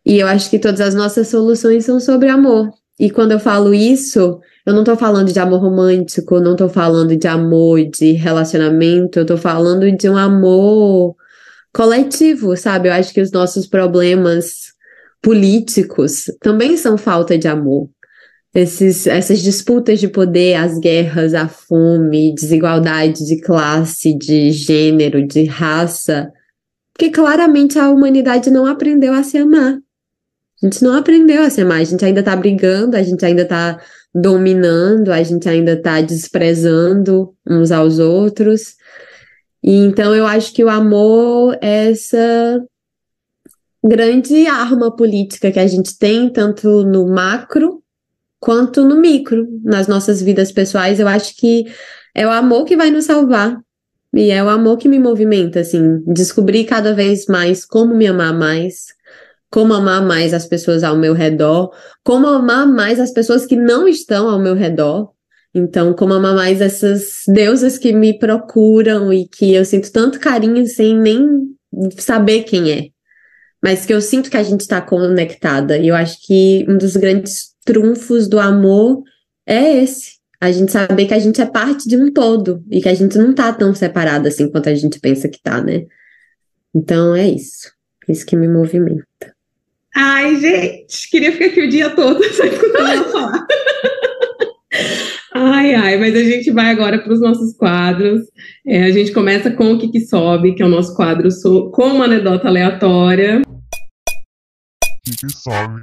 E 0.07 0.19
eu 0.19 0.27
acho 0.27 0.49
que 0.49 0.57
todas 0.57 0.79
as 0.79 0.95
nossas 0.95 1.27
soluções 1.27 1.83
são 1.83 1.99
sobre 1.99 2.29
amor. 2.29 2.71
E 2.97 3.11
quando 3.11 3.33
eu 3.33 3.39
falo 3.41 3.73
isso, 3.73 4.39
eu 4.65 4.73
não 4.73 4.85
tô 4.85 4.95
falando 4.95 5.33
de 5.33 5.37
amor 5.37 5.59
romântico, 5.59 6.39
não 6.39 6.55
tô 6.55 6.69
falando 6.69 7.13
de 7.17 7.27
amor 7.27 7.83
de 7.83 8.13
relacionamento, 8.13 9.19
eu 9.19 9.25
tô 9.25 9.35
falando 9.35 9.91
de 9.91 10.09
um 10.09 10.15
amor 10.15 11.13
coletivo, 11.73 12.55
sabe? 12.55 12.87
Eu 12.87 12.93
acho 12.93 13.13
que 13.13 13.19
os 13.19 13.33
nossos 13.33 13.67
problemas 13.67 14.71
políticos 15.21 16.31
também 16.39 16.77
são 16.77 16.97
falta 16.97 17.37
de 17.37 17.49
amor. 17.49 17.89
Esses, 18.55 19.07
essas 19.07 19.41
disputas 19.41 19.99
de 19.99 20.07
poder, 20.07 20.53
as 20.53 20.79
guerras, 20.79 21.33
a 21.33 21.49
fome, 21.49 22.33
desigualdade 22.33 23.25
de 23.25 23.41
classe, 23.41 24.17
de 24.17 24.51
gênero, 24.51 25.27
de 25.27 25.43
raça, 25.43 26.31
porque 26.93 27.11
claramente 27.11 27.77
a 27.77 27.89
humanidade 27.89 28.49
não 28.49 28.65
aprendeu 28.65 29.13
a 29.13 29.21
se 29.21 29.37
amar. 29.37 29.77
A 30.61 30.65
gente 30.65 30.83
não 30.83 30.95
aprendeu 30.95 31.43
a 31.43 31.49
ser 31.49 31.63
mais, 31.63 31.87
a 31.87 31.91
gente 31.91 32.05
ainda 32.05 32.23
tá 32.23 32.35
brigando, 32.35 32.97
a 32.97 33.03
gente 33.03 33.23
ainda 33.23 33.45
tá 33.45 33.79
dominando, 34.13 35.11
a 35.11 35.21
gente 35.21 35.47
ainda 35.47 35.79
tá 35.79 36.01
desprezando 36.01 37.35
uns 37.47 37.71
aos 37.71 37.99
outros. 37.99 38.75
E 39.63 39.75
então 39.75 40.15
eu 40.15 40.25
acho 40.25 40.53
que 40.53 40.63
o 40.63 40.69
amor 40.69 41.57
é 41.61 41.91
essa 41.91 42.63
grande 43.83 44.47
arma 44.47 44.95
política 44.95 45.51
que 45.51 45.59
a 45.59 45.67
gente 45.67 45.97
tem, 45.97 46.29
tanto 46.29 46.83
no 46.83 47.07
macro 47.07 47.83
quanto 48.39 48.83
no 48.83 48.99
micro, 48.99 49.47
nas 49.63 49.87
nossas 49.87 50.21
vidas 50.21 50.51
pessoais. 50.51 50.99
Eu 50.99 51.07
acho 51.07 51.35
que 51.35 51.65
é 52.15 52.25
o 52.25 52.31
amor 52.31 52.65
que 52.65 52.75
vai 52.75 52.89
nos 52.89 53.05
salvar. 53.05 53.59
E 54.13 54.31
é 54.31 54.43
o 54.43 54.49
amor 54.49 54.77
que 54.77 54.87
me 54.87 54.97
movimenta, 54.97 55.59
assim, 55.59 56.01
descobrir 56.07 56.63
cada 56.63 56.93
vez 56.93 57.25
mais 57.27 57.65
como 57.65 57.93
me 57.93 58.07
amar 58.07 58.33
mais, 58.33 58.85
como 59.49 59.73
amar 59.73 60.05
mais 60.05 60.33
as 60.33 60.45
pessoas 60.45 60.83
ao 60.83 60.97
meu 60.97 61.13
redor, 61.13 61.71
como 62.03 62.27
amar 62.27 62.67
mais 62.67 62.99
as 62.99 63.11
pessoas 63.11 63.45
que 63.45 63.55
não 63.55 63.87
estão 63.87 64.29
ao 64.29 64.39
meu 64.39 64.53
redor. 64.53 65.11
Então, 65.53 65.93
como 65.93 66.13
amar 66.13 66.35
mais 66.35 66.61
essas 66.61 67.23
deusas 67.27 67.77
que 67.77 67.93
me 67.93 68.17
procuram 68.17 69.11
e 69.11 69.27
que 69.27 69.53
eu 69.53 69.65
sinto 69.65 69.91
tanto 69.91 70.19
carinho 70.19 70.65
sem 70.67 70.95
nem 70.95 71.47
saber 71.97 72.43
quem 72.43 72.71
é. 72.71 72.87
Mas 73.63 73.85
que 73.85 73.93
eu 73.93 74.01
sinto 74.01 74.29
que 74.29 74.37
a 74.37 74.43
gente 74.43 74.61
está 74.61 74.81
conectada. 74.81 75.77
E 75.77 75.87
eu 75.87 75.95
acho 75.95 76.17
que 76.25 76.65
um 76.69 76.77
dos 76.77 76.95
grandes 76.95 77.55
trunfos 77.65 78.27
do 78.27 78.39
amor 78.39 79.01
é 79.45 79.81
esse. 79.81 80.17
A 80.39 80.51
gente 80.51 80.71
saber 80.71 81.07
que 81.07 81.13
a 81.13 81.19
gente 81.19 81.41
é 81.41 81.45
parte 81.45 81.89
de 81.89 81.97
um 81.97 82.11
todo 82.11 82.63
e 82.69 82.79
que 82.79 82.89
a 82.89 82.93
gente 82.93 83.17
não 83.17 83.33
tá 83.33 83.51
tão 83.51 83.73
separado 83.73 84.27
assim 84.27 84.51
quanto 84.51 84.69
a 84.69 84.75
gente 84.75 84.99
pensa 84.99 85.27
que 85.27 85.41
tá, 85.41 85.59
né? 85.59 85.85
Então 86.75 87.15
é 87.15 87.27
isso. 87.27 87.71
Isso 88.07 88.25
que 88.25 88.35
me 88.35 88.47
movimenta. 88.47 89.36
Ai, 89.99 90.35
gente, 90.35 91.09
queria 91.09 91.31
ficar 91.31 91.45
aqui 91.45 91.59
o 91.59 91.69
dia 91.69 91.89
todo 91.89 92.23
só 92.31 92.43
escutando 92.43 92.87
ela 92.87 93.03
falar. 93.05 93.47
Ai, 95.33 95.73
ai, 95.73 95.97
mas 95.97 96.15
a 96.15 96.23
gente 96.23 96.51
vai 96.51 96.69
agora 96.69 96.99
para 96.99 97.11
os 97.11 97.19
nossos 97.19 97.57
quadros. 97.57 98.21
É, 98.63 98.83
a 98.83 98.91
gente 98.91 99.11
começa 99.11 99.49
com 99.49 99.73
o 99.73 99.79
que, 99.79 99.87
que 99.87 100.01
sobe, 100.01 100.53
que 100.53 100.61
é 100.61 100.65
o 100.67 100.69
nosso 100.69 100.95
quadro 100.95 101.31
so 101.31 101.71
com 101.71 101.87
uma 101.87 102.05
anedota 102.05 102.47
aleatória. 102.47 103.41
Que 105.03 105.17
que 105.17 105.31
sobe? 105.31 105.81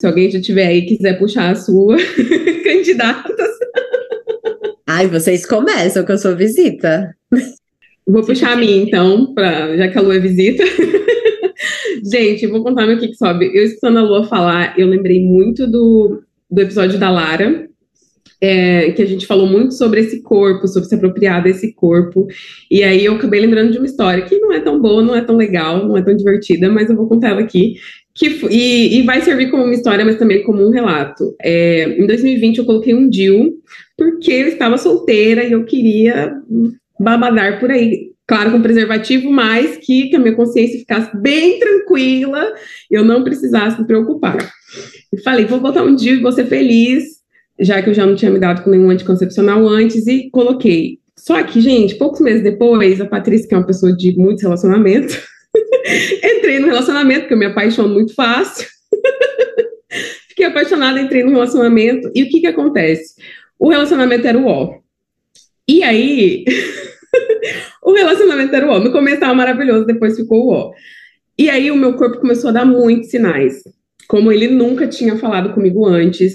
Se 0.00 0.06
alguém 0.08 0.28
já 0.28 0.40
tiver 0.40 0.66
aí 0.66 0.84
quiser 0.84 1.16
puxar 1.16 1.52
a 1.52 1.54
sua, 1.54 1.96
candidatas. 2.64 3.50
Ai, 4.84 5.06
vocês 5.06 5.46
começam, 5.46 6.04
que 6.04 6.10
eu 6.10 6.18
sou 6.18 6.34
visita. 6.34 7.14
Vou 8.04 8.24
puxar 8.24 8.54
a 8.54 8.56
minha, 8.56 8.82
então, 8.82 9.32
pra, 9.32 9.76
já 9.76 9.86
que 9.86 9.96
a 9.96 10.00
Lu 10.00 10.12
é 10.12 10.18
visita. 10.18 10.64
Gente, 12.04 12.46
vou 12.46 12.62
contar 12.62 12.86
meu 12.86 12.98
que, 12.98 13.14
sobe. 13.14 13.50
Eu 13.54 13.64
escutando 13.64 13.98
a 13.98 14.02
Lua 14.02 14.24
falar, 14.24 14.78
eu 14.78 14.86
lembrei 14.86 15.22
muito 15.22 15.66
do, 15.66 16.22
do 16.50 16.60
episódio 16.60 16.98
da 16.98 17.10
Lara, 17.10 17.68
é, 18.40 18.90
que 18.92 19.02
a 19.02 19.06
gente 19.06 19.26
falou 19.26 19.46
muito 19.46 19.74
sobre 19.74 20.00
esse 20.00 20.22
corpo, 20.22 20.68
sobre 20.68 20.88
se 20.88 20.94
apropriar 20.94 21.42
desse 21.42 21.74
corpo. 21.74 22.26
E 22.70 22.82
aí 22.82 23.04
eu 23.04 23.14
acabei 23.14 23.40
lembrando 23.40 23.72
de 23.72 23.78
uma 23.78 23.86
história 23.86 24.24
que 24.24 24.38
não 24.38 24.52
é 24.52 24.60
tão 24.60 24.80
boa, 24.80 25.02
não 25.02 25.14
é 25.14 25.22
tão 25.22 25.36
legal, 25.36 25.86
não 25.86 25.96
é 25.96 26.02
tão 26.02 26.14
divertida, 26.14 26.70
mas 26.70 26.90
eu 26.90 26.96
vou 26.96 27.08
contar 27.08 27.30
ela 27.30 27.40
aqui. 27.40 27.74
Que, 28.14 28.28
e, 28.50 28.98
e 28.98 29.02
vai 29.02 29.20
servir 29.20 29.50
como 29.50 29.64
uma 29.64 29.74
história, 29.74 30.04
mas 30.04 30.16
também 30.16 30.42
como 30.42 30.66
um 30.66 30.70
relato. 30.70 31.34
É, 31.42 32.00
em 32.00 32.06
2020 32.06 32.58
eu 32.58 32.64
coloquei 32.64 32.94
um 32.94 33.08
deal, 33.08 33.50
porque 33.96 34.32
eu 34.32 34.48
estava 34.48 34.78
solteira 34.78 35.44
e 35.44 35.52
eu 35.52 35.64
queria 35.64 36.32
babadar 36.98 37.60
por 37.60 37.70
aí 37.70 38.15
claro, 38.26 38.50
com 38.50 38.60
preservativo, 38.60 39.30
mas 39.30 39.76
que, 39.76 40.08
que 40.08 40.16
a 40.16 40.18
minha 40.18 40.34
consciência 40.34 40.78
ficasse 40.78 41.16
bem 41.16 41.58
tranquila, 41.58 42.52
eu 42.90 43.04
não 43.04 43.22
precisasse 43.22 43.80
me 43.80 43.86
preocupar. 43.86 44.36
E 45.12 45.22
falei, 45.22 45.44
vou 45.44 45.60
botar 45.60 45.82
um 45.82 45.94
dia 45.94 46.12
e 46.12 46.20
vou 46.20 46.32
ser 46.32 46.46
feliz, 46.46 47.04
já 47.60 47.80
que 47.80 47.90
eu 47.90 47.94
já 47.94 48.04
não 48.04 48.16
tinha 48.16 48.30
me 48.30 48.38
dado 48.38 48.62
com 48.62 48.70
nenhum 48.70 48.90
anticoncepcional 48.90 49.66
antes, 49.66 50.06
e 50.06 50.28
coloquei. 50.30 50.98
Só 51.16 51.42
que, 51.42 51.60
gente, 51.60 51.94
poucos 51.94 52.20
meses 52.20 52.42
depois, 52.42 53.00
a 53.00 53.06
Patrícia, 53.06 53.48
que 53.48 53.54
é 53.54 53.58
uma 53.58 53.66
pessoa 53.66 53.96
de 53.96 54.16
muitos 54.16 54.42
relacionamentos, 54.42 55.18
entrei 56.22 56.58
no 56.58 56.66
relacionamento, 56.66 57.20
porque 57.20 57.34
eu 57.34 57.38
me 57.38 57.46
apaixono 57.46 57.94
muito 57.94 58.14
fácil. 58.14 58.66
Fiquei 60.28 60.46
apaixonada, 60.46 61.00
entrei 61.00 61.22
no 61.22 61.30
relacionamento, 61.30 62.10
e 62.14 62.24
o 62.24 62.28
que 62.28 62.40
que 62.40 62.46
acontece? 62.46 63.14
O 63.58 63.70
relacionamento 63.70 64.26
era 64.26 64.36
o 64.36 64.46
ó. 64.46 64.78
E 65.66 65.82
aí, 65.82 66.44
o 67.82 67.92
relacionamento 67.92 68.54
era 68.54 68.66
o 68.66 68.70
ó. 68.70 68.78
No 68.78 68.92
começo 68.92 69.20
maravilhoso, 69.34 69.86
depois 69.86 70.16
ficou 70.16 70.46
o 70.46 70.52
ó. 70.52 70.72
E 71.38 71.50
aí 71.50 71.70
o 71.70 71.76
meu 71.76 71.94
corpo 71.94 72.18
começou 72.18 72.50
a 72.50 72.52
dar 72.52 72.64
muitos 72.64 73.10
sinais, 73.10 73.62
como 74.08 74.32
ele 74.32 74.48
nunca 74.48 74.86
tinha 74.86 75.16
falado 75.16 75.52
comigo 75.52 75.86
antes. 75.86 76.34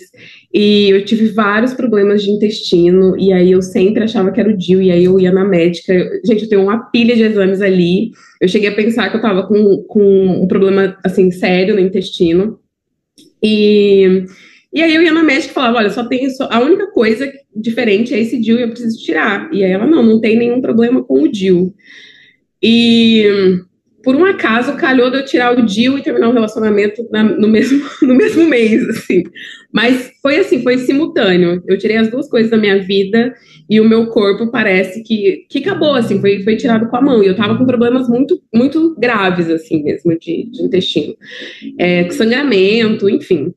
E 0.53 0.89
eu 0.89 1.03
tive 1.05 1.29
vários 1.29 1.73
problemas 1.73 2.21
de 2.23 2.29
intestino, 2.29 3.17
e 3.17 3.33
aí 3.33 3.51
eu 3.51 3.61
sempre 3.61 4.03
achava 4.03 4.31
que 4.31 4.39
era 4.39 4.49
o 4.49 4.57
DIL, 4.57 4.81
e 4.81 4.91
aí 4.91 5.05
eu 5.05 5.19
ia 5.19 5.31
na 5.31 5.43
médica. 5.43 5.93
Gente, 6.25 6.43
eu 6.43 6.49
tenho 6.49 6.63
uma 6.63 6.89
pilha 6.91 7.15
de 7.15 7.23
exames 7.23 7.61
ali. 7.61 8.11
Eu 8.39 8.47
cheguei 8.47 8.69
a 8.69 8.75
pensar 8.75 9.09
que 9.09 9.17
eu 9.17 9.21
tava 9.21 9.47
com, 9.47 9.83
com 9.87 10.43
um 10.43 10.47
problema, 10.47 10.97
assim, 11.03 11.31
sério 11.31 11.73
no 11.73 11.81
intestino. 11.81 12.59
E, 13.43 14.25
e 14.73 14.81
aí 14.81 14.95
eu 14.95 15.01
ia 15.01 15.11
na 15.11 15.23
médica 15.23 15.51
e 15.51 15.53
falava, 15.53 15.79
olha, 15.79 15.89
só 15.89 16.03
tem 16.05 16.27
a 16.49 16.59
única 16.59 16.87
coisa 16.91 17.31
diferente 17.55 18.13
é 18.13 18.19
esse 18.19 18.39
DIL 18.39 18.57
e 18.57 18.61
eu 18.61 18.69
preciso 18.69 18.97
tirar. 19.03 19.49
E 19.53 19.63
aí 19.63 19.71
ela, 19.71 19.85
não, 19.85 20.01
não 20.01 20.21
tem 20.21 20.37
nenhum 20.37 20.61
problema 20.61 21.03
com 21.03 21.23
o 21.23 21.27
DIL. 21.27 21.73
E 22.63 23.25
por 24.03 24.15
um 24.15 24.25
acaso 24.25 24.75
calhou 24.77 25.11
de 25.11 25.17
eu 25.17 25.25
tirar 25.25 25.57
o 25.57 25.65
DIL 25.65 25.97
e 25.97 26.01
terminar 26.01 26.29
o 26.29 26.33
relacionamento 26.33 27.07
na, 27.11 27.23
no, 27.23 27.47
mesmo, 27.47 27.81
no 28.01 28.15
mesmo 28.15 28.47
mês, 28.47 28.87
assim. 28.89 29.23
Mas 29.73 30.11
foi 30.21 30.37
assim, 30.37 30.63
foi 30.63 30.77
simultâneo. 30.79 31.61
Eu 31.67 31.77
tirei 31.77 31.97
as 31.97 32.09
duas 32.09 32.29
coisas 32.29 32.49
da 32.49 32.57
minha 32.57 32.81
vida 32.81 33.33
e 33.69 33.79
o 33.79 33.87
meu 33.87 34.07
corpo 34.07 34.51
parece 34.51 35.03
que, 35.03 35.45
que 35.49 35.59
acabou, 35.59 35.93
assim, 35.93 36.19
foi, 36.19 36.41
foi 36.43 36.55
tirado 36.55 36.89
com 36.89 36.95
a 36.95 37.01
mão. 37.01 37.23
E 37.23 37.27
eu 37.27 37.35
tava 37.35 37.57
com 37.57 37.65
problemas 37.65 38.07
muito, 38.07 38.41
muito 38.53 38.95
graves, 38.97 39.49
assim 39.49 39.83
mesmo, 39.83 40.17
de, 40.17 40.49
de 40.49 40.63
intestino. 40.63 41.15
É, 41.77 42.09
sangramento, 42.09 43.09
enfim. 43.09 43.53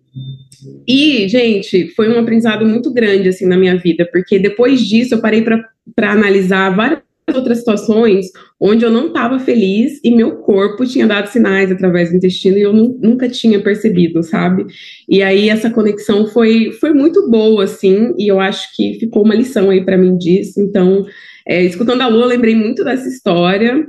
E, 0.86 1.28
gente, 1.28 1.88
foi 1.94 2.08
um 2.08 2.18
aprendizado 2.18 2.66
muito 2.66 2.92
grande, 2.92 3.28
assim, 3.28 3.46
na 3.46 3.56
minha 3.56 3.76
vida, 3.76 4.08
porque 4.12 4.38
depois 4.38 4.80
disso 4.80 5.14
eu 5.14 5.20
parei 5.20 5.42
para 5.42 6.12
analisar 6.12 6.74
várias 6.74 7.02
outras 7.34 7.58
situações 7.58 8.26
onde 8.60 8.84
eu 8.84 8.90
não 8.90 9.06
estava 9.06 9.38
feliz 9.38 9.98
e 10.04 10.14
meu 10.14 10.36
corpo 10.36 10.84
tinha 10.84 11.06
dado 11.06 11.28
sinais 11.28 11.72
através 11.72 12.10
do 12.10 12.16
intestino 12.16 12.58
e 12.58 12.62
eu 12.62 12.72
nunca 12.72 13.28
tinha 13.28 13.60
percebido, 13.60 14.22
sabe? 14.22 14.66
E 15.08 15.22
aí 15.22 15.48
essa 15.48 15.70
conexão 15.70 16.26
foi, 16.26 16.72
foi 16.72 16.92
muito 16.92 17.30
boa, 17.30 17.64
assim, 17.64 18.12
e 18.18 18.30
eu 18.30 18.40
acho 18.40 18.74
que 18.76 18.98
ficou 19.00 19.24
uma 19.24 19.34
lição 19.34 19.70
aí 19.70 19.84
para 19.84 19.96
mim 19.96 20.18
disso. 20.18 20.60
Então, 20.60 21.06
é, 21.46 21.62
escutando 21.62 22.02
a 22.02 22.08
Lua, 22.08 22.26
lembrei 22.26 22.54
muito 22.54 22.84
dessa 22.84 23.08
história. 23.08 23.86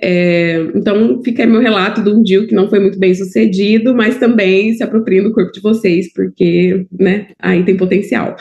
É, 0.00 0.60
então, 0.74 1.20
fica 1.22 1.46
meu 1.46 1.60
relato 1.60 2.02
de 2.02 2.10
um 2.10 2.22
dia 2.22 2.46
que 2.46 2.54
não 2.54 2.68
foi 2.68 2.78
muito 2.78 2.98
bem 2.98 3.14
sucedido, 3.14 3.94
mas 3.94 4.18
também 4.18 4.72
se 4.74 4.82
apropriem 4.82 5.22
do 5.22 5.32
corpo 5.32 5.52
de 5.52 5.60
vocês, 5.60 6.12
porque, 6.12 6.86
né, 6.92 7.28
aí 7.40 7.64
tem 7.64 7.76
potencial. 7.76 8.36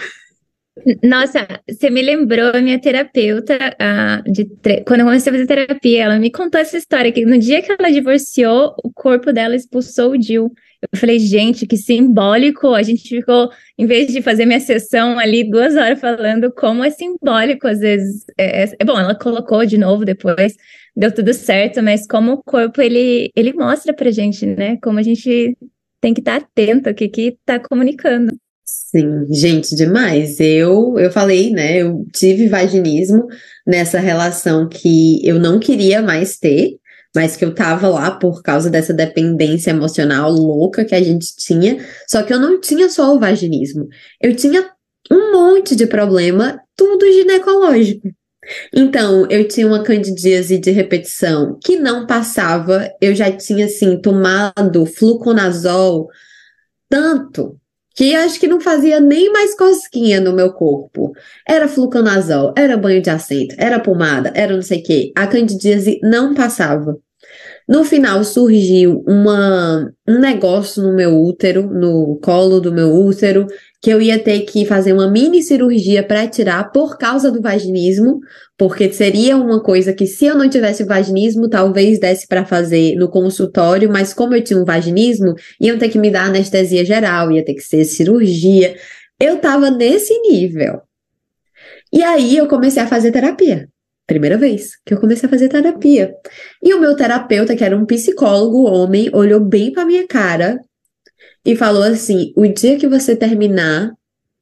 Nossa, 1.04 1.48
você 1.68 1.90
me 1.90 2.02
lembrou 2.02 2.52
a 2.54 2.62
minha 2.62 2.80
terapeuta 2.80 3.58
uh, 3.58 4.32
de 4.32 4.46
quando 4.86 5.00
eu 5.00 5.06
comecei 5.06 5.32
a 5.32 5.34
fazer 5.34 5.48
terapia. 5.48 6.04
Ela 6.04 6.20
me 6.20 6.32
contou 6.32 6.62
essa 6.62 6.78
história 6.78 7.12
que 7.12 7.26
no 7.26 7.38
dia 7.40 7.62
que 7.62 7.72
ela 7.72 7.92
divorciou, 7.92 8.76
o 8.84 8.92
corpo 8.94 9.34
dela 9.34 9.56
expulsou 9.56 10.12
o 10.12 10.18
Dil. 10.18 10.52
Eu 10.82 11.00
falei, 11.00 11.20
gente, 11.20 11.66
que 11.66 11.78
simbólico. 11.78 12.74
A 12.74 12.84
gente 12.84 13.08
ficou, 13.08 13.50
em 13.78 13.86
vez 13.86 14.12
de 14.12 14.22
fazer 14.22 14.46
minha 14.46 14.60
sessão 14.60 15.18
ali 15.18 15.50
duas 15.50 15.76
horas 15.76 16.00
falando 16.00 16.52
como 16.52 16.84
é 16.84 16.90
simbólico, 16.90 17.68
às 17.68 17.80
vezes. 17.80 18.26
É, 18.38 18.64
é, 18.64 18.74
é 18.80 18.86
bom, 18.86 18.98
ela 19.00 19.16
colocou 19.18 19.66
de 19.66 19.78
novo 19.78 20.06
depois, 20.06 20.54
deu 20.96 21.12
tudo 21.12 21.34
certo, 21.34 21.82
mas 21.82 22.06
como 22.08 22.34
o 22.34 22.44
corpo 22.44 22.82
ele, 22.82 23.32
ele 23.36 23.54
mostra 23.54 23.94
pra 23.94 24.12
gente, 24.12 24.46
né? 24.46 24.78
Como 24.82 25.00
a 25.00 25.04
gente 25.04 25.58
tem 26.00 26.14
que 26.14 26.22
estar 26.22 26.40
tá 26.40 26.46
atento, 26.46 26.90
o 26.90 26.94
que 26.94 27.08
que 27.10 27.38
tá 27.46 27.60
comunicando. 27.60 28.36
Sim, 28.64 29.26
gente, 29.32 29.76
demais. 29.76 30.40
Eu, 30.40 30.98
eu 31.00 31.12
falei, 31.12 31.52
né? 31.52 31.78
Eu 31.78 32.06
tive 32.14 32.48
vaginismo 32.48 33.26
nessa 33.66 34.00
relação 34.00 34.68
que 34.68 35.26
eu 35.28 35.40
não 35.40 35.60
queria 35.60 36.02
mais 36.02 36.38
ter, 36.38 36.78
mas 37.18 37.36
que 37.36 37.44
eu 37.44 37.56
tava 37.56 37.88
lá 37.88 38.12
por 38.12 38.44
causa 38.44 38.70
dessa 38.70 38.94
dependência 38.94 39.72
emocional 39.72 40.32
louca 40.32 40.86
que 40.86 40.94
a 40.94 41.02
gente 41.02 41.36
tinha. 41.36 41.84
Só 42.08 42.22
que 42.22 42.32
eu 42.32 42.40
não 42.40 42.62
tinha 42.62 42.88
só 42.92 43.16
o 43.16 43.20
vaginismo, 43.20 43.88
eu 44.22 44.36
tinha 44.36 44.70
um 45.12 45.32
monte 45.32 45.76
de 45.76 45.88
problema, 45.88 46.62
tudo 46.76 47.12
ginecológico. 47.12 48.08
Então, 48.72 49.26
eu 49.32 49.48
tinha 49.48 49.66
uma 49.66 49.82
candidíase 49.82 50.60
de 50.60 50.70
repetição 50.70 51.58
que 51.64 51.76
não 51.76 52.06
passava, 52.06 52.88
eu 53.02 53.16
já 53.16 53.32
tinha, 53.32 53.66
assim, 53.66 54.00
tomado 54.00 54.86
fluconazol 54.86 56.08
tanto 56.88 57.60
que 57.96 58.14
acho 58.14 58.40
que 58.40 58.48
não 58.48 58.62
fazia 58.62 59.00
nem 59.00 59.34
mais 59.34 59.58
cosquinha 59.58 60.22
no 60.22 60.32
meu 60.32 60.54
corpo. 60.54 61.14
Era 61.50 61.68
fluconazol, 61.68 62.54
era 62.56 62.78
banho 62.78 63.02
de 63.02 63.10
assento, 63.10 63.56
era 63.58 63.80
pomada, 63.80 64.32
era 64.36 64.54
não 64.54 64.62
sei 64.62 64.82
o 64.82 64.84
quê. 64.84 65.12
A 65.16 65.26
candidíase 65.26 66.00
não 66.04 66.36
passava. 66.36 66.96
No 67.68 67.84
final 67.84 68.24
surgiu 68.24 69.04
uma, 69.06 69.92
um 70.08 70.20
negócio 70.20 70.82
no 70.82 70.96
meu 70.96 71.22
útero, 71.22 71.68
no 71.68 72.18
colo 72.24 72.62
do 72.62 72.72
meu 72.72 72.94
útero, 72.94 73.46
que 73.82 73.90
eu 73.90 74.02
ia 74.02 74.18
ter 74.18 74.42
que 74.42 74.66
fazer 74.66 74.94
uma 74.94 75.12
mini 75.12 75.44
cirurgia 75.44 76.02
para 76.02 76.26
tirar 76.28 76.72
por 76.72 76.98
causa 76.98 77.30
do 77.30 77.42
vaginismo, 77.42 78.20
porque 78.58 78.92
seria 78.94 79.36
uma 79.36 79.62
coisa 79.62 79.94
que 79.94 80.08
se 80.08 80.26
eu 80.26 80.38
não 80.38 80.50
tivesse 80.50 80.86
vaginismo, 80.86 81.50
talvez 81.50 82.00
desse 82.00 82.26
para 82.26 82.46
fazer 82.46 82.96
no 82.96 83.10
consultório, 83.10 83.92
mas 83.92 84.14
como 84.14 84.34
eu 84.34 84.44
tinha 84.44 84.60
um 84.60 84.66
vaginismo, 84.66 85.36
iam 85.60 85.78
ter 85.78 85.90
que 85.90 86.00
me 86.00 86.10
dar 86.10 86.28
anestesia 86.28 86.86
geral, 86.86 87.32
ia 87.34 87.44
ter 87.44 87.54
que 87.54 87.62
ser 87.62 87.84
cirurgia. 87.84 88.78
Eu 89.20 89.40
tava 89.40 89.70
nesse 89.70 90.18
nível. 90.22 90.82
E 91.92 92.02
aí 92.02 92.38
eu 92.38 92.48
comecei 92.48 92.82
a 92.82 92.88
fazer 92.88 93.12
terapia. 93.12 93.68
Primeira 94.08 94.38
vez 94.38 94.72
que 94.86 94.94
eu 94.94 95.00
comecei 95.02 95.28
a 95.28 95.30
fazer 95.30 95.50
terapia. 95.50 96.16
E 96.64 96.74
o 96.74 96.80
meu 96.80 96.96
terapeuta, 96.96 97.58
que 97.58 97.64
era 97.64 97.76
um 97.76 97.86
psicólogo 97.86 98.64
homem, 98.64 99.10
olhou 99.14 99.42
bem 99.42 99.74
para 99.74 99.86
minha 99.86 100.08
cara 100.08 100.58
e 101.46 101.58
falou 101.58 101.84
assim: 101.84 102.32
o 102.36 102.48
dia 102.48 102.78
que 102.78 102.88
você 102.88 103.18
terminar 103.18 103.92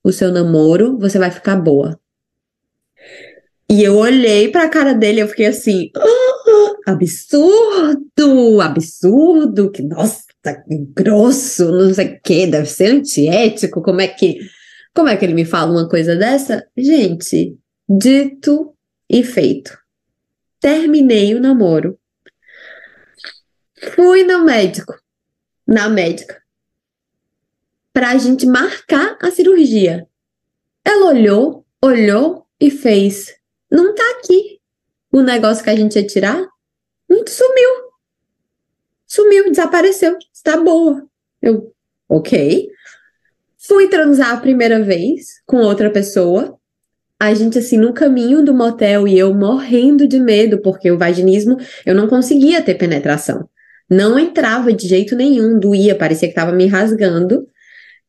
o 0.03 0.11
seu 0.11 0.31
namoro, 0.31 0.99
você 0.99 1.17
vai 1.17 1.31
ficar 1.31 1.55
boa. 1.55 1.99
E 3.67 3.83
eu 3.83 3.95
olhei 3.95 4.49
pra 4.49 4.69
cara 4.69 4.93
dele 4.93 5.21
eu 5.21 5.27
fiquei 5.27 5.47
assim, 5.47 5.89
ah, 5.97 6.91
absurdo, 6.91 8.61
absurdo, 8.61 9.71
que 9.71 9.81
nossa, 9.81 10.23
grosso, 10.95 11.71
não 11.71 11.91
sei 11.91 12.13
o 12.13 12.19
que, 12.23 12.45
deve 12.45 12.67
ser 12.67 12.91
antiético, 12.91 13.81
como 13.81 14.01
é 14.01 14.07
que, 14.07 14.37
como 14.93 15.09
é 15.09 15.17
que 15.17 15.25
ele 15.25 15.33
me 15.33 15.45
fala 15.45 15.71
uma 15.71 15.89
coisa 15.89 16.15
dessa? 16.15 16.63
Gente, 16.77 17.57
dito 17.89 18.74
e 19.09 19.23
feito. 19.23 19.77
Terminei 20.59 21.35
o 21.35 21.39
namoro. 21.39 21.99
Fui 23.95 24.23
no 24.23 24.43
médico, 24.43 24.93
na 25.67 25.89
médica 25.89 26.45
para 27.95 28.11
a 28.11 28.17
gente 28.17 28.45
marcar 28.45 29.17
a 29.21 29.31
cirurgia. 29.31 30.05
Ela 30.83 31.05
olhou, 31.05 31.65
olhou 31.81 32.45
e 32.59 32.69
fez: 32.69 33.33
Não 33.71 33.95
tá 33.95 34.03
aqui 34.17 34.59
o 35.13 35.21
negócio 35.21 35.63
que 35.63 35.69
a 35.69 35.75
gente 35.77 35.95
ia 35.95 36.05
tirar. 36.05 36.45
Não 37.07 37.25
sumiu. 37.25 37.69
Sumiu, 39.07 39.49
desapareceu. 39.49 40.17
Está 40.33 40.57
boa. 40.57 41.07
Eu, 41.41 41.73
ok. 42.09 42.69
Fui 43.57 43.87
transar 43.87 44.33
a 44.33 44.41
primeira 44.41 44.83
vez 44.83 45.41
com 45.45 45.57
outra 45.59 45.89
pessoa. 45.89 46.59
A 47.19 47.33
gente, 47.33 47.57
assim, 47.57 47.77
no 47.77 47.93
caminho 47.93 48.43
do 48.43 48.53
motel 48.53 49.07
e 49.07 49.17
eu 49.17 49.33
morrendo 49.33 50.07
de 50.07 50.19
medo, 50.19 50.61
porque 50.61 50.91
o 50.91 50.97
vaginismo 50.97 51.57
eu 51.85 51.95
não 51.95 52.07
conseguia 52.07 52.61
ter 52.61 52.75
penetração. 52.75 53.49
Não 53.89 54.19
entrava 54.19 54.73
de 54.73 54.87
jeito 54.87 55.15
nenhum, 55.15 55.59
doía, 55.59 55.95
parecia 55.95 56.27
que 56.27 56.33
estava 56.33 56.51
me 56.51 56.65
rasgando. 56.67 57.47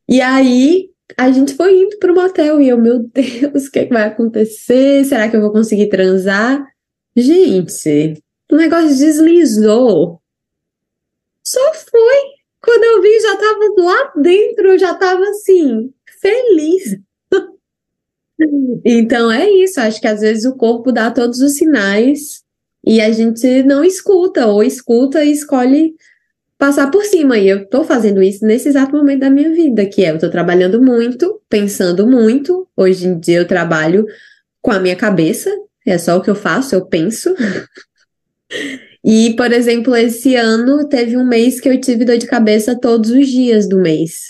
E 0.09 0.21
aí 0.21 0.91
a 1.17 1.31
gente 1.31 1.55
foi 1.55 1.79
indo 1.79 1.99
pro 1.99 2.15
motel 2.15 2.61
e 2.61 2.69
eu, 2.69 2.79
meu 2.79 2.99
Deus, 2.99 3.67
o 3.67 3.71
que, 3.71 3.81
é 3.81 3.85
que 3.87 3.93
vai 3.93 4.05
acontecer? 4.05 5.05
Será 5.05 5.29
que 5.29 5.37
eu 5.37 5.41
vou 5.41 5.53
conseguir 5.53 5.89
transar? 5.89 6.65
Gente, 7.15 8.23
o 8.51 8.57
negócio 8.57 8.89
deslizou. 8.89 10.21
Só 11.45 11.75
foi. 11.75 12.37
Quando 12.61 12.85
eu 12.85 13.03
vi, 13.03 13.21
já 13.21 13.37
tava 13.37 13.61
lá 13.79 14.13
dentro, 14.17 14.69
eu 14.71 14.79
já 14.79 14.95
tava 14.95 15.23
assim, 15.29 15.93
feliz. 16.21 16.99
Então 18.85 19.31
é 19.31 19.49
isso, 19.51 19.81
acho 19.81 20.01
que 20.01 20.07
às 20.07 20.21
vezes 20.21 20.45
o 20.45 20.57
corpo 20.57 20.93
dá 20.93 21.11
todos 21.11 21.41
os 21.41 21.55
sinais 21.55 22.43
e 22.85 23.01
a 23.01 23.11
gente 23.11 23.63
não 23.63 23.85
escuta, 23.85 24.47
ou 24.47 24.63
escuta 24.63 25.25
e 25.25 25.33
escolhe 25.33 25.95
passar 26.59 26.91
por 26.91 27.05
cima. 27.05 27.39
E 27.39 27.49
eu 27.49 27.67
tô 27.69 27.85
fazendo 27.85 28.23
isso 28.23 28.45
nesse 28.47 28.69
exato 28.69 28.97
momento 28.97 29.21
da 29.21 29.31
minha 29.31 29.51
vida, 29.53 29.87
que 29.87 30.05
é 30.05 30.11
eu 30.11 30.19
tô 30.19 30.31
trabalhando 30.31 30.81
muito, 30.83 31.41
pensando 31.49 32.07
muito. 32.07 32.69
Hoje 32.77 33.07
em 33.07 33.19
dia 33.19 33.39
eu 33.39 33.47
trabalho 33.47 34.07
com 34.63 34.71
a 34.71 34.79
minha 34.79 34.97
cabeça, 34.97 35.51
é 35.87 35.99
só 35.99 36.17
o 36.17 36.23
que 36.23 36.31
eu 36.31 36.35
faço, 36.35 36.75
eu 36.75 36.87
penso. 36.87 37.35
e, 39.05 39.35
por 39.37 39.53
exemplo, 39.53 39.95
esse 39.97 40.35
ano 40.35 40.89
teve 40.89 41.17
um 41.17 41.27
mês 41.27 41.61
que 41.61 41.69
eu 41.69 41.81
tive 41.81 42.05
dor 42.05 42.19
de 42.19 42.27
cabeça 42.27 42.79
todos 42.79 43.11
os 43.11 43.29
dias 43.29 43.69
do 43.69 43.79
mês. 43.79 44.29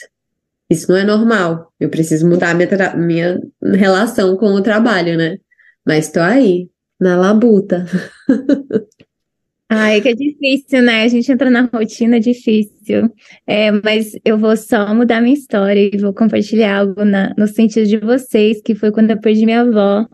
Isso 0.68 0.90
não 0.90 0.98
é 0.98 1.04
normal. 1.04 1.72
Eu 1.78 1.88
preciso 1.88 2.28
mudar 2.28 2.54
minha, 2.54 2.68
minha 2.96 3.40
relação 3.76 4.36
com 4.36 4.46
o 4.46 4.62
trabalho, 4.62 5.16
né? 5.16 5.38
Mas 5.86 6.10
tô 6.10 6.20
aí, 6.20 6.68
na 7.00 7.16
labuta. 7.16 7.86
Ai, 9.68 10.00
que 10.00 10.08
é 10.08 10.14
difícil, 10.14 10.80
né? 10.82 11.02
A 11.02 11.08
gente 11.08 11.30
entra 11.30 11.50
na 11.50 11.62
rotina, 11.72 12.16
é 12.16 12.20
difícil. 12.20 13.12
É, 13.46 13.72
mas 13.72 14.12
eu 14.24 14.38
vou 14.38 14.56
só 14.56 14.94
mudar 14.94 15.20
minha 15.20 15.34
história 15.34 15.90
e 15.92 15.98
vou 15.98 16.14
compartilhar 16.14 16.78
algo 16.78 17.04
na, 17.04 17.34
no 17.36 17.48
sentido 17.48 17.86
de 17.86 17.98
vocês, 17.98 18.62
que 18.62 18.76
foi 18.76 18.92
quando 18.92 19.10
eu 19.10 19.20
perdi 19.20 19.44
minha 19.44 19.62
avó. 19.62 20.06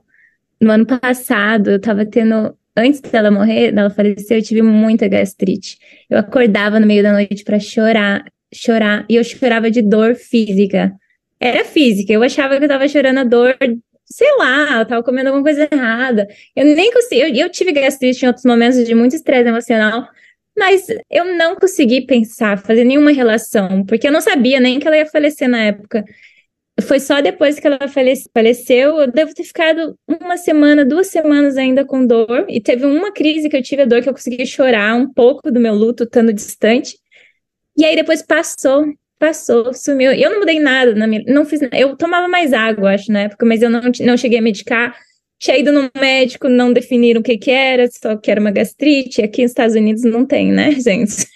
No 0.60 0.70
ano 0.70 0.86
passado, 0.86 1.70
eu 1.70 1.80
tava 1.80 2.06
tendo. 2.06 2.56
Antes 2.74 3.02
dela 3.02 3.30
morrer, 3.30 3.72
dela 3.72 3.90
falecer, 3.90 4.38
eu 4.38 4.42
tive 4.42 4.62
muita 4.62 5.06
gastrite. 5.06 5.76
Eu 6.08 6.18
acordava 6.18 6.80
no 6.80 6.86
meio 6.86 7.02
da 7.02 7.12
noite 7.12 7.44
para 7.44 7.60
chorar, 7.60 8.24
chorar, 8.52 9.06
e 9.08 9.16
eu 9.16 9.24
chorava 9.24 9.70
de 9.70 9.82
dor 9.82 10.14
física. 10.14 10.92
Era 11.40 11.64
física, 11.64 12.12
eu 12.12 12.22
achava 12.22 12.58
que 12.58 12.64
eu 12.64 12.68
tava 12.68 12.86
chorando 12.88 13.18
a 13.18 13.24
dor 13.24 13.56
sei 14.12 14.28
lá, 14.36 14.80
eu 14.80 14.86
tava 14.86 15.02
comendo 15.02 15.28
alguma 15.28 15.42
coisa 15.42 15.68
errada. 15.70 16.28
Eu 16.54 16.66
nem 16.66 16.92
consegui, 16.92 17.20
eu, 17.22 17.46
eu 17.46 17.50
tive 17.50 17.72
gastrite 17.72 18.24
em 18.24 18.28
outros 18.28 18.44
momentos 18.44 18.84
de 18.84 18.94
muito 18.94 19.16
estresse 19.16 19.48
emocional, 19.48 20.06
mas 20.56 20.86
eu 21.10 21.24
não 21.36 21.56
consegui 21.56 22.02
pensar, 22.06 22.58
fazer 22.58 22.84
nenhuma 22.84 23.10
relação, 23.10 23.84
porque 23.86 24.06
eu 24.06 24.12
não 24.12 24.20
sabia 24.20 24.60
nem 24.60 24.78
que 24.78 24.86
ela 24.86 24.96
ia 24.98 25.06
falecer 25.06 25.48
na 25.48 25.64
época. 25.64 26.04
Foi 26.82 26.98
só 27.00 27.20
depois 27.20 27.58
que 27.58 27.66
ela 27.66 27.78
faleceu, 28.32 29.00
eu 29.00 29.10
devo 29.10 29.34
ter 29.34 29.44
ficado 29.44 29.96
uma 30.08 30.36
semana, 30.36 30.84
duas 30.84 31.08
semanas 31.08 31.56
ainda 31.56 31.84
com 31.84 32.06
dor, 32.06 32.46
e 32.48 32.60
teve 32.60 32.86
uma 32.86 33.12
crise 33.12 33.48
que 33.48 33.56
eu 33.56 33.62
tive 33.62 33.82
a 33.82 33.84
dor 33.86 34.02
que 34.02 34.08
eu 34.08 34.14
consegui 34.14 34.46
chorar 34.46 34.94
um 34.94 35.10
pouco 35.10 35.50
do 35.50 35.60
meu 35.60 35.74
luto, 35.74 36.04
estando 36.04 36.32
distante. 36.32 36.98
E 37.76 37.84
aí 37.84 37.96
depois 37.96 38.22
passou, 38.22 38.86
passou, 39.18 39.72
sumiu. 39.72 40.12
Eu 40.12 40.30
não 40.30 40.40
mudei 40.40 40.60
nada 40.60 40.94
na 40.94 41.06
minha, 41.06 41.22
não 41.26 41.44
fiz, 41.44 41.60
eu 41.72 41.96
tomava 41.96 42.28
mais 42.28 42.52
água, 42.52 42.94
acho, 42.94 43.10
na 43.10 43.20
época, 43.22 43.46
mas 43.46 43.62
eu 43.62 43.70
não, 43.70 43.80
não 44.00 44.16
cheguei 44.16 44.38
a 44.38 44.42
medicar. 44.42 44.94
Tinha 45.38 45.58
ido 45.58 45.72
no 45.72 45.90
médico, 45.98 46.48
não 46.48 46.72
definiram 46.72 47.20
o 47.20 47.24
que 47.24 47.36
que 47.36 47.50
era, 47.50 47.88
só 47.90 48.16
que 48.16 48.30
era 48.30 48.40
uma 48.40 48.50
gastrite. 48.52 49.22
Aqui 49.22 49.42
nos 49.42 49.50
Estados 49.50 49.74
Unidos 49.74 50.04
não 50.04 50.24
tem, 50.24 50.52
né, 50.52 50.72
gente? 50.80 51.26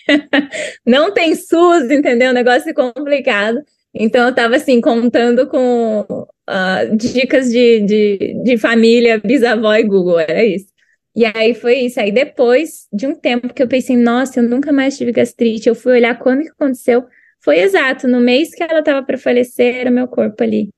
não 0.87 1.13
tem 1.13 1.35
SUS, 1.35 1.91
entendeu? 1.91 2.31
O 2.31 2.35
negócio 2.35 2.71
é 2.71 2.75
complicado. 2.75 3.61
Então 3.95 4.29
eu 4.29 4.35
tava 4.35 4.57
assim, 4.57 4.81
contando 4.81 5.49
com 5.49 6.07
uh, 6.11 6.97
dicas 6.97 7.51
de, 7.51 7.81
de, 7.81 8.43
de 8.45 8.59
família, 8.59 9.19
bisavó 9.19 9.75
e 9.75 9.83
Google, 9.83 10.21
era 10.21 10.45
isso. 10.45 10.76
E 11.17 11.25
aí 11.25 11.55
foi 11.55 11.79
isso. 11.81 11.99
Aí 11.99 12.13
depois 12.13 12.87
de 12.93 13.07
um 13.07 13.15
tempo 13.15 13.53
que 13.55 13.63
eu 13.63 13.69
pensei, 13.69 13.97
nossa, 13.97 14.41
eu 14.41 14.45
nunca 14.45 14.71
mais 14.71 14.99
tive 14.99 15.13
gastrite, 15.13 15.69
eu 15.69 15.75
fui 15.75 15.95
olhar 15.95 16.19
quando 16.19 16.43
que 16.43 16.51
aconteceu. 16.51 17.07
Foi 17.43 17.59
exato, 17.59 18.07
no 18.07 18.21
mês 18.21 18.55
que 18.55 18.63
ela 18.63 18.81
estava 18.81 19.03
para 19.05 19.17
falecer, 19.17 19.77
era 19.77 19.91
meu 19.91 20.09
corpo 20.09 20.43
ali, 20.43 20.71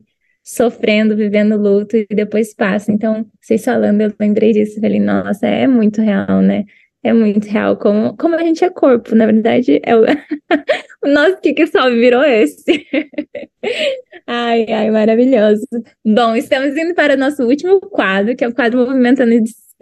sofrendo, 0.44 1.16
vivendo 1.16 1.56
luto, 1.56 1.96
e 1.96 2.06
depois 2.10 2.54
passa. 2.54 2.92
Então, 2.92 3.26
vocês 3.40 3.64
falando, 3.64 4.00
eu 4.02 4.12
lembrei 4.20 4.52
disso, 4.52 4.80
falei, 4.80 5.00
nossa, 5.00 5.46
é 5.46 5.66
muito 5.66 6.00
real, 6.00 6.40
né? 6.42 6.64
É 7.02 7.12
muito 7.12 7.46
real, 7.46 7.76
como, 7.76 8.16
como 8.16 8.34
a 8.36 8.42
gente 8.42 8.64
é 8.64 8.70
corpo, 8.70 9.14
na 9.14 9.26
verdade, 9.26 9.80
é 9.84 9.96
o, 9.96 10.02
o 11.04 11.08
nosso 11.08 11.40
que, 11.40 11.66
só 11.66 11.88
virou 11.90 12.22
esse. 12.24 12.86
ai, 14.26 14.66
ai, 14.70 14.90
maravilhoso. 14.90 15.66
Bom, 16.04 16.36
estamos 16.36 16.76
indo 16.76 16.94
para 16.94 17.14
o 17.14 17.16
nosso 17.16 17.44
último 17.44 17.80
quadro, 17.80 18.36
que 18.36 18.44
é 18.44 18.48
o 18.48 18.54
quadro 18.54 18.80
Movimentando 18.80 19.32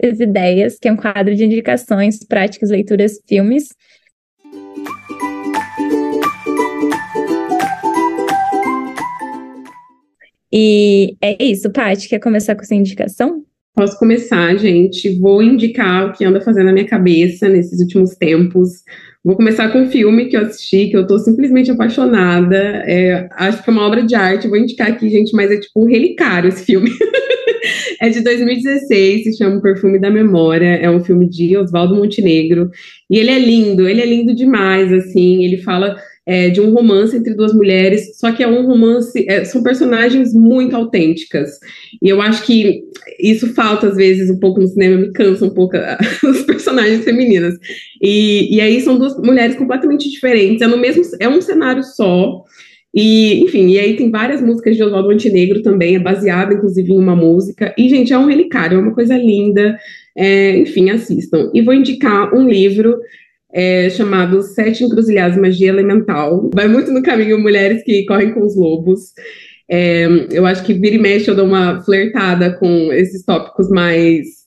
as 0.03 0.19
Ideias, 0.19 0.77
que 0.79 0.87
é 0.87 0.91
um 0.91 0.97
quadro 0.97 1.35
de 1.35 1.45
indicações, 1.45 2.19
práticas, 2.23 2.69
leituras, 2.69 3.19
filmes. 3.27 3.69
E 10.51 11.15
é 11.21 11.43
isso, 11.43 11.69
Paty, 11.71 12.07
quer 12.07 12.19
começar 12.19 12.55
com 12.55 12.61
essa 12.61 12.75
indicação? 12.75 13.43
Posso 13.75 13.99
começar, 13.99 14.55
gente. 14.57 15.19
Vou 15.19 15.43
indicar 15.43 16.07
o 16.07 16.13
que 16.13 16.25
anda 16.25 16.41
fazendo 16.41 16.65
na 16.65 16.73
minha 16.73 16.87
cabeça 16.87 17.47
nesses 17.47 17.79
últimos 17.79 18.15
tempos. 18.15 18.81
Vou 19.27 19.35
começar 19.35 19.67
com 19.73 19.79
um 19.79 19.91
filme 19.91 20.27
que 20.27 20.37
eu 20.37 20.41
assisti, 20.43 20.87
que 20.87 20.95
eu 20.95 21.05
tô 21.05 21.19
simplesmente 21.19 21.69
apaixonada. 21.69 22.55
É, 22.87 23.27
acho 23.33 23.61
que 23.61 23.69
é 23.69 23.73
uma 23.73 23.85
obra 23.85 24.01
de 24.01 24.15
arte. 24.15 24.47
Vou 24.47 24.57
indicar 24.57 24.87
aqui, 24.87 25.09
gente, 25.09 25.35
mas 25.35 25.51
é 25.51 25.59
tipo 25.59 25.83
um 25.83 25.85
relicário 25.85 26.47
esse 26.47 26.63
filme. 26.63 26.89
é 27.99 28.07
de 28.07 28.21
2016, 28.21 29.23
se 29.25 29.37
chama 29.37 29.59
Perfume 29.59 29.99
da 29.99 30.09
Memória. 30.09 30.77
É 30.77 30.89
um 30.89 31.03
filme 31.03 31.27
de 31.27 31.57
Oswaldo 31.57 31.93
Montenegro. 31.93 32.71
E 33.09 33.19
ele 33.19 33.29
é 33.29 33.37
lindo, 33.37 33.85
ele 33.85 33.99
é 33.99 34.05
lindo 34.05 34.33
demais, 34.33 34.93
assim. 34.93 35.43
Ele 35.43 35.57
fala 35.57 35.97
é, 36.27 36.49
de 36.49 36.59
um 36.59 36.73
romance 36.73 37.15
entre 37.15 37.33
duas 37.33 37.53
mulheres, 37.53 38.17
só 38.19 38.33
que 38.33 38.43
é 38.43 38.47
um 38.47 38.67
romance, 38.67 39.25
é, 39.29 39.45
são 39.45 39.63
personagens 39.63 40.33
muito 40.33 40.75
autênticas. 40.75 41.51
E 42.01 42.09
eu 42.09 42.21
acho 42.21 42.45
que 42.45 42.83
isso 43.17 43.53
falta, 43.53 43.87
às 43.87 43.95
vezes, 43.95 44.29
um 44.29 44.37
pouco 44.37 44.59
no 44.59 44.67
cinema, 44.67 44.97
me 44.97 45.13
cansa 45.13 45.45
um 45.45 45.49
pouco 45.49 45.77
os 46.25 46.41
personagens 46.43 47.05
femininas. 47.05 47.55
E, 48.01 48.53
e 48.53 48.59
aí 48.59 48.81
são 48.81 48.99
duas 48.99 49.17
mulheres 49.17 49.55
completamente 49.55 50.11
diferentes, 50.11 50.61
é 50.61 50.67
no 50.67 50.77
mesmo, 50.77 51.01
é 51.17 51.29
um 51.29 51.39
cenário 51.39 51.81
só. 51.81 52.43
E, 52.93 53.41
enfim, 53.41 53.69
e 53.69 53.79
aí 53.79 53.95
tem 53.95 54.11
várias 54.11 54.41
músicas 54.41 54.75
de 54.75 54.83
Oswaldo 54.83 55.09
Montenegro 55.09 55.61
também, 55.61 55.95
é 55.95 55.99
baseada, 55.99 56.53
inclusive, 56.53 56.91
em 56.91 56.99
uma 56.99 57.15
música. 57.15 57.73
E, 57.77 57.87
gente, 57.87 58.11
é 58.11 58.17
um 58.17 58.25
relicário, 58.25 58.77
é 58.77 58.81
uma 58.81 58.93
coisa 58.93 59.15
linda. 59.17 59.77
É, 60.13 60.57
enfim, 60.57 60.89
assistam. 60.89 61.51
E 61.53 61.61
vou 61.61 61.73
indicar 61.73 62.33
um 62.35 62.49
livro 62.49 62.97
é, 63.53 63.89
chamado 63.89 64.41
Sete 64.41 64.83
Encruzilhadas 64.83 65.37
Magia 65.37 65.69
Elemental. 65.69 66.49
Vai 66.53 66.67
muito 66.67 66.91
no 66.91 67.01
caminho 67.01 67.39
Mulheres 67.39 67.83
que 67.83 68.05
Correm 68.05 68.33
com 68.33 68.45
os 68.45 68.55
Lobos. 68.55 69.13
É, 69.69 70.07
eu 70.31 70.45
acho 70.45 70.63
que 70.63 70.73
vira 70.73 70.95
e 70.95 70.99
mexe 70.99 71.29
eu 71.29 71.35
dou 71.35 71.45
uma 71.45 71.81
flertada 71.81 72.57
com 72.57 72.91
esses 72.93 73.23
tópicos 73.23 73.69
mais 73.69 74.46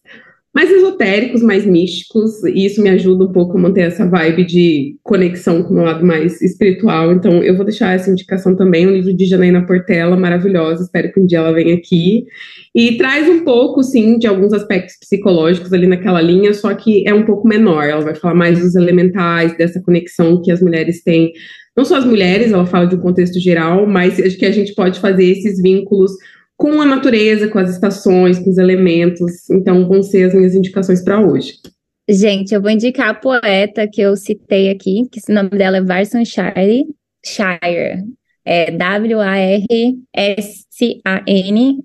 mais 0.53 0.69
esotéricos, 0.69 1.43
mais 1.43 1.65
místicos, 1.65 2.43
e 2.45 2.67
isso 2.67 2.83
me 2.83 2.91
ajuda 2.91 3.25
um 3.25 3.33
pouco 3.33 3.57
a 3.57 3.61
manter 3.61 3.83
essa 3.83 4.05
vibe 4.05 4.45
de 4.45 4.97
conexão 5.03 5.63
com 5.63 5.75
o 5.75 5.83
lado 5.85 6.05
mais 6.05 6.43
espiritual. 6.43 7.13
Então, 7.13 7.41
eu 7.43 7.57
vou 7.57 7.65
deixar 7.65 7.95
essa 7.95 8.11
indicação 8.11 8.57
também, 8.57 8.87
um 8.87 8.91
livro 8.91 9.15
de 9.15 9.27
Janaína 9.27 9.65
Portela, 9.65 10.17
maravilhosa, 10.17 10.83
espero 10.83 11.13
que 11.13 11.21
um 11.21 11.27
dia 11.27 11.39
ela 11.39 11.53
venha 11.53 11.77
aqui. 11.77 12.25
E 12.75 12.97
traz 12.97 13.29
um 13.29 13.45
pouco, 13.45 13.81
sim, 13.83 14.19
de 14.19 14.27
alguns 14.27 14.53
aspectos 14.53 14.97
psicológicos 14.99 15.73
ali 15.73 15.87
naquela 15.87 16.21
linha, 16.21 16.53
só 16.53 16.75
que 16.75 17.07
é 17.07 17.15
um 17.15 17.25
pouco 17.25 17.47
menor. 17.47 17.85
Ela 17.85 18.03
vai 18.03 18.17
falar 18.17 18.35
mais 18.35 18.59
dos 18.59 18.75
elementais, 18.75 19.57
dessa 19.57 19.81
conexão 19.81 20.43
que 20.43 20.51
as 20.51 20.61
mulheres 20.61 21.03
têm. 21.05 21.33
Não 21.77 21.85
só 21.85 21.97
as 21.97 22.05
mulheres, 22.05 22.53
ela 22.53 22.67
fala 22.67 22.87
de 22.87 22.97
um 22.97 23.01
contexto 23.01 23.39
geral, 23.39 23.87
mas 23.87 24.19
acho 24.19 24.37
que 24.37 24.47
a 24.47 24.51
gente 24.51 24.75
pode 24.75 24.99
fazer 24.99 25.25
esses 25.25 25.63
vínculos 25.63 26.11
com 26.61 26.79
a 26.83 26.85
natureza, 26.85 27.49
com 27.49 27.59
as 27.59 27.71
estações, 27.71 28.39
com 28.39 28.51
os 28.51 28.59
elementos. 28.59 29.49
Então, 29.49 29.89
vão 29.89 30.03
ser 30.03 30.25
as 30.25 30.35
minhas 30.35 30.55
indicações 30.55 31.03
para 31.03 31.19
hoje. 31.19 31.55
Gente, 32.07 32.55
eu 32.55 32.61
vou 32.61 32.71
indicar 32.71 33.09
a 33.09 33.15
poeta 33.15 33.89
que 33.91 34.03
eu 34.03 34.15
citei 34.15 34.69
aqui, 34.69 35.09
que 35.11 35.21
o 35.27 35.35
nome 35.35 35.49
dela 35.49 35.79
é 35.79 35.83
Varson 35.83 36.23
Shire, 36.23 36.85
Shire. 37.25 38.05
É 38.45 38.71
W-A-R-S-A-N, 38.73 39.69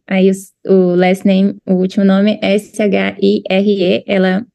aí 0.09 0.29
o, 0.29 0.33
o 0.73 0.95
last 0.95 1.25
name, 1.25 1.55
o 1.65 1.75
último 1.75 2.03
nome 2.03 2.37
S-H-I-R-E. 2.41 4.03
Ela 4.05 4.45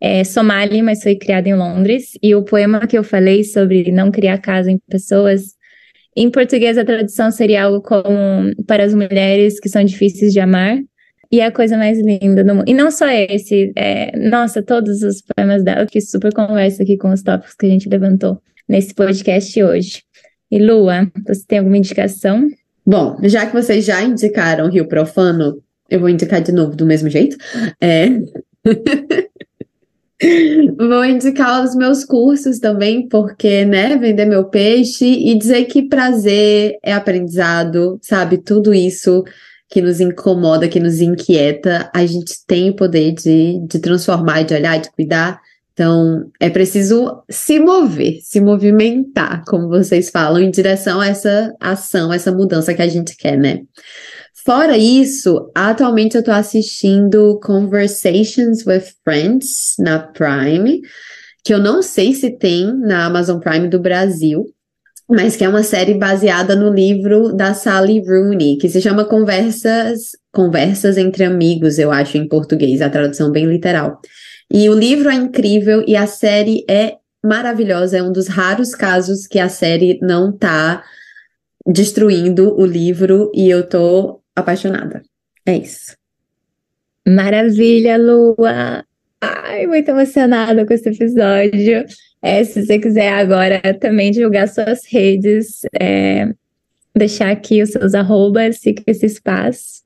é 0.00 0.22
somali, 0.22 0.82
mas 0.82 1.02
foi 1.02 1.16
criada 1.16 1.48
em 1.48 1.56
Londres. 1.56 2.12
E 2.22 2.32
o 2.32 2.44
poema 2.44 2.86
que 2.86 2.96
eu 2.96 3.02
falei 3.02 3.42
sobre 3.42 3.90
não 3.90 4.12
criar 4.12 4.38
casa 4.38 4.70
em 4.70 4.78
pessoas 4.88 5.57
em 6.22 6.30
português, 6.30 6.76
a 6.76 6.84
tradução 6.84 7.30
seria 7.30 7.64
algo 7.64 7.80
como 7.80 8.52
para 8.66 8.84
as 8.84 8.94
mulheres 8.94 9.60
que 9.60 9.68
são 9.68 9.84
difíceis 9.84 10.32
de 10.32 10.40
amar. 10.40 10.78
E 11.30 11.40
é 11.40 11.46
a 11.46 11.52
coisa 11.52 11.76
mais 11.76 11.98
linda 12.00 12.42
do 12.42 12.54
mundo. 12.54 12.64
E 12.66 12.72
não 12.72 12.90
só 12.90 13.06
esse, 13.06 13.70
é, 13.76 14.16
nossa, 14.16 14.62
todos 14.62 15.02
os 15.02 15.20
poemas 15.20 15.62
dela, 15.62 15.84
que 15.84 16.00
super 16.00 16.32
conversa 16.32 16.82
aqui 16.82 16.96
com 16.96 17.12
os 17.12 17.22
tópicos 17.22 17.54
que 17.54 17.66
a 17.66 17.68
gente 17.68 17.88
levantou 17.88 18.40
nesse 18.66 18.94
podcast 18.94 19.62
hoje. 19.62 20.02
E 20.50 20.58
Lua, 20.58 21.10
você 21.26 21.44
tem 21.46 21.58
alguma 21.58 21.76
indicação? 21.76 22.48
Bom, 22.86 23.18
já 23.24 23.44
que 23.46 23.52
vocês 23.52 23.84
já 23.84 24.02
indicaram 24.02 24.70
Rio 24.70 24.88
Profano, 24.88 25.62
eu 25.90 26.00
vou 26.00 26.08
indicar 26.08 26.40
de 26.40 26.52
novo 26.52 26.74
do 26.74 26.86
mesmo 26.86 27.10
jeito. 27.10 27.36
É... 27.78 28.08
Vou 30.76 31.04
indicar 31.04 31.62
os 31.62 31.76
meus 31.76 32.04
cursos 32.04 32.58
também, 32.58 33.08
porque, 33.08 33.64
né, 33.64 33.96
vender 33.96 34.24
meu 34.24 34.44
peixe 34.44 35.06
e 35.06 35.38
dizer 35.38 35.64
que 35.66 35.88
prazer 35.88 36.76
é 36.82 36.92
aprendizado, 36.92 37.98
sabe? 38.02 38.38
Tudo 38.38 38.74
isso 38.74 39.22
que 39.70 39.80
nos 39.80 40.00
incomoda, 40.00 40.68
que 40.68 40.80
nos 40.80 41.00
inquieta, 41.00 41.90
a 41.94 42.04
gente 42.04 42.34
tem 42.46 42.70
o 42.70 42.76
poder 42.76 43.12
de, 43.12 43.60
de 43.66 43.78
transformar, 43.78 44.42
de 44.42 44.54
olhar, 44.54 44.80
de 44.80 44.90
cuidar. 44.90 45.40
Então, 45.72 46.28
é 46.40 46.50
preciso 46.50 47.22
se 47.30 47.60
mover, 47.60 48.18
se 48.22 48.40
movimentar, 48.40 49.44
como 49.46 49.68
vocês 49.68 50.10
falam, 50.10 50.42
em 50.42 50.50
direção 50.50 51.00
a 51.00 51.06
essa 51.06 51.54
ação, 51.60 52.12
essa 52.12 52.32
mudança 52.32 52.74
que 52.74 52.82
a 52.82 52.88
gente 52.88 53.16
quer, 53.16 53.38
né? 53.38 53.60
Fora 54.48 54.78
isso, 54.78 55.50
atualmente 55.54 56.16
eu 56.16 56.24
tô 56.24 56.30
assistindo 56.30 57.38
Conversations 57.42 58.64
with 58.66 58.84
Friends 59.04 59.74
na 59.78 59.98
Prime, 59.98 60.80
que 61.44 61.52
eu 61.52 61.58
não 61.58 61.82
sei 61.82 62.14
se 62.14 62.30
tem 62.30 62.74
na 62.74 63.04
Amazon 63.04 63.40
Prime 63.40 63.68
do 63.68 63.78
Brasil, 63.78 64.46
mas 65.06 65.36
que 65.36 65.44
é 65.44 65.48
uma 65.50 65.62
série 65.62 65.92
baseada 65.92 66.56
no 66.56 66.72
livro 66.72 67.34
da 67.34 67.52
Sally 67.52 68.00
Rooney, 68.00 68.56
que 68.56 68.70
se 68.70 68.80
chama 68.80 69.04
Conversas, 69.04 70.12
Conversas 70.32 70.96
entre 70.96 71.24
Amigos, 71.24 71.78
eu 71.78 71.92
acho, 71.92 72.16
em 72.16 72.26
português, 72.26 72.80
a 72.80 72.88
tradução 72.88 73.30
bem 73.30 73.44
literal. 73.44 74.00
E 74.50 74.70
o 74.70 74.74
livro 74.74 75.10
é 75.10 75.14
incrível 75.14 75.84
e 75.86 75.94
a 75.94 76.06
série 76.06 76.64
é 76.66 76.94
maravilhosa, 77.22 77.98
é 77.98 78.02
um 78.02 78.12
dos 78.12 78.28
raros 78.28 78.74
casos 78.74 79.26
que 79.26 79.38
a 79.38 79.50
série 79.50 79.98
não 80.00 80.32
tá 80.34 80.82
destruindo 81.66 82.58
o 82.58 82.64
livro 82.64 83.30
e 83.34 83.50
eu 83.50 83.68
tô 83.68 84.22
apaixonada. 84.38 85.02
É 85.46 85.56
isso. 85.56 85.96
Maravilha, 87.06 87.96
Lua! 87.96 88.84
Ai, 89.20 89.66
muito 89.66 89.88
emocionada 89.88 90.64
com 90.66 90.72
esse 90.72 90.88
episódio. 90.88 91.84
É, 92.22 92.44
se 92.44 92.64
você 92.64 92.78
quiser 92.78 93.12
agora 93.12 93.60
também 93.80 94.10
divulgar 94.10 94.48
suas 94.48 94.82
redes, 94.86 95.60
é, 95.80 96.28
deixar 96.94 97.30
aqui 97.30 97.62
os 97.62 97.70
seus 97.70 97.94
arrobas, 97.94 98.58
fica 98.58 98.82
esse 98.86 99.06
espaço. 99.06 99.78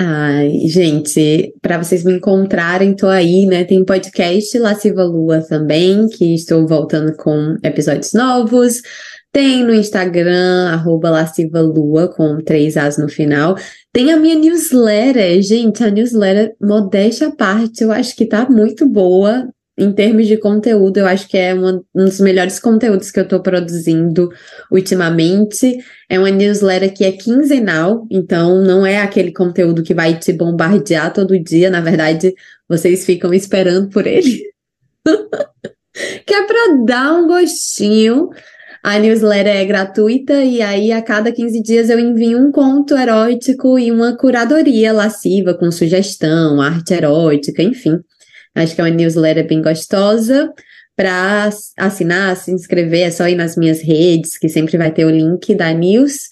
Ai, 0.00 0.60
gente, 0.68 1.52
para 1.60 1.76
vocês 1.76 2.04
me 2.04 2.12
encontrarem, 2.12 2.94
tô 2.94 3.08
aí, 3.08 3.46
né? 3.46 3.64
Tem 3.64 3.84
podcast 3.84 4.56
Lasciva 4.56 5.02
Lua 5.02 5.40
também, 5.40 6.08
que 6.08 6.34
estou 6.34 6.68
voltando 6.68 7.16
com 7.16 7.56
episódios 7.64 8.12
novos. 8.12 8.80
Tem 9.32 9.62
no 9.62 9.74
Instagram, 9.74 10.68
arroba 10.70 11.10
Lasciva 11.10 11.60
Lua, 11.60 12.08
com 12.08 12.40
três 12.42 12.76
As 12.76 12.98
no 12.98 13.08
final. 13.08 13.56
Tem 13.92 14.12
a 14.12 14.16
minha 14.16 14.34
newsletter, 14.34 15.40
gente, 15.42 15.84
a 15.84 15.90
newsletter, 15.90 16.54
modéstia 16.60 17.28
à 17.28 17.30
parte, 17.30 17.82
eu 17.82 17.92
acho 17.92 18.16
que 18.16 18.26
tá 18.26 18.48
muito 18.48 18.88
boa 18.88 19.48
em 19.78 19.92
termos 19.92 20.26
de 20.26 20.36
conteúdo, 20.36 20.96
eu 20.98 21.06
acho 21.06 21.28
que 21.28 21.38
é 21.38 21.54
uma, 21.54 21.80
um 21.94 22.04
dos 22.04 22.18
melhores 22.18 22.58
conteúdos 22.58 23.12
que 23.12 23.20
eu 23.20 23.22
estou 23.22 23.40
produzindo 23.40 24.28
ultimamente. 24.72 25.78
É 26.10 26.18
uma 26.18 26.30
newsletter 26.30 26.92
que 26.92 27.04
é 27.04 27.12
quinzenal, 27.12 28.04
então 28.10 28.60
não 28.60 28.84
é 28.84 28.98
aquele 28.98 29.32
conteúdo 29.32 29.84
que 29.84 29.94
vai 29.94 30.18
te 30.18 30.32
bombardear 30.32 31.12
todo 31.12 31.38
dia. 31.38 31.70
Na 31.70 31.80
verdade, 31.80 32.34
vocês 32.68 33.06
ficam 33.06 33.32
esperando 33.32 33.88
por 33.88 34.04
ele. 34.04 34.42
que 36.26 36.34
é 36.34 36.42
para 36.44 36.84
dar 36.84 37.12
um 37.12 37.28
gostinho. 37.28 38.30
A 38.88 38.98
newsletter 38.98 39.54
é 39.54 39.66
gratuita 39.66 40.42
e 40.42 40.62
aí 40.62 40.92
a 40.92 41.02
cada 41.02 41.30
15 41.30 41.62
dias 41.62 41.90
eu 41.90 42.00
envio 42.00 42.38
um 42.38 42.50
conto 42.50 42.96
erótico 42.96 43.78
e 43.78 43.92
uma 43.92 44.16
curadoria 44.16 44.94
lasciva 44.94 45.52
com 45.52 45.70
sugestão, 45.70 46.58
arte 46.58 46.94
erótica, 46.94 47.62
enfim. 47.62 47.98
Acho 48.54 48.74
que 48.74 48.80
é 48.80 48.84
uma 48.84 48.90
newsletter 48.90 49.46
bem 49.46 49.60
gostosa. 49.60 50.50
Para 50.96 51.50
assinar, 51.76 52.34
se 52.34 52.50
inscrever, 52.50 53.08
é 53.08 53.10
só 53.10 53.28
ir 53.28 53.34
nas 53.34 53.56
minhas 53.56 53.82
redes, 53.82 54.38
que 54.38 54.48
sempre 54.48 54.78
vai 54.78 54.90
ter 54.90 55.04
o 55.04 55.10
link 55.10 55.54
da 55.54 55.70
news. 55.70 56.30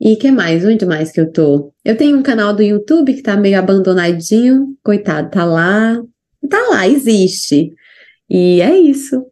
E 0.00 0.16
que 0.16 0.30
mais? 0.30 0.64
Onde 0.64 0.86
mais 0.86 1.12
que 1.12 1.20
eu 1.20 1.30
tô? 1.30 1.74
Eu 1.84 1.94
tenho 1.94 2.16
um 2.16 2.22
canal 2.22 2.56
do 2.56 2.62
YouTube 2.62 3.12
que 3.12 3.22
tá 3.22 3.36
meio 3.36 3.58
abandonadinho. 3.58 4.68
Coitado, 4.82 5.30
tá 5.30 5.44
lá. 5.44 6.00
Tá 6.48 6.68
lá, 6.70 6.88
existe. 6.88 7.70
E 8.30 8.62
é 8.62 8.78
isso. 8.78 9.26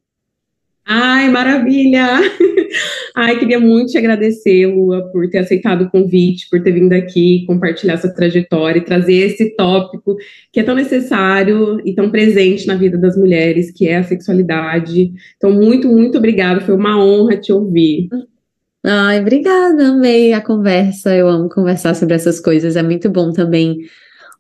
Ai, 0.89 1.28
maravilha! 1.30 2.07
Ai, 3.12 3.37
queria 3.41 3.59
muito 3.59 3.91
te 3.91 3.99
agradecer, 3.99 4.66
Lua, 4.66 5.11
por 5.11 5.28
ter 5.28 5.39
aceitado 5.39 5.82
o 5.82 5.91
convite, 5.91 6.49
por 6.49 6.62
ter 6.62 6.70
vindo 6.70 6.93
aqui 6.93 7.45
compartilhar 7.45 7.95
essa 7.95 8.14
trajetória 8.14 8.78
e 8.78 8.84
trazer 8.84 9.14
esse 9.14 9.57
tópico 9.57 10.16
que 10.53 10.61
é 10.61 10.62
tão 10.62 10.76
necessário 10.76 11.80
e 11.84 11.93
tão 11.93 12.09
presente 12.09 12.68
na 12.68 12.76
vida 12.76 12.97
das 12.97 13.16
mulheres, 13.16 13.72
que 13.72 13.89
é 13.89 13.97
a 13.97 14.05
sexualidade. 14.05 15.12
Então, 15.37 15.51
muito, 15.51 15.89
muito 15.89 16.18
obrigada. 16.18 16.61
Foi 16.61 16.76
uma 16.76 17.03
honra 17.05 17.37
te 17.37 17.53
ouvir. 17.53 18.09
Ai, 18.84 19.20
obrigada, 19.20 19.89
amei 19.89 20.32
a 20.32 20.41
conversa. 20.41 21.12
Eu 21.16 21.28
amo 21.28 21.49
conversar 21.49 21.97
sobre 21.97 22.14
essas 22.14 22.39
coisas. 22.39 22.76
É 22.76 22.82
muito 22.84 23.11
bom 23.11 23.32
também 23.32 23.78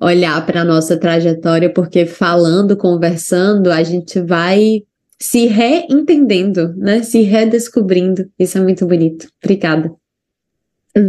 olhar 0.00 0.46
para 0.46 0.60
a 0.60 0.64
nossa 0.64 0.96
trajetória, 0.96 1.72
porque 1.72 2.06
falando, 2.06 2.76
conversando, 2.76 3.72
a 3.72 3.82
gente 3.82 4.20
vai 4.20 4.82
se 5.18 5.46
reentendendo, 5.46 6.74
né? 6.76 7.02
Se 7.02 7.22
redescobrindo. 7.22 8.30
Isso 8.38 8.58
é 8.58 8.60
muito 8.60 8.86
bonito. 8.86 9.28
Obrigada. 9.42 9.94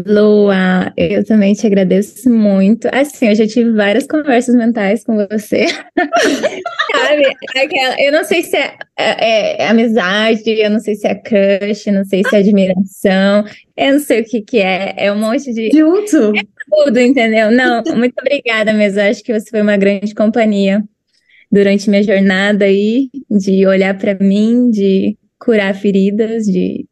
Lua, 0.06 0.92
eu 0.98 1.24
também 1.26 1.54
te 1.54 1.66
agradeço 1.66 2.30
muito. 2.30 2.90
Assim, 2.92 3.30
eu 3.30 3.36
já 3.36 3.48
tive 3.48 3.72
várias 3.72 4.06
conversas 4.06 4.54
mentais 4.54 5.02
com 5.06 5.16
você. 5.16 5.66
Sabe? 6.92 7.24
Aquela, 7.56 7.96
eu 8.02 8.12
não 8.12 8.26
sei 8.26 8.44
se 8.44 8.58
é, 8.58 8.76
é, 8.98 9.64
é, 9.64 9.68
amizade, 9.70 10.50
eu 10.50 10.70
não 10.70 10.80
sei 10.80 10.96
se 10.96 11.08
é 11.08 11.16
crush, 11.16 11.88
eu 11.88 11.94
não 11.94 12.04
sei 12.04 12.22
se 12.22 12.36
é 12.36 12.40
admiração, 12.40 13.46
eu 13.78 13.94
não 13.94 14.00
sei 14.00 14.22
o 14.22 14.26
que 14.26 14.42
que 14.42 14.60
é. 14.60 14.94
É 14.98 15.12
um 15.12 15.20
monte 15.20 15.54
de. 15.54 15.70
Junto! 15.72 16.38
É 16.38 16.44
tudo, 16.70 17.00
entendeu? 17.00 17.50
Não, 17.50 17.82
muito 17.96 18.16
obrigada 18.20 18.74
mesmo. 18.74 19.00
Acho 19.00 19.24
que 19.24 19.40
você 19.40 19.50
foi 19.50 19.62
uma 19.62 19.78
grande 19.78 20.14
companhia 20.14 20.84
durante 21.52 21.90
minha 21.90 22.04
jornada 22.04 22.66
aí, 22.66 23.10
de 23.30 23.66
olhar 23.66 23.98
para 23.98 24.16
mim, 24.16 24.70
de 24.70 25.18
curar 25.40 25.74
feridas, 25.76 26.44
de, 26.44 26.86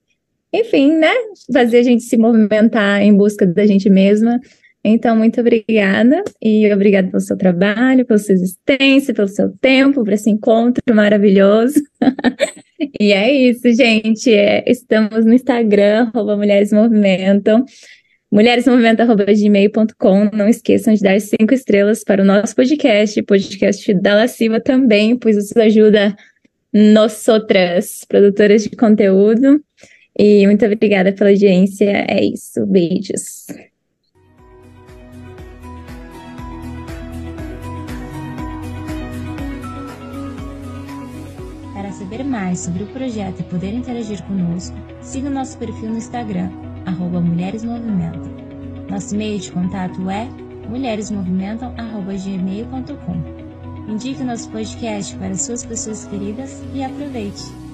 enfim, 0.53 0.97
né, 0.97 1.13
fazer 1.53 1.79
a 1.79 1.83
gente 1.83 2.03
se 2.03 2.17
movimentar 2.17 3.01
em 3.01 3.15
busca 3.15 3.45
da 3.45 3.65
gente 3.65 3.89
mesma. 3.89 4.39
Então, 4.87 5.15
muito 5.15 5.41
obrigada 5.41 6.23
e 6.39 6.71
obrigada 6.71 7.09
pelo 7.09 7.19
seu 7.19 7.35
trabalho, 7.35 8.05
pela 8.05 8.19
sua 8.19 8.33
existência, 8.33 9.15
pelo 9.15 9.27
seu 9.27 9.51
tempo, 9.57 10.03
por 10.03 10.13
esse 10.13 10.29
encontro 10.29 10.83
maravilhoso. 10.93 11.81
e 12.99 13.11
é 13.11 13.31
isso, 13.31 13.73
gente. 13.73 14.31
É, 14.31 14.63
estamos 14.67 15.25
no 15.25 15.33
Instagram, 15.33 16.11
Mulheres 16.13 16.71
Movimentam 16.71 17.65
mulheresmovimento.gmail.com. 18.35 20.29
Não 20.33 20.49
esqueçam 20.49 20.93
de 20.93 21.01
dar 21.01 21.21
cinco 21.21 21.53
estrelas 21.53 22.03
para 22.03 22.21
o 22.21 22.25
nosso 22.25 22.53
podcast, 22.53 23.23
podcast 23.23 23.93
da 23.93 24.15
Lasciva 24.15 24.59
também, 24.59 25.17
pois 25.17 25.37
isso 25.37 25.57
ajuda 25.57 26.13
nós 26.73 27.25
outras 27.29 28.03
produtoras 28.05 28.63
de 28.63 28.71
conteúdo. 28.71 29.63
E 30.19 30.45
muito 30.45 30.65
obrigada 30.65 31.13
pela 31.13 31.29
audiência. 31.29 32.05
É 32.09 32.25
isso. 32.25 32.65
Beijos. 32.65 33.45
Para 41.73 41.89
saber 41.93 42.25
mais 42.25 42.59
sobre 42.59 42.83
o 42.83 42.87
projeto 42.87 43.39
e 43.39 43.43
poder 43.43 43.73
interagir 43.73 44.21
conosco, 44.23 44.75
siga 45.01 45.29
o 45.29 45.31
nosso 45.31 45.57
perfil 45.57 45.91
no 45.91 45.97
Instagram 45.97 46.74
arroba 46.85 47.21
Mulheres 47.21 47.63
Movimentam. 47.63 48.29
Nosso 48.89 49.13
e-mail 49.15 49.39
de 49.39 49.49
contato 49.51 50.09
é 50.09 50.27
mulheresmovimentam.gmail.com. 50.69 53.35
Indique 53.91 54.23
nosso 54.23 54.49
podcast 54.49 55.15
para 55.17 55.35
suas 55.35 55.63
pessoas 55.65 56.05
queridas 56.05 56.63
e 56.73 56.83
aproveite! 56.83 57.64